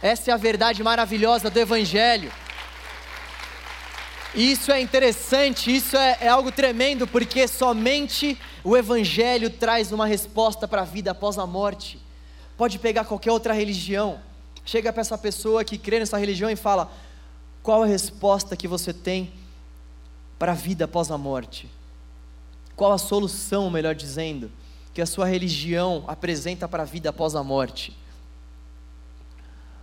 Essa 0.00 0.30
é 0.30 0.34
a 0.34 0.38
verdade 0.38 0.82
maravilhosa 0.82 1.50
do 1.50 1.60
Evangelho. 1.60 2.32
Isso 4.34 4.72
é 4.72 4.80
interessante, 4.80 5.76
isso 5.76 5.94
é, 5.94 6.16
é, 6.22 6.28
algo 6.28 6.50
tremendo, 6.50 7.06
porque 7.06 7.46
somente 7.46 8.38
o 8.64 8.76
Evangelho 8.76 9.50
traz 9.50 9.92
uma 9.92 10.06
resposta 10.06 10.68
para 10.68 10.82
a 10.82 10.84
vida 10.84 11.10
após 11.10 11.38
a 11.38 11.46
morte. 11.46 11.98
Pode 12.56 12.78
pegar 12.78 13.04
qualquer 13.04 13.32
outra 13.32 13.52
religião, 13.52 14.20
chega 14.64 14.92
para 14.92 15.00
essa 15.00 15.18
pessoa 15.18 15.64
que 15.64 15.76
crê 15.76 15.98
nessa 15.98 16.18
religião 16.18 16.50
e 16.50 16.56
fala: 16.56 16.92
qual 17.62 17.82
a 17.82 17.86
resposta 17.86 18.56
que 18.56 18.68
você 18.68 18.92
tem 18.92 19.32
para 20.38 20.52
a 20.52 20.54
vida 20.54 20.84
após 20.84 21.10
a 21.10 21.18
morte? 21.18 21.68
Qual 22.74 22.92
a 22.92 22.98
solução, 22.98 23.70
melhor 23.70 23.94
dizendo, 23.94 24.50
que 24.94 25.02
a 25.02 25.06
sua 25.06 25.26
religião 25.26 26.04
apresenta 26.06 26.66
para 26.68 26.82
a 26.82 26.86
vida 26.86 27.10
após 27.10 27.34
a 27.34 27.42
morte? 27.42 27.96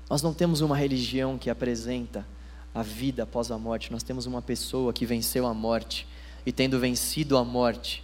Nós 0.10 0.22
não 0.22 0.34
temos 0.34 0.62
uma 0.62 0.76
religião 0.76 1.38
que 1.38 1.50
apresenta 1.50 2.26
a 2.74 2.82
vida 2.82 3.24
após 3.24 3.52
a 3.52 3.58
morte. 3.58 3.92
Nós 3.92 4.04
temos 4.04 4.26
uma 4.26 4.42
pessoa 4.42 4.92
que 4.92 5.06
venceu 5.06 5.46
a 5.46 5.54
morte 5.54 6.08
e, 6.46 6.52
tendo 6.52 6.80
vencido 6.80 7.38
a 7.38 7.44
morte, 7.44 8.04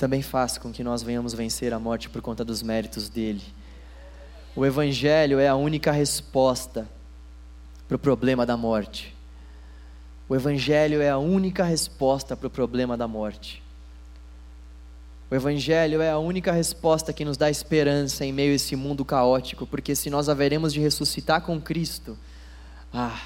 também 0.00 0.22
faz 0.22 0.56
com 0.56 0.72
que 0.72 0.82
nós 0.82 1.02
venhamos 1.02 1.34
vencer 1.34 1.74
a 1.74 1.78
morte 1.78 2.08
por 2.08 2.22
conta 2.22 2.42
dos 2.42 2.62
méritos 2.62 3.10
dele. 3.10 3.42
O 4.56 4.64
Evangelho 4.64 5.38
é 5.38 5.46
a 5.46 5.54
única 5.54 5.92
resposta 5.92 6.88
para 7.86 7.96
o 7.96 7.98
problema 7.98 8.46
da 8.46 8.56
morte. 8.56 9.14
O 10.26 10.34
Evangelho 10.34 11.02
é 11.02 11.10
a 11.10 11.18
única 11.18 11.64
resposta 11.64 12.34
para 12.34 12.46
o 12.46 12.50
problema 12.50 12.96
da 12.96 13.06
morte. 13.06 13.62
O 15.30 15.34
Evangelho 15.34 16.00
é 16.00 16.10
a 16.10 16.18
única 16.18 16.50
resposta 16.50 17.12
que 17.12 17.22
nos 17.22 17.36
dá 17.36 17.50
esperança 17.50 18.24
em 18.24 18.32
meio 18.32 18.52
a 18.52 18.54
esse 18.54 18.74
mundo 18.74 19.04
caótico, 19.04 19.66
porque 19.66 19.94
se 19.94 20.08
nós 20.08 20.30
haveremos 20.30 20.72
de 20.72 20.80
ressuscitar 20.80 21.42
com 21.42 21.60
Cristo, 21.60 22.16
ah, 22.90 23.20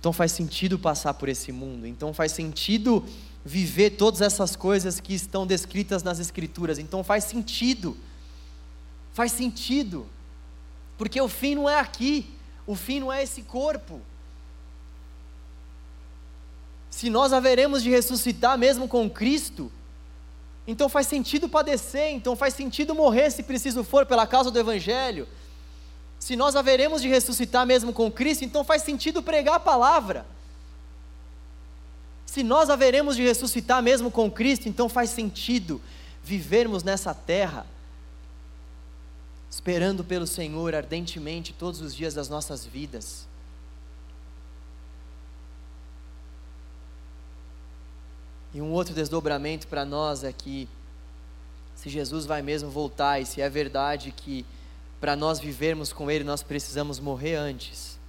então 0.00 0.10
faz 0.10 0.32
sentido 0.32 0.78
passar 0.78 1.12
por 1.12 1.28
esse 1.28 1.52
mundo, 1.52 1.86
então 1.86 2.14
faz 2.14 2.32
sentido 2.32 3.04
viver 3.44 3.90
todas 3.90 4.20
essas 4.20 4.54
coisas 4.54 5.00
que 5.00 5.14
estão 5.14 5.46
descritas 5.46 6.02
nas 6.02 6.18
Escrituras, 6.18 6.78
então 6.78 7.02
faz 7.02 7.24
sentido, 7.24 7.96
faz 9.12 9.32
sentido, 9.32 10.06
porque 10.96 11.20
o 11.20 11.28
fim 11.28 11.54
não 11.54 11.68
é 11.68 11.78
aqui, 11.78 12.30
o 12.66 12.76
fim 12.76 13.00
não 13.00 13.12
é 13.12 13.22
esse 13.22 13.42
corpo. 13.42 14.00
Se 16.90 17.10
nós 17.10 17.32
haveremos 17.32 17.82
de 17.82 17.90
ressuscitar 17.90 18.56
mesmo 18.56 18.86
com 18.86 19.10
Cristo, 19.10 19.72
então 20.66 20.88
faz 20.88 21.06
sentido 21.06 21.48
padecer, 21.48 22.12
então 22.12 22.36
faz 22.36 22.54
sentido 22.54 22.94
morrer 22.94 23.30
se 23.30 23.42
preciso 23.42 23.82
for 23.82 24.06
pela 24.06 24.26
causa 24.26 24.50
do 24.50 24.58
Evangelho. 24.58 25.26
Se 26.18 26.36
nós 26.36 26.54
haveremos 26.54 27.02
de 27.02 27.08
ressuscitar 27.08 27.66
mesmo 27.66 27.92
com 27.92 28.08
Cristo, 28.12 28.44
então 28.44 28.62
faz 28.62 28.82
sentido 28.82 29.20
pregar 29.22 29.56
a 29.56 29.60
palavra. 29.60 30.24
Se 32.32 32.42
nós 32.42 32.70
haveremos 32.70 33.14
de 33.14 33.22
ressuscitar 33.22 33.82
mesmo 33.82 34.10
com 34.10 34.30
Cristo, 34.30 34.66
então 34.66 34.88
faz 34.88 35.10
sentido 35.10 35.82
vivermos 36.24 36.82
nessa 36.82 37.12
terra 37.12 37.66
esperando 39.50 40.02
pelo 40.02 40.26
Senhor 40.26 40.74
ardentemente 40.74 41.52
todos 41.52 41.82
os 41.82 41.94
dias 41.94 42.14
das 42.14 42.30
nossas 42.30 42.64
vidas. 42.64 43.28
E 48.54 48.62
um 48.62 48.72
outro 48.72 48.94
desdobramento 48.94 49.68
para 49.68 49.84
nós 49.84 50.24
é 50.24 50.32
que, 50.32 50.66
se 51.74 51.90
Jesus 51.90 52.24
vai 52.24 52.40
mesmo 52.40 52.70
voltar, 52.70 53.20
e 53.20 53.26
se 53.26 53.42
é 53.42 53.50
verdade 53.50 54.10
que 54.10 54.46
para 54.98 55.14
nós 55.14 55.38
vivermos 55.38 55.92
com 55.92 56.10
Ele 56.10 56.24
nós 56.24 56.42
precisamos 56.42 56.98
morrer 56.98 57.34
antes, 57.34 58.00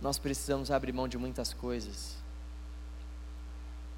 nós 0.00 0.18
precisamos 0.18 0.70
abrir 0.70 0.92
mão 0.92 1.08
de 1.08 1.18
muitas 1.18 1.52
coisas. 1.52 2.16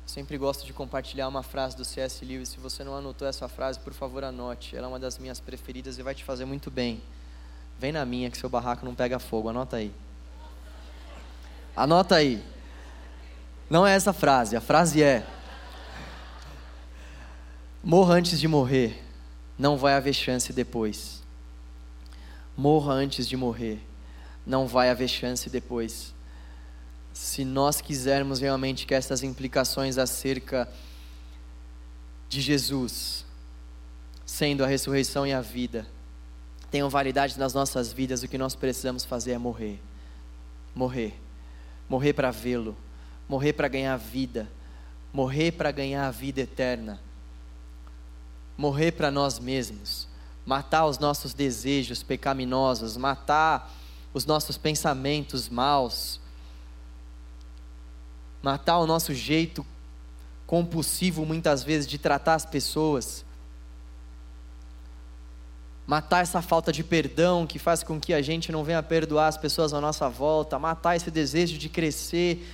Sempre 0.06 0.36
gosto 0.36 0.66
de 0.66 0.72
compartilhar 0.72 1.28
uma 1.28 1.42
frase 1.42 1.76
do 1.76 1.84
C.S. 1.84 2.24
Lewis. 2.24 2.48
Se 2.48 2.58
você 2.58 2.82
não 2.82 2.96
anotou 2.96 3.28
essa 3.28 3.48
frase, 3.48 3.78
por 3.78 3.92
favor 3.92 4.24
anote. 4.24 4.76
Ela 4.76 4.86
é 4.86 4.88
uma 4.88 4.98
das 4.98 5.18
minhas 5.18 5.38
preferidas 5.38 5.98
e 5.98 6.02
vai 6.02 6.14
te 6.14 6.24
fazer 6.24 6.44
muito 6.44 6.68
bem. 6.70 7.00
Vem 7.78 7.92
na 7.92 8.04
minha 8.04 8.30
que 8.30 8.36
seu 8.36 8.48
barraco 8.48 8.84
não 8.84 8.94
pega 8.94 9.18
fogo. 9.18 9.48
Anota 9.48 9.76
aí. 9.76 9.92
Anota 11.76 12.16
aí. 12.16 12.42
Não 13.68 13.86
é 13.86 13.94
essa 13.94 14.12
frase. 14.12 14.56
A 14.56 14.60
frase 14.60 15.00
é: 15.00 15.24
Morra 17.84 18.14
antes 18.14 18.40
de 18.40 18.48
morrer. 18.48 19.00
Não 19.56 19.78
vai 19.78 19.94
haver 19.94 20.12
chance 20.12 20.52
depois. 20.52 21.22
Morra 22.56 22.94
antes 22.94 23.28
de 23.28 23.36
morrer. 23.36 23.80
Não 24.46 24.66
vai 24.66 24.90
haver 24.90 25.08
chance 25.08 25.48
depois 25.48 26.14
se 27.12 27.44
nós 27.44 27.80
quisermos 27.80 28.40
realmente 28.40 28.86
que 28.86 28.94
essas 28.94 29.22
implicações 29.22 29.98
acerca 29.98 30.68
de 32.28 32.40
Jesus, 32.40 33.24
sendo 34.24 34.64
a 34.64 34.66
ressurreição 34.66 35.26
e 35.26 35.32
a 35.32 35.40
vida, 35.40 35.86
tenham 36.70 36.88
validade 36.88 37.38
nas 37.38 37.52
nossas 37.52 37.92
vidas, 37.92 38.22
o 38.22 38.28
que 38.28 38.38
nós 38.38 38.54
precisamos 38.54 39.04
fazer 39.04 39.32
é 39.32 39.38
morrer. 39.38 39.80
Morrer. 40.74 41.14
Morrer 41.88 42.12
para 42.12 42.30
vê-lo. 42.30 42.76
Morrer 43.28 43.52
para 43.52 43.66
ganhar 43.66 43.96
vida. 43.96 44.50
Morrer 45.12 45.50
para 45.50 45.72
ganhar 45.72 46.06
a 46.06 46.10
vida 46.12 46.40
eterna. 46.40 47.00
Morrer 48.56 48.92
para 48.92 49.10
nós 49.10 49.40
mesmos. 49.40 50.06
Matar 50.46 50.86
os 50.86 50.98
nossos 50.98 51.34
desejos 51.34 52.04
pecaminosos. 52.04 52.96
Matar 52.96 53.68
os 54.12 54.26
nossos 54.26 54.56
pensamentos 54.56 55.48
maus 55.48 56.20
matar 58.42 58.78
o 58.78 58.86
nosso 58.86 59.14
jeito 59.14 59.64
compulsivo 60.46 61.24
muitas 61.24 61.62
vezes 61.62 61.86
de 61.86 61.98
tratar 61.98 62.34
as 62.34 62.44
pessoas, 62.44 63.24
matar 65.86 66.22
essa 66.22 66.42
falta 66.42 66.72
de 66.72 66.82
perdão 66.82 67.46
que 67.46 67.58
faz 67.58 67.82
com 67.82 68.00
que 68.00 68.12
a 68.12 68.22
gente 68.22 68.50
não 68.50 68.64
venha 68.64 68.82
perdoar 68.82 69.28
as 69.28 69.36
pessoas 69.36 69.72
à 69.72 69.80
nossa 69.80 70.08
volta, 70.08 70.58
matar 70.58 70.96
esse 70.96 71.10
desejo 71.10 71.58
de 71.58 71.68
crescer 71.68 72.44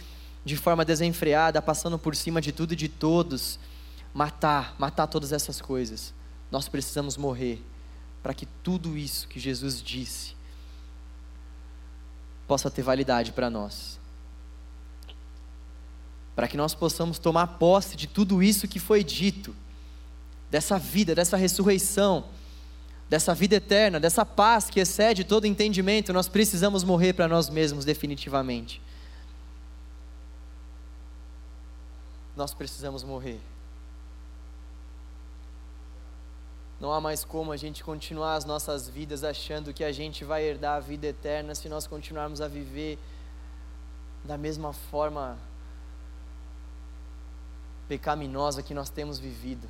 de 0.44 0.56
forma 0.56 0.84
desenfreada, 0.84 1.60
passando 1.60 1.98
por 1.98 2.14
cima 2.14 2.40
de 2.40 2.52
tudo 2.52 2.72
e 2.72 2.76
de 2.76 2.88
todos, 2.88 3.58
matar, 4.12 4.76
matar 4.78 5.06
todas 5.06 5.32
essas 5.32 5.60
coisas. 5.60 6.14
Nós 6.50 6.68
precisamos 6.68 7.16
morrer 7.16 7.62
para 8.22 8.34
que 8.34 8.46
tudo 8.46 8.96
isso 8.96 9.26
que 9.26 9.40
Jesus 9.40 9.82
disse 9.82 10.35
possa 12.46 12.70
ter 12.70 12.82
validade 12.82 13.32
para 13.32 13.50
nós 13.50 13.98
para 16.36 16.46
que 16.46 16.56
nós 16.56 16.74
possamos 16.74 17.18
tomar 17.18 17.46
posse 17.58 17.96
de 17.96 18.06
tudo 18.06 18.42
isso 18.42 18.68
que 18.68 18.78
foi 18.78 19.02
dito, 19.02 19.56
dessa 20.50 20.78
vida, 20.78 21.14
dessa 21.14 21.34
ressurreição, 21.34 22.26
dessa 23.08 23.34
vida 23.34 23.56
eterna, 23.56 23.98
dessa 23.98 24.24
paz 24.26 24.68
que 24.68 24.78
excede 24.78 25.24
todo 25.24 25.46
entendimento, 25.46 26.12
nós 26.12 26.28
precisamos 26.28 26.84
morrer 26.84 27.14
para 27.14 27.26
nós 27.26 27.48
mesmos 27.48 27.86
definitivamente. 27.86 28.82
Nós 32.36 32.52
precisamos 32.52 33.02
morrer. 33.02 33.40
Não 36.78 36.92
há 36.92 37.00
mais 37.00 37.24
como 37.24 37.52
a 37.52 37.56
gente 37.56 37.82
continuar 37.82 38.34
as 38.34 38.44
nossas 38.44 38.88
vidas 38.88 39.24
achando 39.24 39.72
que 39.72 39.82
a 39.82 39.92
gente 39.92 40.24
vai 40.24 40.44
herdar 40.44 40.76
a 40.76 40.80
vida 40.80 41.06
eterna 41.06 41.54
se 41.54 41.68
nós 41.68 41.86
continuarmos 41.86 42.40
a 42.40 42.48
viver 42.48 42.98
da 44.24 44.36
mesma 44.36 44.72
forma 44.72 45.38
pecaminosa 47.88 48.62
que 48.62 48.74
nós 48.74 48.90
temos 48.90 49.18
vivido. 49.18 49.68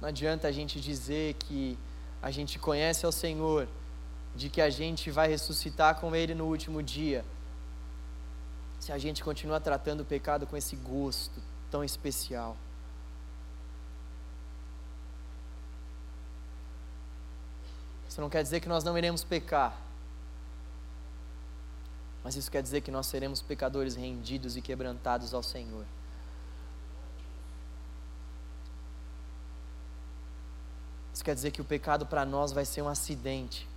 Não 0.00 0.08
adianta 0.08 0.46
a 0.46 0.52
gente 0.52 0.80
dizer 0.80 1.34
que 1.34 1.76
a 2.22 2.30
gente 2.30 2.58
conhece 2.58 3.04
ao 3.04 3.12
Senhor, 3.12 3.66
de 4.34 4.48
que 4.50 4.60
a 4.60 4.70
gente 4.70 5.10
vai 5.10 5.28
ressuscitar 5.28 5.98
com 5.98 6.14
Ele 6.14 6.34
no 6.34 6.44
último 6.44 6.82
dia, 6.82 7.24
se 8.78 8.92
a 8.92 8.98
gente 8.98 9.24
continua 9.24 9.58
tratando 9.58 10.00
o 10.00 10.04
pecado 10.04 10.46
com 10.46 10.56
esse 10.56 10.76
gosto 10.76 11.40
tão 11.70 11.82
especial. 11.82 12.56
Isso 18.16 18.22
não 18.22 18.30
quer 18.30 18.42
dizer 18.42 18.60
que 18.60 18.68
nós 18.70 18.82
não 18.82 18.96
iremos 18.96 19.22
pecar, 19.22 19.78
mas 22.24 22.34
isso 22.34 22.50
quer 22.50 22.62
dizer 22.62 22.80
que 22.80 22.90
nós 22.90 23.06
seremos 23.08 23.42
pecadores 23.42 23.94
rendidos 23.94 24.56
e 24.56 24.62
quebrantados 24.62 25.34
ao 25.34 25.42
Senhor. 25.42 25.84
Isso 31.12 31.22
quer 31.22 31.34
dizer 31.34 31.50
que 31.50 31.60
o 31.60 31.64
pecado 31.64 32.06
para 32.06 32.24
nós 32.24 32.52
vai 32.52 32.64
ser 32.64 32.80
um 32.80 32.88
acidente. 32.88 33.68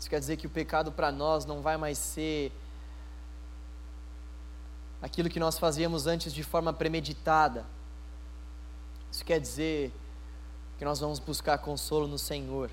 Isso 0.00 0.10
quer 0.10 0.18
dizer 0.18 0.36
que 0.36 0.48
o 0.48 0.50
pecado 0.50 0.90
para 0.90 1.12
nós 1.12 1.44
não 1.44 1.62
vai 1.62 1.76
mais 1.76 1.98
ser 1.98 2.50
aquilo 5.00 5.30
que 5.30 5.38
nós 5.38 5.56
fazíamos 5.56 6.08
antes 6.08 6.34
de 6.34 6.42
forma 6.42 6.72
premeditada. 6.72 7.64
Isso 9.12 9.24
quer 9.24 9.38
dizer 9.38 9.92
que 10.78 10.84
nós 10.84 11.00
vamos 11.00 11.18
buscar 11.18 11.58
consolo 11.58 12.06
no 12.06 12.18
Senhor. 12.18 12.70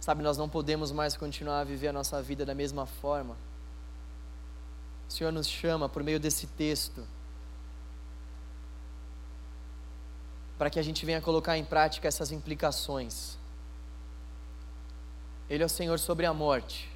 Sabe, 0.00 0.22
nós 0.22 0.36
não 0.36 0.48
podemos 0.48 0.90
mais 0.90 1.16
continuar 1.16 1.60
a 1.60 1.64
viver 1.64 1.88
a 1.88 1.92
nossa 1.92 2.20
vida 2.20 2.44
da 2.44 2.54
mesma 2.54 2.86
forma. 2.86 3.36
O 5.08 5.12
Senhor 5.12 5.32
nos 5.32 5.46
chama 5.46 5.88
por 5.88 6.02
meio 6.02 6.18
desse 6.18 6.46
texto 6.46 7.06
para 10.62 10.70
que 10.70 10.78
a 10.78 10.82
gente 10.82 11.04
venha 11.04 11.20
colocar 11.20 11.58
em 11.58 11.64
prática 11.64 12.06
essas 12.06 12.30
implicações. 12.30 13.36
Ele 15.50 15.62
é 15.62 15.66
o 15.66 15.68
Senhor 15.68 15.98
sobre 15.98 16.24
a 16.24 16.32
morte. 16.32 16.88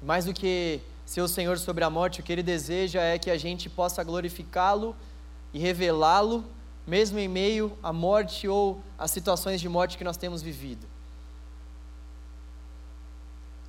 Mais 0.00 0.24
do 0.24 0.32
que 0.32 0.80
ser 1.04 1.20
o 1.20 1.28
Senhor 1.28 1.58
sobre 1.58 1.84
a 1.84 1.90
morte, 1.90 2.20
o 2.20 2.22
que 2.22 2.32
Ele 2.32 2.42
deseja 2.42 3.00
é 3.00 3.18
que 3.18 3.30
a 3.30 3.36
gente 3.36 3.68
possa 3.68 4.02
glorificá-lo 4.02 4.96
e 5.52 5.58
revelá-lo, 5.58 6.44
mesmo 6.86 7.18
em 7.18 7.28
meio 7.28 7.76
à 7.82 7.92
morte 7.92 8.48
ou 8.48 8.82
às 8.98 9.10
situações 9.10 9.60
de 9.60 9.68
morte 9.68 9.98
que 9.98 10.04
nós 10.04 10.16
temos 10.16 10.42
vivido. 10.42 10.86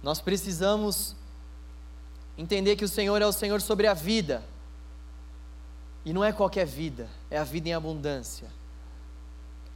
Nós 0.01 0.19
precisamos 0.19 1.15
entender 2.37 2.75
que 2.75 2.85
o 2.85 2.89
Senhor 2.89 3.21
é 3.21 3.25
o 3.25 3.31
Senhor 3.31 3.61
sobre 3.61 3.87
a 3.87 3.93
vida, 3.93 4.43
e 6.05 6.11
não 6.11 6.23
é 6.23 6.33
qualquer 6.33 6.65
vida, 6.65 7.07
é 7.31 7.37
a 7.37 7.43
vida 7.43 7.69
em 7.69 7.73
abundância. 7.73 8.47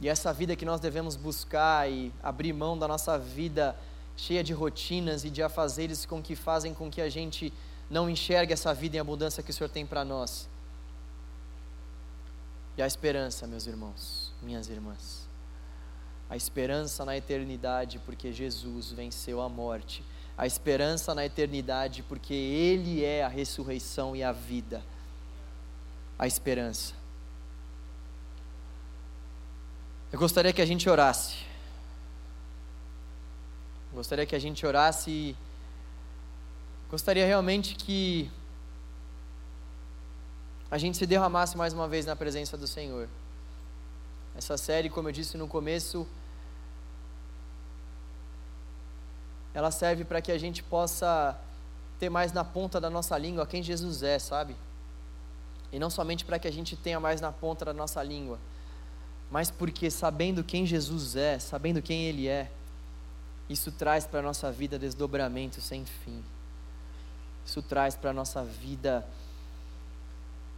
E 0.00 0.08
essa 0.08 0.32
vida 0.32 0.54
que 0.54 0.64
nós 0.64 0.80
devemos 0.80 1.16
buscar 1.16 1.90
e 1.90 2.12
abrir 2.22 2.52
mão 2.52 2.78
da 2.78 2.86
nossa 2.86 3.18
vida 3.18 3.74
cheia 4.18 4.44
de 4.44 4.52
rotinas 4.52 5.24
e 5.24 5.30
de 5.30 5.42
afazeres 5.42 6.04
com 6.04 6.22
que 6.22 6.36
fazem 6.36 6.74
com 6.74 6.90
que 6.90 7.00
a 7.00 7.08
gente 7.08 7.50
não 7.88 8.10
enxergue 8.10 8.52
essa 8.52 8.74
vida 8.74 8.98
em 8.98 9.00
abundância 9.00 9.42
que 9.42 9.50
o 9.50 9.54
Senhor 9.54 9.70
tem 9.70 9.86
para 9.86 10.04
nós. 10.04 10.46
E 12.76 12.82
a 12.82 12.86
esperança, 12.86 13.46
meus 13.46 13.66
irmãos, 13.66 14.30
minhas 14.42 14.68
irmãs. 14.68 15.26
A 16.28 16.36
esperança 16.36 17.02
na 17.02 17.16
eternidade, 17.16 17.98
porque 18.00 18.30
Jesus 18.30 18.92
venceu 18.92 19.40
a 19.40 19.48
morte. 19.48 20.04
A 20.36 20.46
esperança 20.46 21.14
na 21.14 21.24
eternidade, 21.24 22.02
porque 22.02 22.34
Ele 22.34 23.02
é 23.02 23.24
a 23.24 23.28
ressurreição 23.28 24.14
e 24.14 24.22
a 24.22 24.32
vida 24.32 24.84
a 26.18 26.26
esperança. 26.26 26.94
Eu 30.10 30.18
gostaria 30.18 30.52
que 30.52 30.60
a 30.60 30.66
gente 30.66 30.88
orasse. 30.88 31.36
Gostaria 33.98 34.24
que 34.24 34.36
a 34.36 34.38
gente 34.38 34.64
orasse 34.64 35.10
e 35.10 35.36
gostaria 36.88 37.26
realmente 37.26 37.74
que 37.74 38.30
a 40.70 40.78
gente 40.78 40.96
se 40.96 41.04
derramasse 41.04 41.56
mais 41.56 41.72
uma 41.72 41.88
vez 41.88 42.06
na 42.06 42.14
presença 42.14 42.56
do 42.56 42.68
Senhor. 42.68 43.08
Essa 44.36 44.56
série, 44.56 44.88
como 44.88 45.08
eu 45.08 45.12
disse 45.12 45.36
no 45.36 45.48
começo, 45.48 46.06
ela 49.52 49.72
serve 49.72 50.04
para 50.04 50.22
que 50.22 50.30
a 50.30 50.38
gente 50.38 50.62
possa 50.62 51.36
ter 51.98 52.08
mais 52.08 52.32
na 52.32 52.44
ponta 52.44 52.80
da 52.80 52.88
nossa 52.88 53.18
língua 53.18 53.48
quem 53.48 53.64
Jesus 53.64 54.04
é, 54.04 54.20
sabe? 54.20 54.54
E 55.72 55.78
não 55.80 55.90
somente 55.90 56.24
para 56.24 56.38
que 56.38 56.46
a 56.46 56.52
gente 56.52 56.76
tenha 56.76 57.00
mais 57.00 57.20
na 57.20 57.32
ponta 57.32 57.64
da 57.64 57.72
nossa 57.72 58.00
língua, 58.04 58.38
mas 59.28 59.50
porque 59.50 59.90
sabendo 59.90 60.44
quem 60.44 60.64
Jesus 60.64 61.16
é, 61.16 61.40
sabendo 61.40 61.82
quem 61.82 62.04
Ele 62.04 62.28
é, 62.28 62.48
isso 63.48 63.72
traz 63.72 64.06
para 64.06 64.20
a 64.20 64.22
nossa 64.22 64.52
vida 64.52 64.78
desdobramento 64.78 65.60
sem 65.60 65.84
fim. 65.84 66.22
Isso 67.44 67.62
traz 67.62 67.94
para 67.94 68.10
a 68.10 68.12
nossa 68.12 68.44
vida 68.44 69.06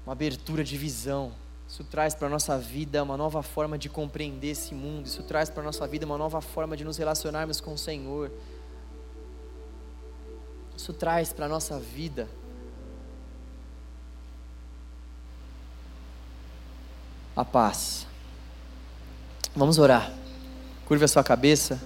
uma 0.05 0.13
abertura 0.13 0.65
de 0.65 0.77
visão. 0.77 1.33
Isso 1.69 1.85
traz 1.85 2.17
para 2.17 2.27
a 2.27 2.31
nossa 2.31 2.59
vida 2.59 3.01
uma 3.01 3.17
nova 3.17 3.45
forma 3.45 3.79
de 3.79 3.89
compreender 3.89 4.49
esse 4.49 4.75
mundo. 4.75 5.07
Isso 5.07 5.23
traz 5.23 5.49
para 5.49 5.63
a 5.63 5.67
nossa 5.67 5.87
vida 5.87 6.05
uma 6.05 6.19
nova 6.19 6.41
forma 6.41 6.77
de 6.77 6.85
nos 6.85 6.97
relacionarmos 6.97 7.61
com 7.61 7.75
o 7.75 7.79
Senhor. 7.79 8.33
Isso 10.77 10.93
traz 10.93 11.33
para 11.33 11.47
a 11.47 11.49
nossa 11.49 11.79
vida 11.79 12.29
a 17.37 17.45
paz. 17.45 18.05
Vamos 19.55 19.79
orar. 19.79 20.13
Curva 20.87 21.05
a 21.05 21.09
sua 21.09 21.23
cabeça. 21.23 21.81